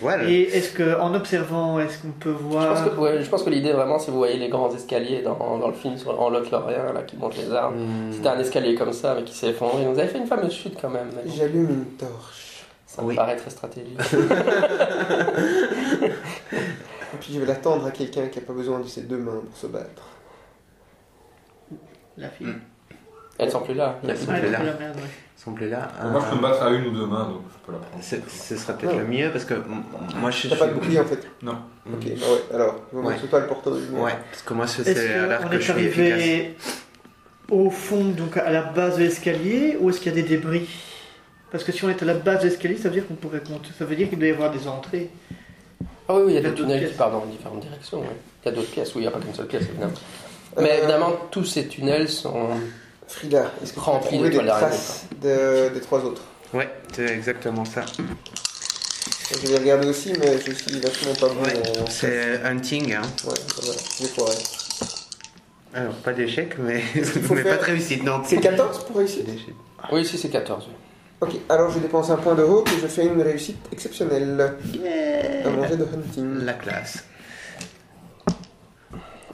[0.00, 0.30] well.
[0.30, 3.42] Et est-ce que, en observant, est-ce qu'on peut Je voir pense, que, ouais, je pense
[3.42, 6.30] que l'idée vraiment, si vous voyez les grands escaliers dans, dans le film sur, en
[6.30, 8.12] Lothlorien là, qui montent les arbres, Mm.
[8.12, 9.84] c'était un escalier comme ça mais qui s'est effondré.
[9.86, 11.10] Vous avez fait une fameuse chute quand même.
[11.36, 12.64] J'allume une torche.
[12.86, 13.14] ça Oui.
[13.14, 13.98] me paraît très stratégique.
[17.14, 19.40] Et puis je vais l'attendre à quelqu'un qui n'a pas besoin de ses deux mains
[19.48, 20.02] pour se battre.
[22.16, 22.60] la fille Mm.
[23.38, 23.98] Elles sont plus là.
[24.08, 24.58] Elles sont plus là.
[25.36, 25.88] sont plus là.
[26.10, 28.02] Moi, je peux me battre à une ou deux mains, donc je peux la prendre.
[28.02, 29.54] Ce, ce sera peut-être le mieux parce que
[30.18, 30.48] moi je suis.
[30.48, 31.58] T'as pas de bouclier en fait Non.
[31.92, 33.14] Ok, bah ouais, alors, je Ouais.
[33.22, 34.02] ne pas le porteur de lumière.
[34.04, 36.12] Ouais, parce que moi c'est à qu'on que est je suis efficace.
[36.12, 36.56] arrivé
[37.50, 40.66] au fond, donc à la base de l'escalier, ou est-ce qu'il y a des débris?
[41.52, 43.42] Parce que si on est à la base de l'escalier, ça veut dire qu'on pourrait
[43.50, 43.68] monter.
[43.78, 45.10] Ça veut dire qu'il doit y avoir des entrées.
[46.08, 47.26] Ah oui, oui, il y a Il y a des d'autres tunnels qui partent dans
[47.26, 48.00] différentes directions.
[48.00, 48.06] oui.
[48.44, 49.92] Il y a d'autres pièces, oui, il n'y a pas qu'une seule pièce évidemment.
[50.60, 52.48] Mais Euh, évidemment, tous ces tunnels sont.
[53.08, 56.00] Frida, est-ce que tu as Rempli trouvé de des toiles d'araignée, traces de- des trois
[56.04, 56.22] autres
[56.54, 57.84] Ouais, c'est exactement ça.
[59.42, 61.42] Je vais regarder aussi, mais je suis vachement pas bon.
[61.42, 63.02] Ouais, c'est hunting, hein.
[63.26, 64.34] Ouais, voilà, j'ai foiré.
[65.74, 68.42] Alors, pas d'échec, mais, mais faire- pas de réussite non C'est plus.
[68.44, 69.24] 14 pour réussir.
[69.92, 70.64] Oui, si c'est 14.
[70.68, 70.74] oui.
[71.20, 74.54] Ok, alors je dépense un point de hope et je fais une réussite exceptionnelle.
[75.44, 76.44] Un manger de hunting.
[76.44, 77.04] La classe.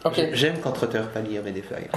[0.05, 0.21] Ok.
[0.33, 1.91] J'aime quand Trotter pas lire mes défaillances.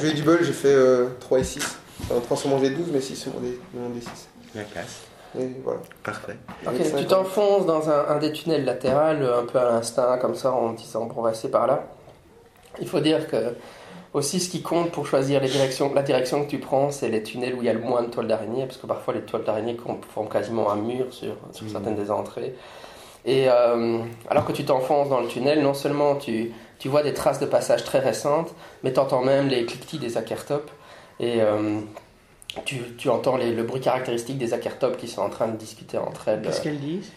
[0.00, 1.78] J'ai eu du bol, j'ai fait euh, 3 et 6.
[2.02, 4.06] Enfin, 3 sur mon G12, mais 6 sur mon, D, mon D6.
[4.54, 5.02] La classe.
[5.38, 5.80] Et voilà.
[6.04, 6.36] Parfait.
[6.66, 10.34] Ok, Avec tu t'enfonces dans un, un des tunnels latérales, un peu à l'instinct, comme
[10.34, 11.84] ça, en disant bon, on va essayer par là.
[12.80, 13.54] Il faut dire que
[14.14, 17.22] Aussi, ce qui compte pour choisir les directions, la direction que tu prends, c'est les
[17.22, 19.44] tunnels où il y a le moins de toiles d'araignée, parce que parfois les toiles
[19.44, 19.76] d'araignée
[20.12, 22.54] forment quasiment un mur sur, sur certaines des entrées.
[23.24, 27.14] Et euh, alors que tu t'enfonces dans le tunnel, non seulement tu, tu vois des
[27.14, 28.52] traces de passage très récentes,
[28.82, 30.70] mais tu entends même les cliquetis des acartopes.
[31.18, 31.80] Et euh,
[32.64, 35.96] tu, tu entends les- le bruit caractéristique des acartopes qui sont en train de discuter
[35.96, 36.42] entre elles.
[36.42, 37.12] Qu'est-ce qu'elles disent?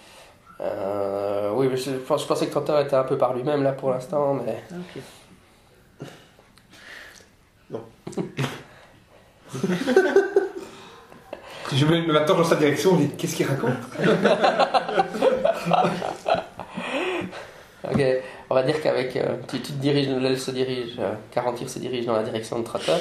[0.61, 4.63] Euh, oui, je, pensais que Trotteur était un peu par lui-même là pour l'instant, mais.
[11.73, 13.73] Je mets ma torche dans sa direction, on dit qu'est-ce qu'il raconte
[17.91, 18.01] Ok,
[18.49, 19.15] on va dire qu'avec.
[19.15, 22.63] euh, tu, tu te diriges, elle se dirige, euh, se dirige dans la direction de
[22.63, 22.95] Trotter.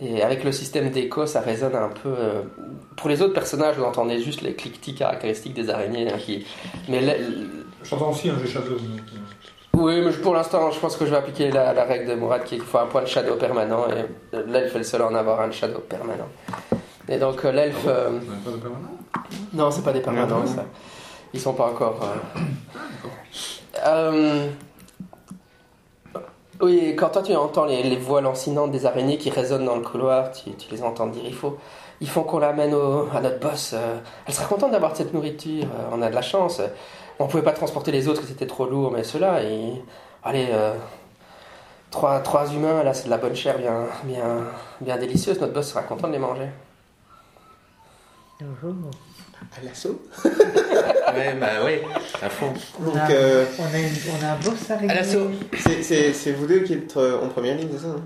[0.00, 2.08] Et avec le système d'écho, ça résonne un peu.
[2.08, 2.42] euh,
[2.96, 6.10] pour les autres personnages, vous entendez juste les cliquetis caractéristiques des araignées.
[6.10, 6.46] hein, qui,
[6.88, 7.14] mais là-
[7.84, 8.76] J'entends aussi un jeu Shadow.
[9.74, 12.14] Euh, oui, mais pour l'instant, je pense que je vais appliquer la, la règle de
[12.14, 13.86] Mourad qui faut un point de shadow permanent.
[13.88, 16.28] Et euh, l'elfe est le seul à en avoir un shadow permanent.
[17.08, 17.84] Et donc, euh, l'elfe.
[17.86, 18.88] euh, on a pas de permanent
[19.52, 20.64] Non, c'est pas des permanents, ça.
[21.34, 22.00] Ils sont pas encore.
[22.02, 22.48] euh,
[23.86, 24.46] euh,
[26.60, 29.82] Oui, quand toi tu entends les, les voix lancinantes des araignées qui résonnent dans le
[29.82, 31.58] couloir, tu, tu les entends dire il faut,
[32.00, 32.74] il faut qu'on l'amène
[33.14, 33.72] à notre boss.
[33.74, 33.96] euh,
[34.26, 35.64] elle sera contente d'avoir cette nourriture.
[35.64, 36.60] euh, on a de la chance.
[37.18, 39.80] On pouvait pas transporter les autres, c'était trop lourd, mais ceux-là, ils-
[40.24, 40.74] allez, euh,
[41.90, 44.44] trois, trois humains, là, c'est de la bonne chair bien, bien,
[44.80, 45.40] bien délicieuse.
[45.40, 46.48] Notre boss sera content de les manger.
[48.40, 50.00] À l'assaut.
[51.14, 51.82] Ouais, bah ouais,
[52.22, 52.46] à fond.
[52.80, 53.86] Donc, on, a, euh, on, a une-
[54.18, 54.90] on a un boss araignée.
[54.90, 55.30] À l'assaut.
[55.58, 58.00] c'est- c'est c'est vous deux qui êtes euh, en première ligne, c'est ça hein?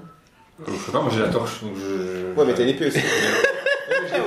[0.66, 2.34] Je sais pas, moi j'ai la torche, donc je.
[2.34, 2.98] Ouais, mais t'as une épée aussi.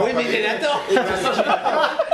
[0.02, 0.96] Oui, mais j'ai la torche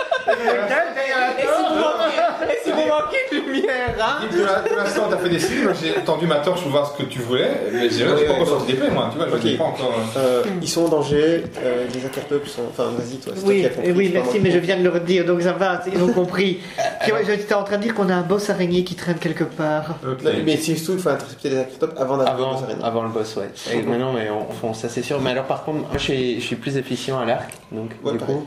[2.47, 5.63] Et si vous manquez de lumière, hein De la- de l'instant, t'as fait des signes,
[5.63, 8.47] moi, j'ai tendu ma torche pour voir ce que tu voulais, mais j'ai pas encore
[8.47, 9.93] sorti d'épée, moi, tu vois, je pas encore.
[10.17, 12.63] Euh, Ils sont en danger, euh, les acartopes sont.
[12.69, 13.91] Enfin, vas-y, toi, c'est toi Oui, qui as compris.
[13.91, 16.59] oui, merci, mais je viens de le redire, donc ça va, ils ont compris.
[17.26, 19.95] J'étais en train de dire qu'on a un boss araignée qui traîne quelque part.
[20.03, 22.43] Non, Mais c'est surtout, il faut intercepter les acartopes avant d'arriver
[22.84, 23.49] Avant, le boss, ouais.
[23.73, 25.19] Et maintenant, mais on fonce, ça c'est sûr.
[25.21, 28.45] Mais alors, par contre, moi je suis, je plus efficient à l'arc, donc du coup.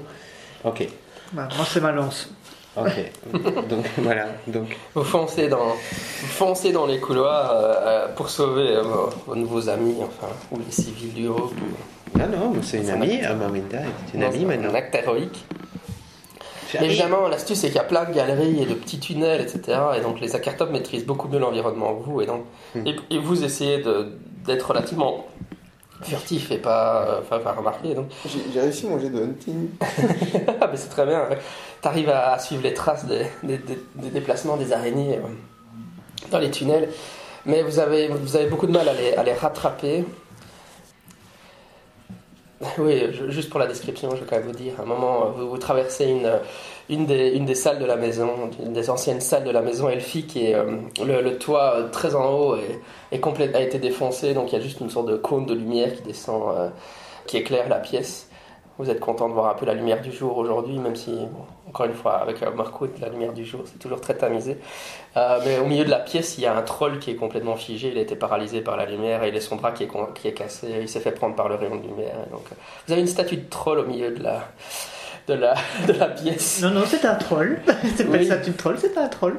[0.64, 0.88] Ok,
[1.32, 2.30] Bah, moi, c'est ma lance.
[2.76, 2.90] ok.
[3.68, 4.76] donc voilà, donc.
[4.94, 9.34] Vous foncez dans, vous foncez dans les couloirs euh, euh, pour sauver euh, vos, vos
[9.36, 11.52] nouveaux amis, enfin, ou les civils du groupe.
[11.52, 14.70] ou- Ah non, mais c'est une amie, Amarinda est une Non, amie c'est maintenant.
[14.70, 15.44] Un acte héroïque.
[16.82, 19.78] Évidemment, l'astuce, c'est qu'il y a plein de galeries et de petits tunnels, etc.
[19.96, 22.20] Et donc, les acartopes maîtrisent beaucoup mieux l'environnement que vous.
[22.20, 22.86] Et donc, Hmm.
[22.86, 25.24] et, et vous essayez de- d'être relativement
[26.02, 27.94] furtif et pas, euh, enfin, pas remarqué.
[27.94, 28.06] Donc,
[28.52, 29.68] J'ai réussi mon jet de hunting.
[30.60, 31.28] ah, mais c'est très bien.
[31.82, 36.38] Tu arrives à suivre les traces des, des- des- des déplacements des araignées euh, dans
[36.38, 36.88] les tunnels.
[37.46, 40.04] Mais vous avez, vous avez beaucoup de mal à les, à les rattraper.
[42.78, 44.74] Oui, je- juste pour la description, je vais quand même vous dire.
[44.78, 46.28] À un moment, vous, vous traversez une,
[46.90, 49.88] une, des, une des salles de la maison, une des anciennes salles de la maison
[49.88, 52.80] elfique, et euh, le, toit euh, très en haut est,
[53.12, 55.54] est complet- a été défoncé, donc il y a juste une sorte de cône de
[55.54, 56.68] lumière qui descend, euh,
[57.26, 58.28] qui éclaire la pièce.
[58.78, 61.12] Vous êtes content de voir un peu la lumière du jour aujourd'hui, même si,
[61.66, 64.56] encore une fois, avec euh, Markwood, la lumière du jour, c'est toujours très tamisé.
[65.16, 67.88] Mais au milieu de la pièce, il y a un troll qui est complètement figé,
[67.88, 70.28] il a été paralysé par la lumière et il a son bras qui est, qui
[70.28, 72.14] est cassé, il s'est fait prendre par le rayon de lumière.
[72.30, 72.44] donc,
[72.86, 74.44] vous avez une statue de troll au milieu de la,
[75.28, 75.54] de la,
[75.86, 76.62] de la pièce.
[76.62, 77.60] Non, non, c'est un troll.
[77.96, 78.26] c'est pas Oui.
[78.26, 79.38] ça, tu troll, c'est un troll.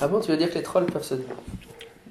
[0.00, 1.14] Ah bon, tu veux dire que les trolls peuvent se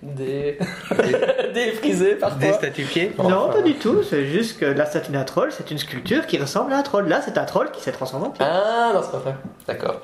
[0.02, 0.58] dé...
[1.54, 3.54] défriser Des parfois statuiers non, Enfin.
[3.58, 6.74] pas du tout, c'est juste que la statue d'un troll, c'est une sculpture qui ressemble
[6.74, 7.08] à un troll.
[7.08, 8.34] Là, c'est un troll qui s'est transformé en.
[8.40, 9.36] Ah non, c'est pas vrai.
[9.68, 10.02] D'accord.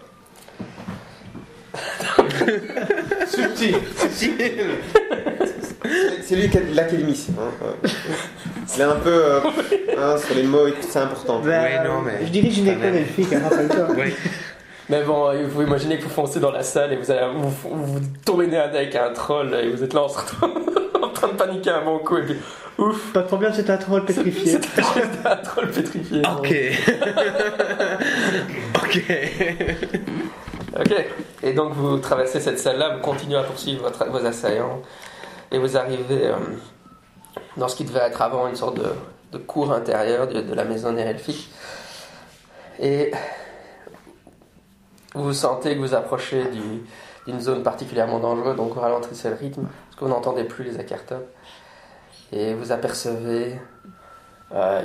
[3.27, 3.75] Subtil
[6.23, 7.27] C'est lui qui a l'académie.
[7.37, 7.87] Hein, euh.
[8.75, 9.09] Il est un peu.
[9.13, 9.39] euh,
[9.97, 11.39] hein, sur les mots, c'est important.
[11.39, 13.87] Ben, Ouais, non, mais- Je dirige une école elfique, hein, rappelle-toi.
[13.97, 14.13] Oui.
[14.89, 17.49] Mais bon, euh, vous imaginez que vous foncez dans la salle et vous, allez, vous,
[17.63, 20.51] vous tombez nez à avec un troll et vous êtes là en, train-
[21.01, 22.35] en train de paniquer un bon coup et puis
[22.77, 24.59] ouf, Pas de problème, c'est un troll pétrifié.
[24.75, 26.21] c'est un troll pétrifié.
[26.37, 26.55] Ok.
[28.83, 29.01] ok.
[30.77, 30.93] Ok.
[31.43, 34.81] Et donc vous traversez cette salle-là, vous continuez à poursuivre vos assaillants
[35.51, 36.35] et vous arrivez euh,
[37.55, 38.77] dans ce qui devait être avant une sorte
[39.31, 41.49] de, cour intérieure de, la maison néelfique.
[42.79, 43.11] Et
[45.13, 46.83] vous sentez que vous approchez du-
[47.27, 50.79] d'une zone particulièrement dangereuse, donc vous ralentissez le rythme, parce que vous n'entendez plus les
[50.79, 51.27] acartopes.
[52.31, 53.59] Et vous apercevez
[54.53, 54.81] euh,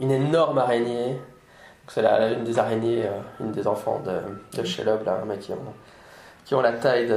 [0.00, 1.20] une énorme araignée.
[1.92, 3.10] C'est la, une des araignées, euh,
[3.40, 5.56] une des enfants de, de Shelob, là, mais qui ont
[6.44, 7.16] qui ont la taille de.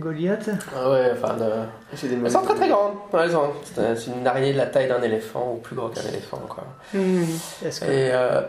[0.00, 2.06] Goliath Ah ouais, enfin de.
[2.08, 2.94] Des Elles sont très très grandes.
[3.12, 6.02] Ouais, elles ont- C'est une araignée de la taille d'un éléphant ou plus gros qu'un
[6.08, 6.64] éléphant quoi.
[7.64, 8.40] Est-ce que, Et euh,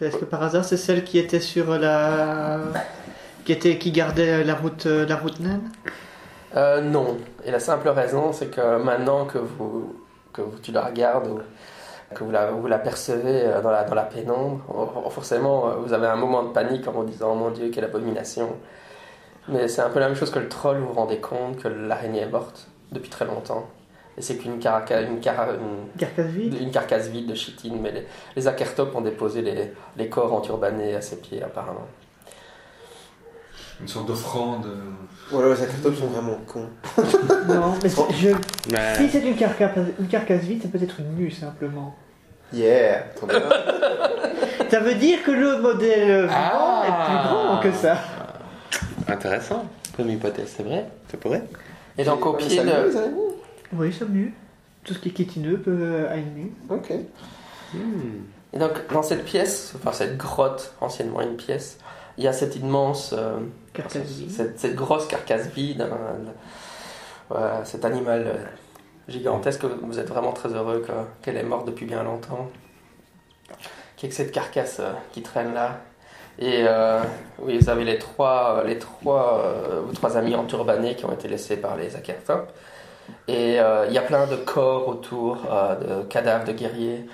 [0.00, 2.58] est-ce que par hasard c'est celle qui était sur la.
[3.44, 5.70] qui, était, qui gardait la route, euh, la route naine?
[6.56, 7.16] Euh, non.
[7.44, 9.96] Et la simple raison, c'est que maintenant que, vous,
[10.32, 11.40] que vous- tu la regardes ou
[12.14, 15.74] que vous la, vous la percevez euh, dans la, dans la pénombre, oh, forcément, euh,
[15.76, 18.48] vous avez un moment de panique en vous disant oh mon Dieu, quelle abomination.
[19.48, 21.68] Mais c'est un peu la même chose que le troll, vous vous rendez compte que
[21.68, 23.66] l'araignée est morte depuis très longtemps.
[24.16, 27.90] Et c'est qu'une caraca- une, cara- une- Carcasse vide une carcasse vide de chitine, mais
[27.90, 28.48] les, les
[28.94, 31.86] ont déposé les, les corps enturbanés à ses pieds apparemment.
[33.80, 34.66] Une sorte d'offrande.
[34.66, 36.68] euh, Ou alors les sont vraiment cons.
[37.48, 41.30] Non, mais c'est- je- si c'est une carcasse, une carcasse vide, c'est peut-être une mue
[41.30, 41.94] simplement.
[42.52, 43.42] Yeah, trop bien.
[44.70, 46.84] Ça veut dire que le modèle vivant Ah.
[46.86, 47.98] est plus grand que ça.
[49.08, 49.66] Intéressant
[49.96, 51.44] comme hypothèse, c'est vrai Ça pourrait
[51.98, 52.70] Et donc au pied ça de...
[53.74, 54.34] Oui, ça mue.
[54.84, 56.52] Tout ce qui est kétineux peut euh, à une mue.
[56.70, 56.92] Ok.
[58.52, 61.78] Et donc, dans cette pièce, enfin cette grotte, anciennement une pièce,
[62.18, 63.38] il y a cette immense, euh,
[63.74, 64.30] Carcasse vide.
[64.30, 66.32] cette, cette grosse carcasse vide, hein,
[67.28, 68.44] voilà, cet animal euh,
[69.08, 69.64] gigantesque.
[69.64, 72.48] Vous êtes vraiment très heureux que- qu'elle est morte depuis bien longtemps.
[73.96, 75.80] Qu'il y que cette carcasse euh, qui traîne là?
[76.38, 77.00] Et euh,
[77.40, 81.28] oui, vous avez les trois, les trois, euh, vos trois amis enturbanés qui ont été
[81.28, 82.52] laissés par les Akertops.
[83.28, 87.06] Et euh, il y a plein de corps autour, de cadavres de guerriers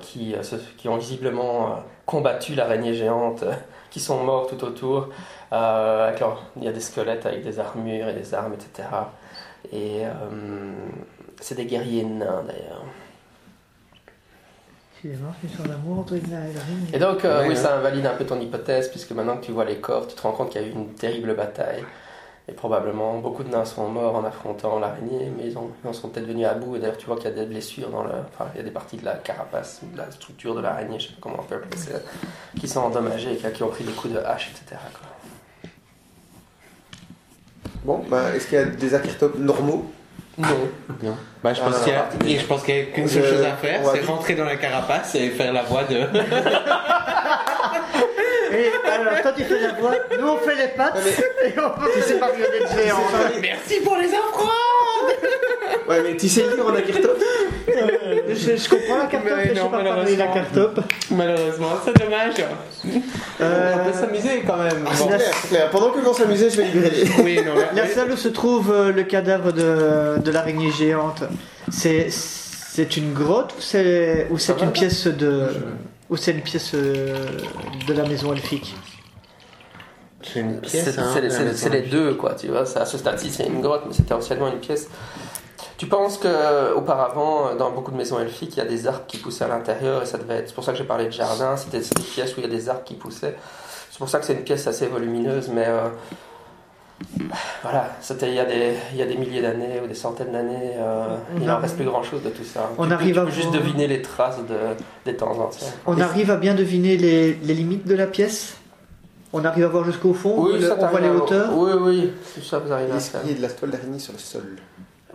[0.00, 0.34] qui,
[0.76, 3.44] qui ont visiblement combattu l'araignée géante,
[3.90, 5.08] qui sont morts tout autour.
[5.52, 8.88] Euh, avec leur- il y a des squelettes avec des armures et des armes, etc.
[9.72, 10.10] Et euh,
[11.40, 12.82] c'est des guerriers nains d'ailleurs.
[14.94, 16.94] Excusez-moi, je suis sur l'amour entre une et la ring.
[16.94, 17.54] Et donc, euh, Ouais, oui, ouais.
[17.56, 20.22] ça invalide un peu ton hypothèse, puisque maintenant que tu vois les corps, tu te
[20.22, 21.84] rends compte qu'il y a eu une terrible bataille.
[22.48, 25.92] Et probablement, beaucoup de nains sont morts en affrontant l'araignée, mais ils, ont- ils en
[25.92, 26.76] sont peut-être venus à bout.
[26.76, 28.10] Et d'ailleurs, tu vois qu'il y a des blessures dans le.
[28.32, 30.98] Enfin, il y a des parties de la carapace, ou de la structure de l'araignée,
[30.98, 31.98] je sais pas comment on peut appeler ça,
[32.58, 34.80] qui sont endommagées et qui- qui ont pris des coups de hache, etc.
[34.92, 35.08] quoi.
[37.86, 39.86] Bon, bah, est-ce qu'il y a des acteurs normaux?
[40.36, 40.48] Non.
[41.04, 41.16] Non.
[41.42, 42.26] Bah, je Ah, pense non, qu'il y a, non.
[42.26, 44.08] et je pense qu'il y a qu'une seule chose à faire, c'est vite.
[44.08, 45.96] rentrer dans la carapace et faire la voix de.
[48.52, 52.00] Et alors, toi tu fais la voix, nous on fait les pattes, et on fait
[52.02, 53.40] ces marionnettes géantes.
[53.42, 55.12] Merci pour les offrandes
[55.88, 57.16] Ouais, mais tu sais lire en acteurs
[57.68, 60.34] Je, je comprends la cartope, Mais mais je sais pas parler la malheureusement.
[60.34, 60.80] cartope.
[61.10, 62.34] Malheureusement, c'est dommage.
[63.40, 64.84] Euh, On peut s'amuser quand même.
[64.92, 65.06] C'est Bon.
[65.08, 65.70] clair, c'est clair.
[65.70, 67.22] Pendant que l'on s'amusait, je vais libérer les.
[67.22, 71.24] Oui, non, mais- La salle où se trouve euh, le cadavre de, de l'araignée géante,
[71.70, 75.48] c'est c'est une grotte ou c'est ou c'est une pièce de
[76.10, 77.16] ou c'est une pièce euh,
[77.88, 78.74] de la maison elfique?
[80.22, 80.98] C'est une C'est pièce.
[80.98, 82.62] hein, c'est les, c'est c'est deux, quoi, tu vois.
[82.62, 84.88] À ce stade-ci, c'est une grotte, mais c'était anciennement une pièce.
[85.78, 89.16] Tu penses que auparavant, dans beaucoup de maisons elfiques, il y a des arbres qui
[89.18, 90.48] poussaient à l'intérieur, et ça devait être.
[90.48, 92.50] C'est pour ça que j'ai parlé de jardin, c'était des pièces où il y a
[92.54, 93.36] des arbres qui poussaient.
[93.90, 95.64] C'est pour ça que c'est une pièce assez volumineuse, mais.
[95.66, 95.88] euh,
[97.62, 100.32] voilà, c'était il y, a des, il y a des milliers d'années ou des centaines
[100.32, 102.70] d'années, euh, il n'en reste plus grand chose de tout ça.
[102.78, 104.54] On tu, peux- arrive tu à juste voir- deviner les traces de,
[105.04, 105.68] des temps anciens.
[105.86, 108.54] On arrive à bien deviner les, les limites de la pièce?
[109.34, 111.50] On arrive à voir jusqu'au fond Oui, Le- ça On voit les hauteurs?
[111.54, 112.12] Oui, oui,
[112.42, 113.20] ça vous arrive à Est-ce faire.
[113.22, 114.56] qu'il y a de la toile d'araignée sur le sol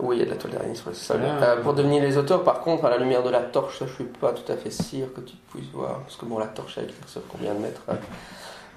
[0.04, 1.20] Oui, il y a de la toile d'araignée sur le sol.
[1.24, 1.42] Ah.
[1.44, 3.92] Euh, pour deviner les auteurs, par contre, à la lumière de la torche, ça, je
[3.94, 6.00] suis pas tout à fait sûr que tu puisses voir.
[6.00, 7.94] Parce que bon, la torche avec sur combien de mètres euh,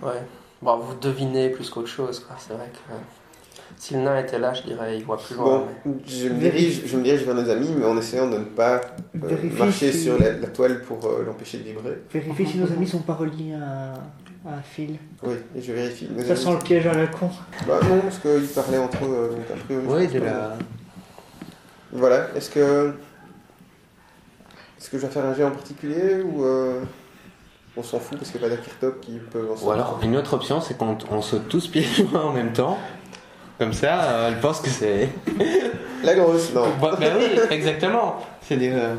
[0.07, 0.21] Ouais.
[0.61, 2.35] Bon, vous devinez plus qu'autre chose, quoi.
[2.39, 2.93] C'est vrai que.
[2.93, 2.97] euh,
[3.77, 5.45] si le nain était là, je dirais, il voit plus loin.
[5.59, 8.37] Bon, mais- je me, dirige, je me dirige vers nos amis, mais en essayant de
[8.37, 8.79] ne pas
[9.23, 11.97] euh, marcher si- sur la, la toile pour euh, l'empêcher de vibrer.
[12.13, 13.93] Vérifie si nos amis sont pas reliés à,
[14.49, 14.97] un fil.
[15.23, 16.07] Oui, et je vérifie.
[16.27, 17.29] Ça sent le piège à la con.
[17.67, 19.09] Bah non, parce qu'ils parlaient entre eux.
[19.09, 20.55] euh, donc a priori, je Oui, de la.
[21.91, 22.93] Voilà, est-ce que.
[24.79, 26.43] Est-ce que je dois faire un jet en particulier ou.
[26.43, 26.81] euh,
[27.77, 30.15] On s'en fout parce qu'il n'y a pas d'Akirtop qui peuvent en Ou alors, une
[30.17, 32.77] autre option, c'est qu'on on saute tous pieds joints en même temps.
[33.57, 35.09] Comme ça, euh, elle pense que c'est.
[36.03, 36.67] La grosse, non.
[36.81, 38.17] Bah, bah oui, exactement.
[38.41, 38.71] C'est des.
[38.71, 38.95] euh,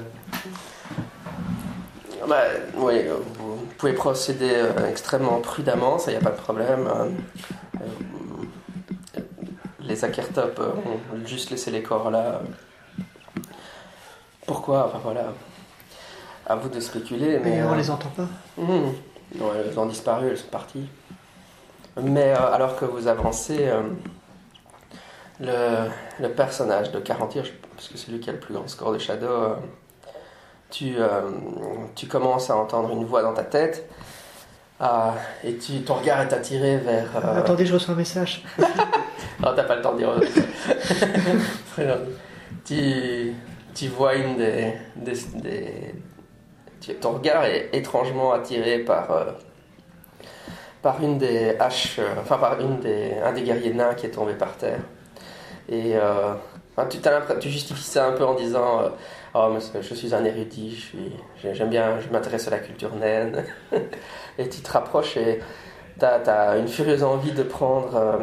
[2.26, 2.42] Bah,
[2.78, 6.86] oui, euh, vous pouvez procéder euh, extrêmement prudemment, ça, il n'y a pas de problème.
[6.88, 7.10] Euh,
[7.76, 9.20] euh,
[9.82, 10.70] les Akertop euh,
[11.14, 12.40] ont juste laissé les corps là.
[14.47, 15.32] Pourquoi Enfin voilà.
[16.47, 17.56] À vous de spéculer, mais.
[17.56, 18.27] Mais on euh, les entend pas.
[18.56, 18.93] Mhm.
[19.36, 20.89] Non, elles ont disparu, elles sont parties.
[22.01, 23.82] Mais euh, alors que vous avancez, euh,
[25.40, 25.89] le,
[26.20, 27.44] le personnage de Carantir,
[27.74, 29.55] parce que c'est lui qui a le plus grand score de Shadow, euh,
[30.70, 30.97] tu,
[31.94, 33.89] tu commences à entendre une voix dans ta tête
[35.44, 37.06] et tu, ton regard est attiré vers.
[37.36, 38.44] Attendez, je reçois un message.
[39.44, 40.09] Oh, t'as pas le temps de dire.
[42.64, 43.35] Tu,
[43.77, 44.73] tu vois une des.
[47.01, 49.11] ton regard est étrangement attiré par.
[49.11, 49.24] euh,
[50.82, 51.98] par une des haches.
[51.98, 54.81] euh, enfin, par une des, un des guerriers nains qui est tombé par terre.
[55.69, 55.94] Et.
[55.97, 56.32] euh,
[56.77, 58.82] enfin, tu, justifies ça un peu en disant.
[59.35, 60.82] Oh, mais je suis un érudit,
[61.43, 63.44] je j'aime bien, je m'intéresse à la culture naine.
[64.39, 65.40] et tu te rapproches et
[65.98, 68.19] t'as as une furieuse envie de prendre,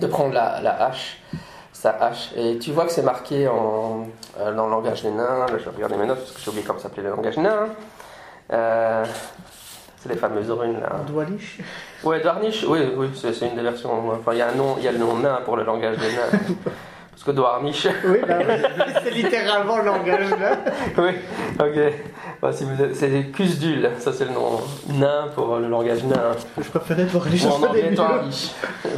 [0.00, 1.20] de prendre la hache,
[1.84, 2.30] sa hache.
[2.34, 4.06] Et tu vois que c'est marqué en,
[4.40, 5.40] euh, dans le langage des nains.
[5.40, 7.68] Là, je vais regarder mes notes parce que j'ai oublié comment s'appelait le langage nain.
[8.54, 9.04] Euh,
[9.98, 11.00] c'est les fameuses runes là.
[11.06, 11.58] Doualish
[12.02, 14.10] Ouais, Dwarnish, oui, oui c'est une des versions.
[14.10, 15.98] Enfin, il y a un nom, il y a le nom nain pour le langage
[15.98, 16.40] des nains.
[17.10, 18.54] Parce que Dwarnish, Oui, bah, oui.
[19.04, 20.56] c'est littéralement le langage là.
[20.98, 21.10] oui,
[21.60, 21.92] ok.
[22.52, 26.32] Si vous c'est Cusdul, ça c'est le nom nain pour le langage nain.
[26.58, 27.96] Je préférais voir les Ou choses des.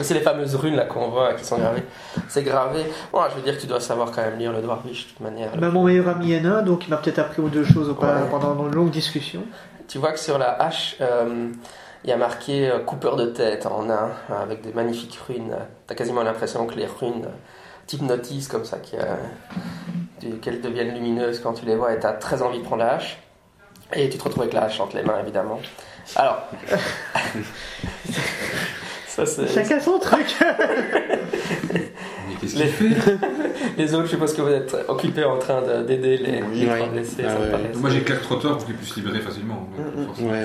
[0.02, 1.82] C'est les fameuses runes là qu'on voit qui sont gravées.
[2.28, 2.84] C'est gravé.
[3.12, 5.20] Bon, je veux dire que tu dois savoir quand même lire le Dwarnish de toute
[5.20, 5.56] manière.
[5.56, 7.94] Bah, mon meilleur ami est nain, donc il m'a peut-être appris aux deux choses Ouais.
[8.30, 9.42] pendant une longue discussion.
[9.88, 11.48] Tu vois que sur la hache, euh,
[12.04, 14.10] il y a marqué euh, coupeur de tête en nain,
[14.42, 15.54] avec des magnifiques runes.
[15.86, 17.28] Tu as quasiment l'impression que les runes euh,
[17.86, 22.58] t'hypnotisent comme ça, qu'elles deviennent lumineuses quand tu les vois et tu as très envie
[22.58, 23.18] de prendre la hache.
[23.94, 25.60] Et tu te retrouves avec la hache entre les mains, évidemment.
[26.16, 26.42] Alors.
[29.08, 29.48] ça, c'est.
[29.48, 30.34] Chacun son truc.
[31.72, 33.18] Mais qu'est-ce Les, fait?
[33.78, 36.60] Les autres, je suppose que vous êtes occupés en train de- d'aider les, Oui.
[36.60, 36.76] les Ouais.
[36.76, 37.22] trois blessés.
[37.26, 37.50] Ah ça me ouais.
[37.50, 39.68] paraît- Moi j'éclaire le trottoir pour qu'il puisse se libérer facilement.
[39.76, 40.30] Donc, Mm, mm.
[40.30, 40.44] Ouais.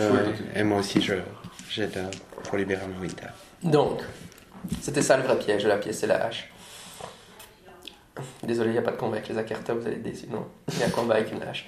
[0.55, 1.13] Et moi aussi, je
[1.69, 2.03] j'aide euh,
[2.43, 3.27] pour libérer Moïta.
[3.63, 4.01] Donc,
[4.81, 6.49] c'était ça le vrai piège de la pièce, c'est la hache.
[8.43, 10.45] Désolé, il n'y a pas de combat avec les Akerta, vous allez être déçus, non?
[10.73, 11.65] Il y a un combat avec une hache.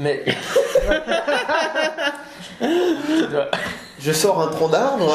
[0.00, 0.24] Mais.
[4.00, 5.12] Je sors un tronc d'arbre.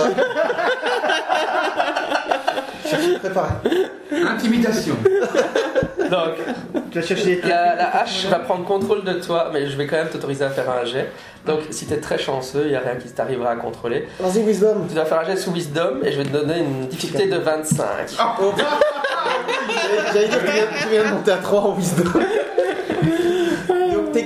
[2.85, 3.49] Je suis préparé.
[4.11, 4.95] Intimidation.
[6.11, 6.35] Donc,
[6.91, 9.95] Tu vas chercher la, la hache va prendre contrôle de toi, mais je vais quand
[9.95, 11.09] même t'autoriser à faire un jet.
[11.47, 14.07] Donc, si t'es très chanceux, il n'y a rien qui t'arrivera à contrôler.
[14.19, 14.85] Vas-y, Wisdom.
[14.87, 17.37] Tu dois faire un jet sous Wisdom et je vais te donner une difficulté de
[17.37, 17.87] 25.
[18.39, 18.53] Oh.
[20.13, 22.11] J'allais dire, tu viens, tu viens de monter à 3 en Wisdom.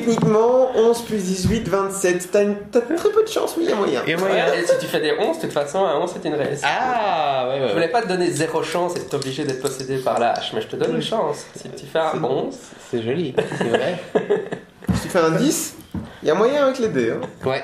[0.09, 2.29] Techniquement, 11 plus 18, 27.
[2.31, 4.01] T'as une- t'as très peu de chance, oui, il y a moyen.
[4.07, 6.27] Et moi, Ouais, et si tu fais des 11, de toute façon, un 11 c'est
[6.27, 6.65] une réussite.
[6.67, 7.73] Ah, ouais, Je ouais.
[7.73, 10.67] voulais pas te donner zéro chance et t'obliger d'être possédé par la hache, mais je
[10.67, 11.45] te donne une chance.
[11.55, 12.55] Si tu fais un 11,
[12.89, 13.99] C'est joli, c'est vrai.
[14.95, 15.75] Si tu fais un 10,
[16.23, 17.11] il y a moyen avec les dés.
[17.11, 17.21] Hein.
[17.47, 17.63] Ouais.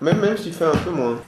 [0.00, 1.20] Même, même si tu fais un peu moins.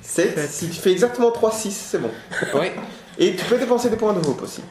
[0.00, 2.10] 7, si tu fais exactement 3, 6, c'est bon.
[2.54, 2.72] Ouais.
[3.18, 4.62] Et tu peux dépenser des points de hope aussi.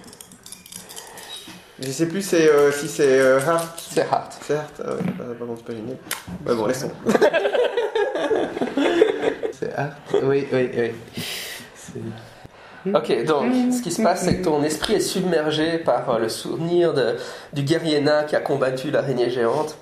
[1.80, 3.84] Je sais plus c'est, euh, si c'est euh, Heart.
[3.92, 4.32] c'est hard.
[4.42, 4.82] C'est Heart.
[4.84, 5.98] Ah ouais, bah, par contre, c'est pas génial.
[6.46, 6.92] Ouais, bon, laissons.
[9.60, 9.90] C'est ah.
[10.24, 10.92] Oui, oui, oui.
[12.94, 16.30] Ok, donc ce qui se passe, c'est que ton esprit est submergé par euh, le
[16.30, 17.16] souvenir de-
[17.54, 19.76] du guerrier nain qui a combattu l'araignée géante.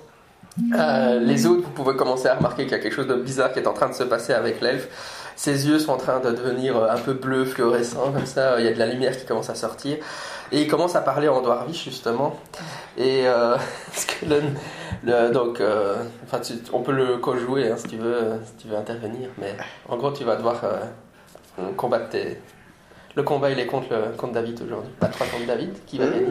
[1.20, 3.58] Les autres, vous pouvez commencer à remarquer qu'il y a quelque chose de bizarre qui
[3.58, 4.88] est en train de se passer avec l'elfe.
[5.36, 8.58] Ses yeux sont en train de devenir un peu bleus, fluorescents, comme ça.
[8.58, 9.98] Il y a de la lumière qui commence à sortir.
[10.52, 12.36] Et il commence à parler en Dwarvish, justement.
[12.96, 13.56] Et euh,
[13.92, 14.42] ce que le-
[15.04, 18.68] le- donc, euh, enfin, tu- on peut le co-jouer hein, si tu veux, si tu
[18.68, 19.28] veux intervenir.
[19.38, 19.54] Mais
[19.88, 22.40] en gros, tu vas devoir euh, combattre tes,
[23.14, 24.92] le combat, il est contre, le, contre David aujourd'hui.
[25.00, 26.12] Pas 3 contre David, qui va Mhm.
[26.12, 26.26] gagner.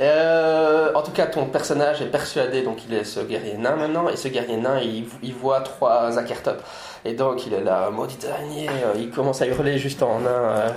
[0.00, 4.08] Euh, en tout cas, ton personnage est persuadé, donc il est ce guerrier nain maintenant,
[4.08, 6.62] et ce guerrier nain, il, voit trois Akertop.
[7.04, 10.30] Et donc il est là, maudit araignée, euh, il commence à hurler juste en nain,
[10.30, 10.68] euh,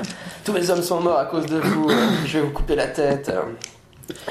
[0.43, 1.93] tous les hommes sont morts à cause de vous, euh,
[2.25, 3.31] je vais vous couper la tête.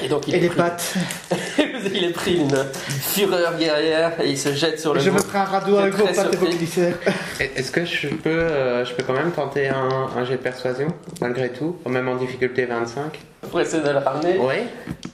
[0.01, 0.93] Et donc il Et les pris, pattes.
[1.93, 2.55] il est pris d'une
[3.01, 6.05] fureur guerrière, et il se jette sur le Je me ferai un radeau avec vos
[6.05, 6.57] pattes et vos surpris.
[6.57, 6.95] glissaires.
[7.39, 10.87] Est-ce que je peux, euh, je peux quand même tenter un, un jet de persuasion,
[11.21, 13.19] malgré tout, même en difficulté 25
[13.51, 14.37] pour essayer de le ramener.
[14.39, 14.65] Ouais.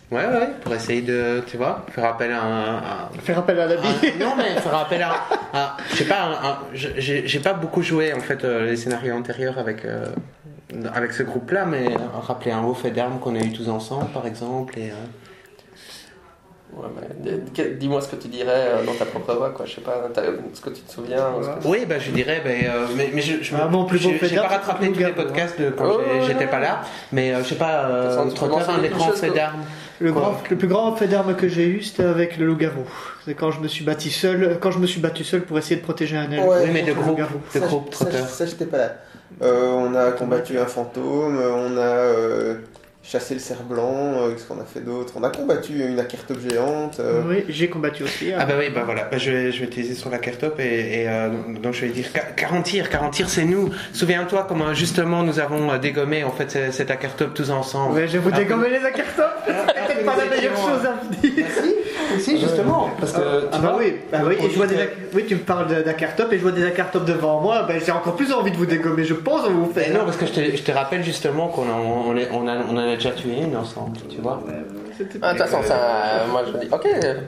[0.10, 2.78] Ouais, ouais, pour essayer de, tu vois, faire appel à un.
[2.78, 3.88] à- Faire appel à l'habit.
[3.88, 5.16] un- non, mais faire appel à.
[5.54, 9.86] à- je sais pas, j'ai pas beaucoup joué, en fait, euh, les scénarios antérieurs avec.
[9.86, 10.06] euh,
[10.93, 14.26] avec ce groupe-là, mais rappeler un haut fait d'armes qu'on a eu tous ensemble, par
[14.26, 14.91] exemple, et.
[14.91, 14.93] euh,
[16.73, 16.88] Ouais,
[17.80, 19.65] Dis-moi ce que tu dirais euh, dans ta propre voix, quoi.
[19.65, 20.07] Je sais pas,
[20.53, 21.18] ce que tu te souviens.
[21.61, 24.48] que- Oui, bah, je dirais, ben, euh, mais, mais je, je Ah, plus j'ai- pas
[24.48, 26.81] rattrapé tous les podcasts de quand Oh, j'étais pas là,
[27.11, 28.23] mais euh, je sais pas, euh,
[28.81, 29.64] les grands faits d'armes.
[29.99, 32.85] Le, Quoi grand, le plus grand fait d'armes que j'ai eu, c'était avec le loup-garou.
[33.26, 35.76] C'est quand je me suis battu seul, quand je me suis battu seul pour essayer
[35.76, 36.48] de protéger un elfe.
[36.48, 38.95] Ouais, Oui, mais de groupe, de Ça, groupe ça, ça, j'étais pas là.
[39.41, 42.56] Euh, on a combattu un fantôme, on a.
[43.03, 43.91] chassé le cerf blanc,
[44.22, 45.14] euh, qu'est-ce qu'on a fait d'autre?
[45.18, 46.99] On a combattu une akertop géante.
[46.99, 48.32] euh, Oui, j'ai combattu aussi.
[48.32, 48.38] hein.
[48.40, 51.02] Ah bah oui, bah voilà, Bah, je, vais, je vais utiliser sur la cartope et,
[51.02, 51.30] et, euh,
[51.61, 52.06] donc je vais dire
[52.36, 53.69] 40 tirs, 40 tirs c'est nous.
[53.94, 57.95] Souviens-toi comment justement nous avons dégommé en fait cette- cette akertope tous ensemble.
[57.95, 61.26] Ouais, je vais vous Ah, dégommer les acartopes C'est peut-être pas la meilleure chose à
[61.28, 61.45] dire.
[62.19, 62.90] Si, justement.
[62.99, 64.76] Parce que Ah bah oui, bah oui, et je vois des
[65.14, 68.15] oui, tu me parles d'acartopes et je vois des acartopes devant moi, bah, j'ai encore
[68.15, 69.94] plus envie de vous dégommer, je pense, on vous Mais fait.
[69.94, 73.11] non, parce que je te, je te rappelle justement qu'on on, on, a- a déjà
[73.11, 74.41] tué une ensemble, tu vois.
[75.22, 76.88] Ah, de toute façon, ça, moi je dis, ok,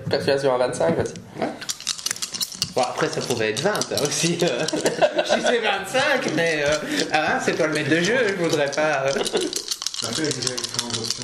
[0.10, 1.48] persuasion à 25, vas-y.
[2.76, 4.38] Bon, après, ça pouvait être 20 hein, aussi.
[4.42, 4.66] euh.
[4.72, 6.76] je disais 25, mais euh,
[7.14, 9.04] ah, c'est toi le maître de jeu, je voudrais pas.
[9.06, 9.12] euh.
[10.02, 11.24] Ça fait avec les différentes options.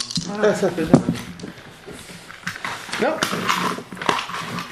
[3.01, 3.09] Non,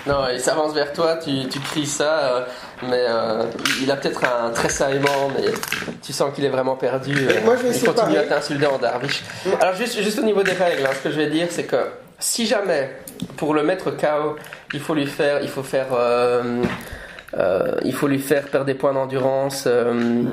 [0.08, 2.46] Non, il s'avance vers toi, tu, tu cries ça, euh,
[2.84, 3.44] mais euh,
[3.82, 5.46] il a peut-être un tressaillement, mais
[6.04, 7.16] tu sens qu'il est vraiment perdu.
[7.16, 9.24] euh, moi, je vais il essayer de continue à t'insulter en darvish.
[9.60, 11.78] Alors, juste, juste au niveau des règles, hein, ce que je vais dire, c'est que
[12.20, 12.92] si jamais,
[13.38, 14.36] pour le mettre KO,
[14.74, 16.64] il faut lui faire, il faut faire, euh,
[17.38, 19.64] euh, il faut lui faire perdre des points d'endurance.
[19.68, 20.24] euh,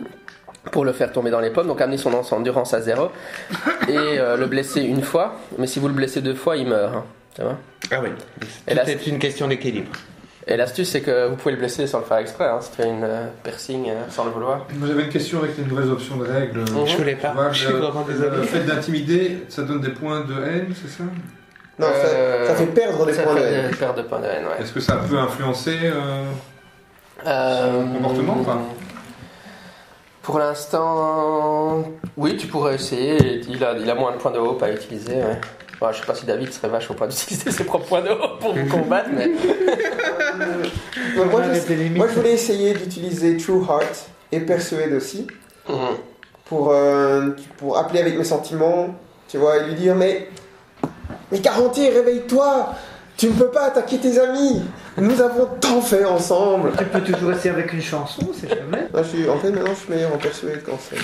[0.73, 3.11] pour le faire tomber dans les pommes, donc amener son endurance à zéro
[3.87, 5.35] et euh, le blesser une fois.
[5.59, 6.95] Mais si vous le blessez deux fois, il meurt.
[6.95, 7.05] hein,
[7.37, 7.59] tu vois
[7.91, 8.09] Ah oui,
[8.87, 9.91] c'est une question d'équilibre.
[10.47, 12.45] Et l'astuce, c'est que vous pouvez le blesser sans le faire exprès.
[12.47, 12.59] Hein.
[12.61, 14.67] Ça fait une euh, piercing euh, sans le vouloir.
[14.77, 16.61] Moi j'avais une question avec les nouvelles options de règles.
[16.61, 16.87] Mhm.
[16.87, 18.43] Je voulais Tu pas, vois, je suis le, vraiment le désolé.
[18.47, 21.05] fait d'intimider, ça donne des points de haine, c'est ça?
[21.79, 23.71] Non, ça- Euh, ça, fait perdre des Ça points de haine.
[23.71, 24.61] des de points de haine, ouais.
[24.63, 26.25] Est-ce que ça peut influencer euh,
[27.27, 28.59] Euh, comportement ou pas?
[30.23, 31.85] Pour l'instant,
[32.17, 33.41] oui, tu pourrais essayer.
[33.49, 35.17] Il a, il a moins de points de hope à utiliser.
[35.17, 35.41] Ouais.
[35.81, 38.03] Bon, je sais pas si David serait vache au point d'utiliser ses propres points
[38.41, 39.29] pour vous combattre, mais
[41.17, 45.27] moi, je, moi, voulais essayer d'utiliser True Heart et Persuade aussi
[45.69, 45.77] Mhm.
[46.47, 48.95] pour, euh, pour appeler avec mes sentiments,
[49.29, 50.29] tu vois, et lui dire Mais,
[51.33, 52.75] mais Garantie, réveille-toi
[53.17, 54.63] Tu ne peux pas attaquer tes amis
[54.99, 58.89] Nous avons tant fait ensemble Tu peux toujours essayer avec une chanson, c'est jamais.
[58.93, 60.99] Non, je suis, En fait, maintenant, je suis meilleur en Persuade qu'en scène.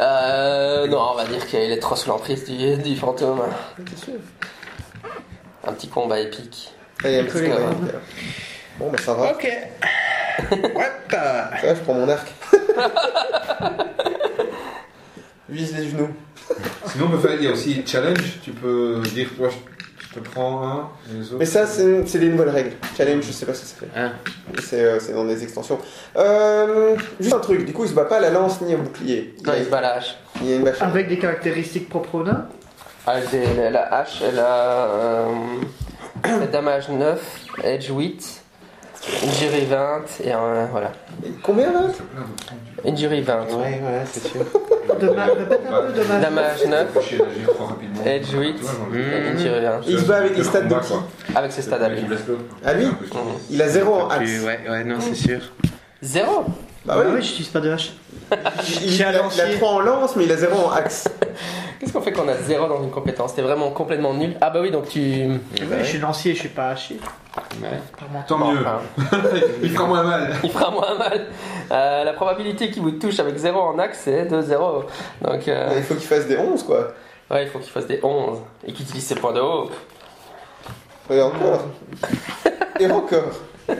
[0.00, 3.42] Euh, non, on va dire qu'il est trop sous l'emprise du, du fantôme.
[5.66, 6.72] Un petit combat épique.
[7.04, 7.50] Allez, un petit.
[8.78, 9.32] Bon, bah ça va.
[9.32, 9.46] Ok.
[10.74, 12.26] What the- Ça va, je prends mon arc.
[15.48, 16.08] Vise les genoux.
[16.86, 18.38] Sinon, on peut faire, il y a aussi challenge.
[18.42, 19.48] Tu peux dire, toi,
[20.14, 21.36] je, prends un, et les autres.
[21.38, 22.72] Mais ça, c'est c'est des nouvelles règles.
[22.96, 23.88] Challenge, je sais pas ce que ça fait.
[23.98, 24.12] Hein.
[24.62, 25.78] C'est euh, c'est dans des extensions.
[26.16, 28.78] Euh, juste un truc, du coup, il se bat pas à la lance ni au
[28.78, 29.34] bouclier.
[29.46, 30.16] Non, il se balâche.
[30.40, 30.84] Il y a une machine.
[30.86, 32.46] Avec des caractéristiques propres au nain.
[33.32, 35.26] Des- la, la hache, elle a euh,
[36.52, 38.39] damage 9, edge 8,
[39.24, 40.92] injury 20 et un, voilà.
[41.42, 41.80] Combien là?
[42.86, 43.34] Injury 20.
[43.44, 44.40] Ouais, ouais, c'est sûr.
[45.00, 46.20] Dommage, répète un peu, dommage.
[46.22, 48.04] Damage 9, Faut chier d'agir trop rapidement.
[48.04, 49.36] Edge Tu 8 vois, genre, et Mmh.
[49.36, 49.80] injury 20.
[49.86, 51.36] Il se bat avec les stats de Combat, qui?
[51.36, 52.00] Avec ses stats à lui.
[52.64, 52.86] À lui?
[52.86, 52.92] Mhm.
[53.50, 54.30] Il a 0 en axe.
[54.44, 55.40] Ouais, ouais, non, c'est sûr.
[56.02, 56.44] Zéro?
[56.84, 57.92] Bah Ah oui, oui, j'utilise pas de hache.
[58.32, 59.44] il, a, il a lancier.
[59.56, 61.08] 3 en lance, mais il a 0 en axe.
[61.80, 63.34] Qu'est-ce qu'on fait quand on a zéro dans une compétence?
[63.34, 64.34] T'es vraiment complètement nul.
[64.42, 65.00] Ah bah oui, donc tu...
[65.00, 65.30] Ouais,
[65.80, 66.98] Je suis lancier, je suis pas haché.
[67.62, 67.68] Ouais.
[68.26, 68.60] Tant Bon, mieux.
[68.60, 68.80] enfin,
[69.62, 70.34] Il fera moins mal.
[70.44, 71.26] il fera moins mal.
[71.72, 74.84] Euh, la probabilité qu'il vous touche avec 0 en axe, c'est de 0.
[75.22, 76.88] Donc, euh, Il faut qu'il fasse des 11, quoi.
[77.30, 79.70] ouais, il faut qu'il fasse des 11 et qu'il utilise ses points de haut.
[81.10, 81.62] Et encore.
[82.80, 83.24] Et encore.
[83.68, 83.74] Bah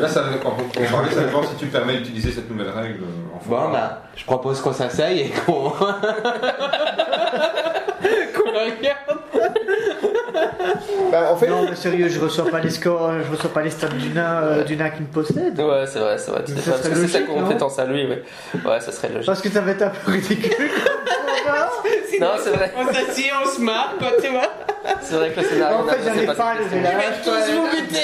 [0.00, 3.36] Là, ça, on on parlait, ça dépend si tu permets d'utiliser cette nouvelle règle euh,
[3.36, 5.72] en Bon, bah, je propose qu'on s'asseye et qu'on.
[8.58, 9.18] Regarde.
[11.10, 13.70] Bah, en fait, Non, mais sérieux, je reçois pas les scores, je reçois pas les
[13.70, 15.58] stats du nain, euh, du nain qui me possède.
[15.58, 16.44] Ouais, c'est vrai, c'est vrai.
[16.46, 18.22] Ça Parce que c'est sa compétence à lui, ouais.
[18.64, 19.26] Ouais, ça serait logique.
[19.26, 20.70] Parce que ça va être un peu ridicule.
[22.20, 22.72] Non, c'est vrai.
[22.76, 24.48] On s'assied, on se marre, quoi, tu vois.
[25.00, 27.22] C'est vrai que le scénario en fait, j'arrive pas à cette lever la hache.
[27.24, 27.98] Tous vous buter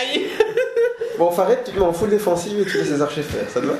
[0.00, 0.26] Aïe
[1.18, 3.60] bon, Faret, tu te mets en full défensive et tu laisses les archers faire, ça
[3.60, 3.74] te va?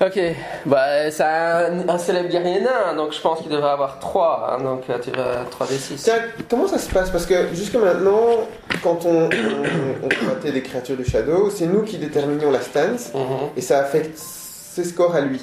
[0.00, 0.18] Ok,
[0.66, 4.82] bah c'est un, un célèbre guerrier nain, donc je pense qu'il devrait avoir 3, donc
[4.90, 5.94] euh, tu vas 3d6.
[6.02, 6.14] Tiens,
[6.50, 7.10] comment ça se passe?
[7.10, 8.48] Parce que jusque maintenant,
[8.82, 9.28] quand on, on,
[10.04, 13.50] on combattait des créatures de Shadow, c'est nous qui déterminions la stance Mhm.
[13.56, 15.40] et ça affecte ses scores à lui.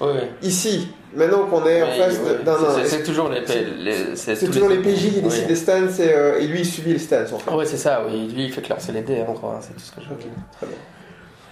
[0.00, 0.08] Oui.
[0.42, 4.78] Ici, maintenant qu'on est en face d'un c'est- nain, c'est- toujours les, c'est toujours les
[4.78, 7.50] PJ qui décident des stances et, euh, et lui il subit les stances en fait.
[7.52, 8.26] Ouais, c'est ça, oui.
[8.34, 10.08] Lui, il fait que lancer les dés, en gros, hein, c'est tout ce que je
[10.08, 10.68] veux Ok, dire.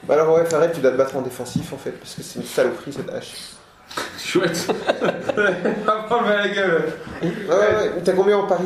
[0.04, 2.38] Bah alors ouais, Faret, tu dois te battre en défensif en fait, parce que c'est
[2.40, 3.34] une saloperie cette hache.
[4.18, 4.66] Chouette.
[6.06, 6.82] Prends le la gueule.
[7.22, 7.90] Ouais, ouais, ouais.
[8.04, 8.64] T'as combien en pari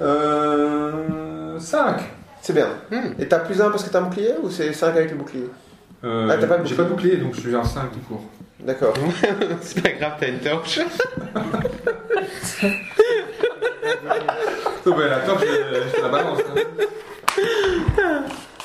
[0.00, 1.58] Euh.
[1.58, 1.96] 5.
[2.40, 2.68] C'est bien.
[2.90, 3.12] Hmm.
[3.18, 5.48] Et t'as plus 1 parce que t'as un bouclier ou c'est 5 avec le bouclier
[6.04, 7.98] Euh, Ah, t'as pas de J'ai pas de bouclier, donc je suis un 5 tout
[8.08, 8.22] court.
[8.60, 8.94] D'accord.
[9.60, 10.78] C'est pas grave, t'as une torche.
[14.84, 16.38] Donc, ben, la torche, je, je te la balance.
[16.40, 16.60] hein.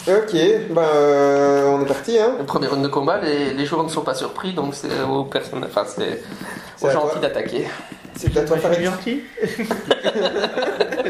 [0.07, 0.33] Ok,
[0.69, 2.35] ben euh, on est parti, hein.
[2.39, 5.25] Le premier round de combat, les, les joueurs ne sont pas surpris, donc c'est aux
[5.25, 6.21] personnes, enfin c'est
[6.81, 7.65] aux à gentils d'attaquer.
[8.15, 8.85] C'est à toi, Moi, je suis Farid.
[8.85, 9.21] gentil.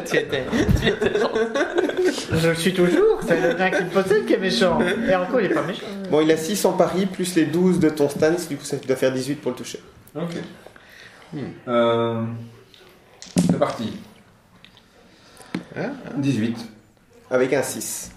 [0.10, 0.44] tu étais,
[0.82, 1.40] tu étais gentil.
[2.34, 3.20] Je le suis toujours.
[3.26, 4.80] C'est le nain qui me possède qui est méchant.
[5.08, 5.86] Et encore, il est pas méchant.
[6.10, 8.76] Bon, il a 6 en pari, plus les 12 de ton stance, du coup ça
[8.78, 9.80] doit faire 18 pour le toucher.
[10.16, 10.36] Ok.
[11.68, 12.22] Euh,
[13.36, 13.94] c'est parti.
[15.78, 16.58] Ah, 18.
[17.30, 18.12] Avec un 6.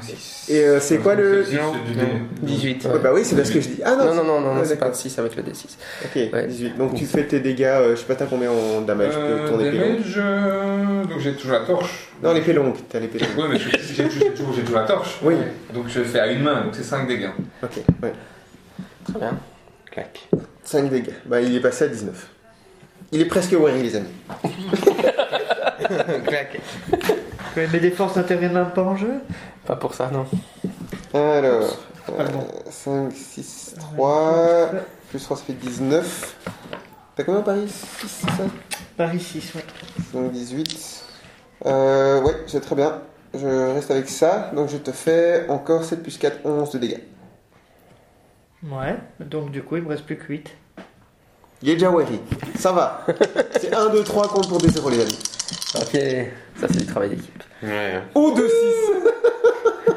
[0.00, 0.46] 6.
[0.50, 1.42] Et euh, c'est quoi le...
[1.52, 2.22] Non, du non, dé.
[2.42, 2.84] 18.
[2.86, 3.80] Ouais, bah oui, c'est parce que je dis...
[3.84, 5.00] Ah non, Non, non, non, non, Ouais, c'est pas d'accord.
[5.00, 5.64] 6 avec le D6.
[6.04, 6.46] Ok, Ouais.
[6.46, 6.76] 18.
[6.78, 9.48] Donc tu fais tes dégâts, euh, je sais pas t'as combien en damage de Euh,
[9.48, 9.88] ton épée longue.
[9.96, 12.08] damage, euh, donc j'ai toujours la torche.
[12.22, 13.28] Non, l'épée longue, t'as l'épée longue.
[13.38, 15.18] Oui, mais j'ai toujours, j'ai toujours la torche.
[15.22, 15.34] Oui.
[15.74, 17.30] Donc je fais à une main, donc c'est 5 dégâts.
[17.62, 18.12] Ok, ouais.
[19.10, 19.38] Très bien.
[19.90, 20.28] Clac.
[20.64, 21.12] 5 dégâts.
[21.26, 22.28] Bah il est passé à 19.
[23.12, 24.08] Il est presque weary les amis.
[26.26, 26.60] Clac.
[27.56, 29.20] Ouais, Mes défenses n'interviennent même pas en jeu.
[29.64, 30.26] Pas pour ça, non.
[31.14, 32.46] Alors, bon.
[32.70, 34.70] 5, 6, 3,
[35.10, 36.36] plus 3 ça fait 19.
[37.16, 37.68] T'as combien Paris?
[37.68, 38.44] 6, c'est ça?
[38.96, 39.64] Paris 6, ouais.
[40.12, 41.04] Donc 18.
[41.66, 43.02] Euh, ouais, c'est très bien.
[43.34, 44.50] Je reste avec ça.
[44.54, 47.00] Donc je te fais encore 7 plus 4, 11 de dégâts.
[48.64, 48.96] Ouais.
[49.20, 50.50] Donc du coup, il me reste plus que 8.
[51.62, 52.20] Weary.
[52.58, 53.04] Ça va.
[53.60, 55.18] C'est 1, 2, 3 compte pour des 0 les amis.
[55.76, 56.00] Ok,
[56.60, 57.42] ça c'est du travail d'équipe.
[57.62, 58.00] Ouais.
[58.14, 58.54] Ou 2, 6.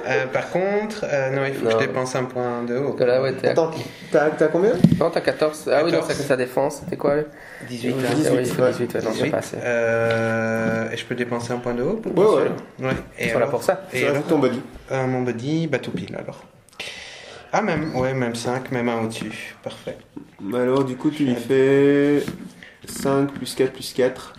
[0.08, 1.80] Euh, par contre, euh, non, il faut que Non.
[1.80, 2.98] je dépense un point de haut.
[3.00, 3.52] Là, ouais, t'es à...
[3.52, 3.72] Attends,
[4.12, 4.72] t'as t'as combien?
[5.00, 5.70] Non, t'as 14.
[5.72, 6.08] Ah oui, non, 14.
[6.08, 6.80] ça c'est sa défense.
[6.84, 7.22] C'était quoi là
[7.70, 7.96] 18.
[8.10, 8.72] Ah, 18, oui, il faut ouais.
[8.72, 9.32] 18, ouais, non, c'est 18.
[9.32, 9.58] pas assez.
[9.62, 12.42] Euh, et je peux dépenser un point de haut pour Ouais,
[12.80, 12.88] ouais.
[12.88, 12.94] Ouais.
[13.20, 13.84] Et Voilà alors pour ça.
[13.94, 14.60] Et Ça alors ton body.
[14.92, 16.44] Euh, Mon body, bah tout pile alors.
[17.54, 19.56] Ah, même, ouais, même 5, même un au-dessus.
[19.64, 19.98] Parfait.
[20.54, 22.24] Alors du coup tu lui fais
[22.88, 24.34] 5 plus 4 plus 4.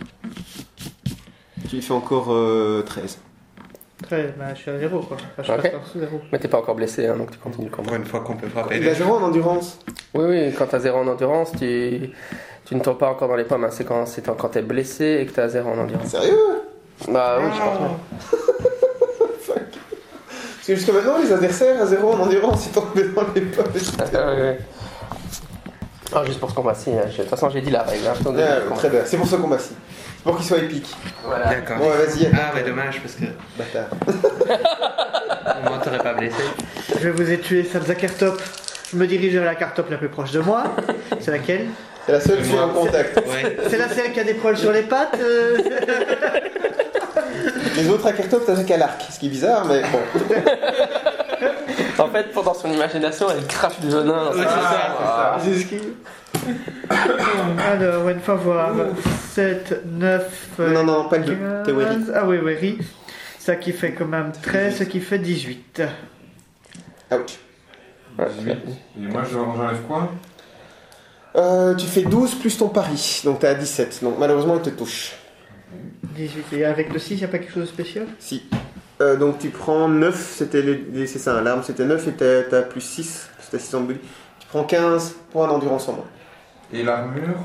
[1.69, 3.19] Tu lui fais encore euh, 13.
[4.03, 5.17] Très, bah, je suis à 0 quoi.
[5.39, 5.61] Enfin, je Ok.
[5.61, 6.21] passe en dessous 0.
[6.31, 7.95] Mais t'es pas encore blessé, hein, donc tu continues le Pour combat.
[7.97, 9.79] une fois qu'on peut frapper Il a les 0 en endurance.
[10.13, 12.09] Oui, oui, quand t'as 0 en endurance, tu,
[12.65, 13.63] tu ne tombes pas encore dans les pommes.
[13.63, 13.69] hein.
[13.71, 16.07] C'est quand, c'est quand t'es blessé et que t'as 0 en endurance.
[16.07, 16.35] Sérieux?
[17.07, 17.77] Bah oui, je pense.
[17.79, 18.35] Oh.
[18.59, 18.62] bien.
[20.65, 23.65] Parce que jusqu'à maintenant les adversaires à 0 en endurance ils tombaient dans les pommes.
[23.99, 24.03] Ah,
[24.33, 24.57] ouais, ouais.
[26.15, 26.91] Ah, juste pour ce combat-ci.
[26.91, 27.05] hein.
[27.09, 28.05] De toute façon, j'ai dit la règle.
[28.07, 28.13] hein.
[28.71, 29.71] Ah, très bien, c'est pour ce combat-ci.
[30.17, 30.87] C'est pour qu'il soit épique.
[31.25, 31.47] Voilà.
[31.47, 31.77] D'accord.
[31.79, 33.25] Bon vas-y, Ah, mais dommage parce que
[33.57, 33.89] bâtard.
[35.67, 36.43] moi t'aurais pas blessé.
[37.01, 38.41] Je vous ai tué, Salza Cartop.
[38.91, 40.63] Je me dirige vers la cartop la plus proche de moi.
[41.19, 41.65] C'est laquelle?
[42.05, 43.17] C'est la seule qui est en contact.
[43.17, 43.57] Ouais.
[43.69, 45.57] C'est la celle qui a des poils sur les pattes euh,
[47.75, 49.99] Les autres à Kertop t'as qu'à l'arc, ce qui est bizarre mais bon.
[51.99, 54.31] En fait, pendant son imagination, elle crache du venin.
[54.31, 55.37] Ouais, c'est ça.
[55.43, 55.79] C'est ce qui.
[57.59, 58.71] Alors, une fois voir.
[59.31, 60.49] 7, 9.
[60.59, 61.37] Non, non, pas le.
[62.15, 62.79] Ah oui, weary.
[63.39, 65.83] Ça qui fait quand même 13, ce qui fait 18.
[67.11, 67.17] Ouch.
[68.17, 68.25] Ouais.
[68.39, 68.51] 18.
[68.51, 68.57] Et
[69.11, 70.09] moi je- j'enlève quoi?
[71.35, 73.99] Euh, tu fais 12 plus ton pari, donc t'es à 17.
[74.03, 75.13] Donc malheureusement il te touche.
[76.13, 76.53] 18.
[76.53, 78.07] Et avec le 6, il n'y a pas quelque chose de spécial?
[78.19, 78.43] Si.
[79.01, 82.81] Euh, donc tu prends 9, c'était les- c'est ça, l'arme c'était 9 et t'as plus
[82.81, 83.99] 6, c'était 6 en body.
[84.39, 86.05] Tu prends 15 points d'endurance en moins.
[86.71, 87.37] Et l'armure?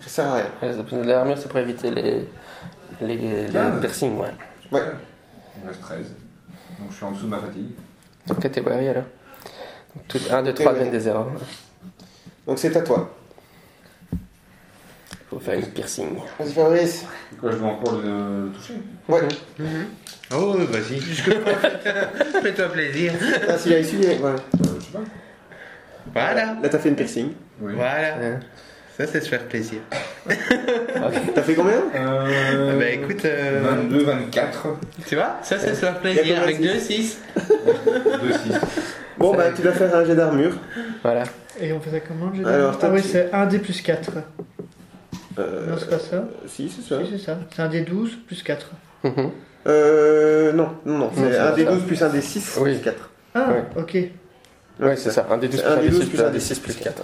[0.00, 0.46] Ça sert à rien.
[0.62, 2.28] Ouais, L'armure, c'est pour éviter les,
[3.00, 3.48] les, les
[3.80, 4.28] piercings, ouais.
[4.72, 4.80] Ouais.
[5.56, 5.98] Il me reste 13.
[6.80, 7.70] Donc je suis en dessous de ma fatigue.
[8.26, 9.04] Donc t'es wary alors.
[10.30, 10.78] 1, 2, 3 Ouais.
[10.78, 11.28] viennent des erreurs.
[12.46, 13.14] Donc c'est à toi.
[15.32, 16.08] Faut faire une piercing.
[16.38, 17.04] Vas-y Fabrice.
[17.40, 18.74] Quoi, je dois encore le, le toucher
[19.08, 19.20] Ouais.
[20.34, 21.00] Oh, vas-y.
[22.42, 23.12] Fais-toi plaisir.
[23.48, 24.36] Ah, s'il a est- voilà.
[24.36, 24.40] Euh,
[24.78, 25.00] Je sais pas.
[26.12, 26.56] Voilà.
[26.62, 27.32] Là t'as fait une piercing.
[27.62, 27.72] Oui.
[27.74, 28.16] Voilà.
[28.18, 28.38] Ouais.
[28.98, 29.78] Ça, c'est se faire plaisir.
[31.34, 31.80] T'as fait combien?
[31.96, 34.66] Euh, bah écoute, euh, 22, 24,
[35.06, 37.18] tu vois, ça, c'est se faire plaisir avec de 2, 6.
[37.36, 38.52] 2, 6.
[39.18, 40.52] Bon Ça bah tu dois faire un jet d'armure.
[41.02, 41.22] Voilà.
[41.58, 44.10] Et on faisait comment je Alors, Ah toi, oui, c'est 1 d plus 4.
[45.38, 46.24] Euh, Non, c'est pas ça.
[46.46, 47.02] si c'est ça.
[47.04, 47.38] Si, c'est ça.
[47.54, 48.70] C'est un d 12 plus 4.
[49.04, 49.30] Mhm.
[49.66, 51.70] Euh, non, non, non, c'est un des ça.
[51.72, 52.74] 12 plus un des 6 Oui.
[52.74, 53.10] plus 4.
[53.34, 53.64] Ah, Ouais.
[53.76, 53.96] ok.
[54.80, 55.26] Ouais, c'est ça.
[55.30, 56.32] 1 des 12 C'est plus un 1 des des 12 6 plus un 1 des
[56.34, 57.02] des 6 6 plus 4.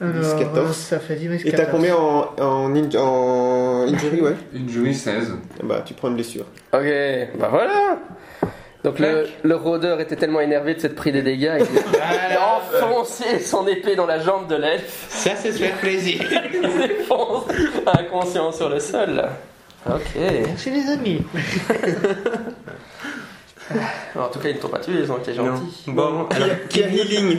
[0.00, 0.68] Alors, 10, 14.
[0.68, 1.70] euh, ça fait 10 plus Et t'as 14.
[1.70, 4.34] combien en, en, in- en injury, ouais?
[4.52, 5.32] Une jury 16.
[5.62, 6.44] Bah tu prends une blessure.
[6.72, 6.82] Ok,
[7.38, 7.98] bah voilà.
[8.84, 13.38] Donc le, le rôdeur était tellement énervé de s'être pris des dégâts, il a enfoncé
[13.38, 16.20] son épée dans la jambe de l'elfe, Ça, c'est se faire plaisir.
[16.52, 17.44] il défonce
[17.86, 19.22] inconscient sur le sol.
[19.88, 20.16] Ok.
[20.16, 21.22] Merci les amis.
[24.18, 25.46] En tout cas, ils ne t'ont pas tué, ils ont été Non.
[25.56, 25.82] gentils.
[25.88, 27.38] Bon, alors, Qui a healing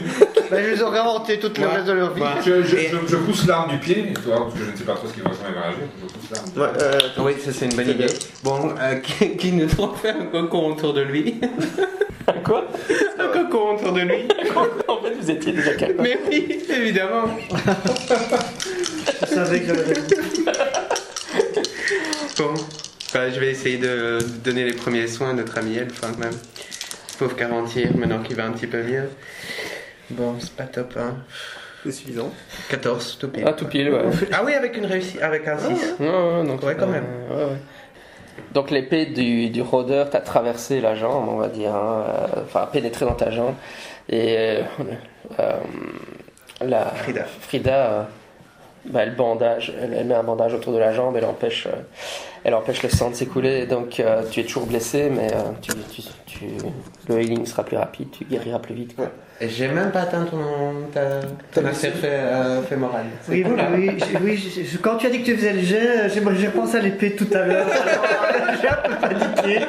[0.50, 1.72] Bah, ils ont inventé tout le Ouais.
[1.74, 2.22] reste de leur vie.
[2.22, 2.28] Ouais.
[2.44, 4.84] Je, je, Et- je, je pousse l'arme du pied, toi, parce que je ne sais
[4.84, 6.72] pas trop ce qui va comment il va réagir, je pousse l'arme.
[6.74, 8.06] Ouais, euh, Oui, ça c'est une bonne idée.
[8.42, 11.40] Bon, euh, qui, qui nous trouve faire un cocon autour de lui
[12.44, 12.64] Quoi?
[13.18, 14.28] Un cocon autour de lui
[14.88, 15.96] En fait, vous étiez déjà calme.
[16.00, 17.24] Mais oui, évidemment.
[19.20, 19.94] Je savais que j'avais
[22.38, 22.54] Bon,
[23.14, 26.34] bah, je vais essayer de donner les premiers soins à notre ami Elf, quand même.
[27.18, 29.08] Pauvre garantir, maintenant qu'il va un petit peu mieux.
[30.10, 31.14] Bon, c'est pas top, hein.
[31.84, 32.32] c'est suffisant.
[32.68, 33.44] 14, tout pile.
[33.46, 34.02] Ah, tout pile, ouais.
[34.32, 35.94] Ah oui, avec une réussite, avec un 6.
[36.00, 37.04] Ouais, ouais, donc, Ouais, quand même.
[37.30, 37.58] euh, ouais, ouais.
[38.52, 42.68] Donc l'épée du, du rôdeur t'a traversé la jambe, on va dire, hein, euh, enfin
[42.72, 43.54] pénétré dans ta jambe.
[44.08, 44.62] Et euh,
[45.38, 45.52] euh,
[46.60, 47.24] la Frida.
[47.42, 48.02] Frida, euh,
[48.86, 51.76] bah, elle bandage, elle, elle met un bandage autour de la jambe, elle empêche, euh,
[52.44, 53.66] elle empêche le sang de s'écouler.
[53.66, 56.44] Donc euh, tu es toujours blessé, mais euh, tu, tu, tu-
[57.08, 58.96] le healing sera plus rapide, tu guériras plus vite.
[58.96, 59.10] Quoi.
[59.40, 60.38] Et J'ai même pas atteint ton,
[60.92, 61.20] ta,
[61.52, 61.72] T'as ton euh.
[63.22, 64.18] C'est Oui, oui, j'ai-
[64.62, 67.26] oui, quand tu as dit que tu faisais le jet, j'ai pensé à l'épée tout
[67.32, 67.66] à l'heure.
[68.62, 69.60] J'ai un peu paniqué.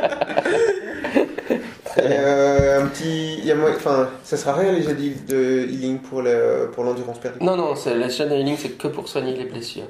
[1.97, 3.37] Et, euh, un petit.
[3.39, 4.93] il Y a moyen- enfin, ça sera rien les jets
[5.27, 7.39] de healing pour le- pour l'endurance perdue.
[7.41, 9.83] Non, non, c'est, le chaîne de healing, c'est que pour soigner les blessures.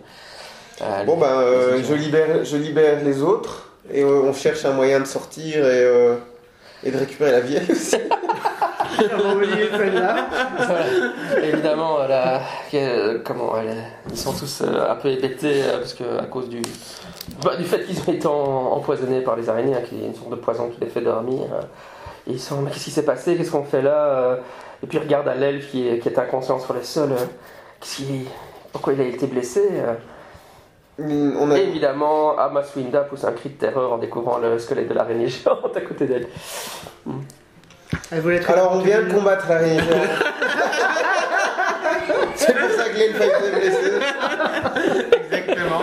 [0.82, 4.34] Euh, Bon les- ben, euh, les je, libère, je libère les autres et euh, on
[4.34, 6.15] cherche un moyen de sortir et, euh,
[6.84, 7.95] et de récupérer la vieille aussi.
[10.57, 10.86] Voilà.
[11.44, 12.41] Évidemment, la-
[13.23, 16.61] comment, elle- ils sont tous euh, un peu hébétés euh, parce que à cause du,
[17.44, 20.30] bah, du fait qu'ils ont été empoisonnés par les araignées, hein, qui est une sorte
[20.30, 21.41] de poison qui les fait dormir.
[22.27, 23.35] Et ils sont, mais qu'est-ce qui s'est passé?
[23.35, 23.91] Qu'est-ce qu'on fait là?
[23.95, 24.35] Euh,
[24.84, 27.11] Et puis ils regardent à l'elfe qui est, qui est inconscient sur le sol.
[27.11, 27.15] euh,
[27.80, 28.27] qu'est-ce qui-
[28.72, 29.93] pourquoi il a été blessé euh.
[30.97, 31.57] On a...
[31.57, 35.76] Et évidemment, Amaswinda pousse un cri de terreur en découvrant le squelette de l'araignée géante
[35.76, 36.27] à côté d'elle.
[38.11, 40.10] Elle voulait être Alors on vient de combattre l'araignée géante.
[42.35, 43.91] C'est pour ça que l'elfe a été blessé.
[45.31, 45.81] Exactement.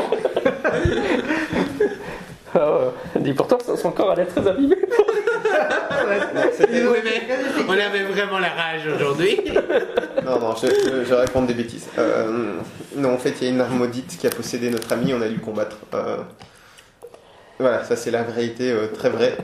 [2.55, 3.29] Ah ouais.
[3.31, 4.77] Et pourtant, son corps a l'air très abîmé.
[6.61, 7.23] Oui, mais
[7.69, 9.41] on avait vraiment la rage aujourd'hui.
[10.24, 11.89] Non, non, je, je, je raconte des bêtises.
[11.99, 12.53] Euh,
[12.97, 15.23] non, en fait, il y a une arme maudite qui a possédé notre ami, on
[15.23, 15.79] a dû combattre.
[15.95, 16.19] Euh,
[17.59, 19.37] voilà, ça c'est la vérité euh, très vraie.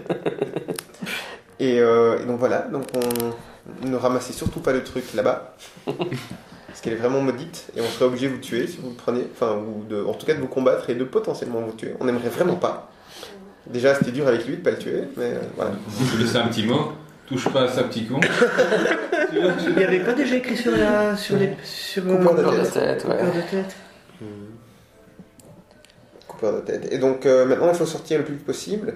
[1.61, 5.55] Et, euh, et donc voilà, donc on ne ramassez surtout pas le truc là-bas.
[5.87, 8.97] Parce qu'elle est vraiment maudite et on serait obligé de vous tuer si vous le
[8.97, 9.27] prenez.
[9.33, 11.95] Enfin, ou de, en tout cas de vous combattre et de potentiellement vous tuer.
[12.01, 12.91] On n'aimerait vraiment pas.
[13.73, 15.73] Déjà, c'était dur avec lui de pas le tuer, mais euh, voilà.
[16.01, 16.93] Je vais laisser un petit mot.
[17.27, 18.21] Touche pas à ça, petit con.
[18.21, 18.29] Tu
[19.77, 21.17] Il y avait quoi déjà écrit sur la.
[21.17, 21.55] sur les.
[21.63, 22.03] sur.
[22.09, 23.05] euh, Coupeur de Coupeur de tête.
[23.05, 23.17] ouais.
[23.17, 23.77] coupeur de tête
[26.27, 26.89] coupeur de tête.
[26.93, 28.95] Et donc euh, maintenant, il faut sortir le plus vite possible.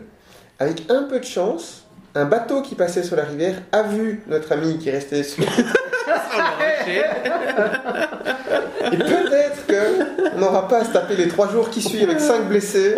[0.58, 1.84] Avec un peu de chance,
[2.14, 5.44] un bateau qui passait sur la rivière a vu notre ami qui restait sur.
[8.92, 12.48] Et peut-être qu'on n'aura pas à se taper les trois jours qui suivent avec 5
[12.48, 12.96] blessés,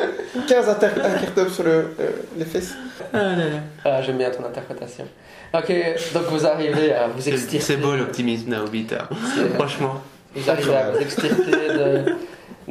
[0.49, 2.75] 15 inter- incartopes sur le, euh, les fesses.
[3.13, 5.05] Ah, j'aime bien ton interprétation.
[5.53, 5.73] Ok,
[6.15, 7.61] donc vous arrivez à vous extirper.
[7.61, 9.09] c'est beau l'optimisme d'Aobita.
[9.35, 9.95] C'est- Franchement.
[10.35, 12.05] Vous arrivez à vous extirper de,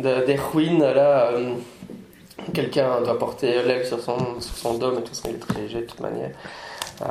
[0.01, 0.81] de- des ruines.
[0.83, 1.51] Là, euh,
[2.53, 5.61] quelqu'un doit porter l'aile sur son, sur son dôme et tout ça, il est très
[5.61, 6.31] léger de toute manière.
[7.03, 7.05] Euh,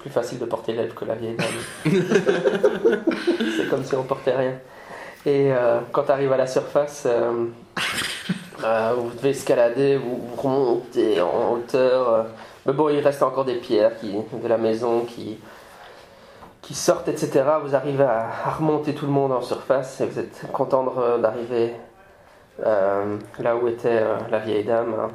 [0.00, 1.92] plus facile de porter l'aile que la vieille dame.
[3.56, 4.54] c'est comme si on portait rien.
[5.26, 7.46] Et euh, quand tu arrives à la surface, euh,
[8.64, 12.26] euh, vous devez escalader, vous, vous remontez en hauteur.
[12.66, 15.38] mais bon, il reste encore des pierres qui, de la maison qui,
[16.62, 17.44] qui sortent, etc.
[17.62, 20.84] Vous arrivez à, à remonter tout le monde en surface et vous êtes content
[21.18, 21.74] d'arriver
[22.64, 24.94] euh, là où était la vieille dame.
[24.98, 25.10] hein.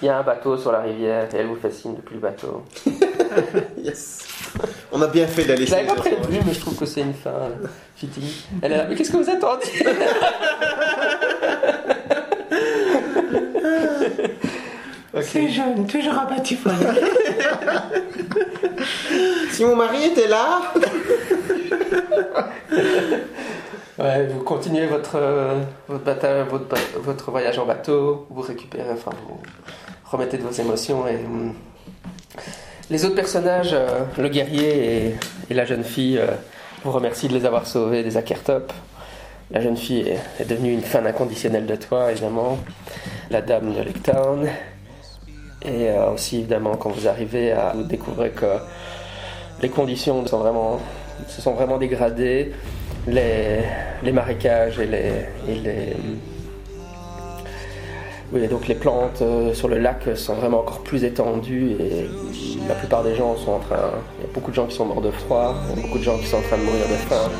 [0.00, 2.20] Il y a un bateau sur la rivière et elle vous fait signe depuis le
[2.22, 2.62] bateau.
[3.82, 4.26] Yes.
[4.92, 6.16] On a bien fait d'aller Je l'avais pas prévu,
[6.46, 7.48] mais je trouve que c'est une fin euh,
[7.96, 8.22] fitting.
[8.62, 9.72] Elle est là, mais qu'est-ce que vous attendiez?
[15.22, 16.58] C'est jeune, toujours un petit
[19.52, 20.60] Si mon mari était là,
[23.96, 28.90] Ouais, vous continuez votre, euh, votre, bataille, votre, ba- votre voyage en bateau, vous récupérez,
[28.92, 29.38] enfin, vous
[30.04, 31.14] remettez de vos émotions et.
[31.14, 31.54] hum,
[32.90, 35.16] Les autres personnages, euh, le guerrier
[35.48, 36.26] et, la jeune fille, euh,
[36.84, 38.72] vous remercient de les avoir sauvés des Akertop.
[39.50, 42.58] La jeune fille est, devenue une fan inconditionnelle de toi, évidemment.
[43.30, 44.46] La dame de Lectown.
[45.62, 48.58] Et euh, aussi, évidemment, quand vous arrivez à vous découvrir que
[49.62, 52.52] les conditions se sont vraiment dégradées
[53.06, 55.96] les, marécages et les,
[58.34, 62.08] Oui, donc les plantes euh, sur le lac sont vraiment encore plus étendues et
[62.66, 63.76] la plupart des gens sont en train.
[64.18, 65.98] Il y a beaucoup de gens qui sont morts de froid, il y a beaucoup
[65.98, 67.30] de gens qui sont en train de mourir de faim.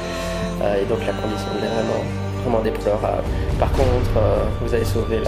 [0.62, 2.04] euh, et donc la condition est vraiment,
[2.44, 3.24] vraiment déplorable.
[3.58, 5.18] Par contre, euh, vous avez sauvé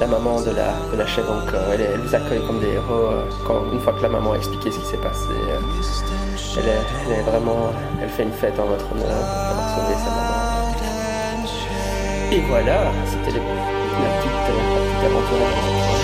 [0.00, 1.44] la, maman de la, de la chèvre,
[1.74, 3.10] elle, elle vous accueille comme des héros.
[3.46, 5.28] quand, une fois que la maman a expliqué ce qui s'est passé,
[6.56, 7.68] elle, est, vraiment.
[8.02, 10.52] Elle fait une fête en votre honneur d'avoir sauvé sa maman.
[12.32, 14.41] Et voilà, c'était la petite,
[15.02, 16.01] でもこれ？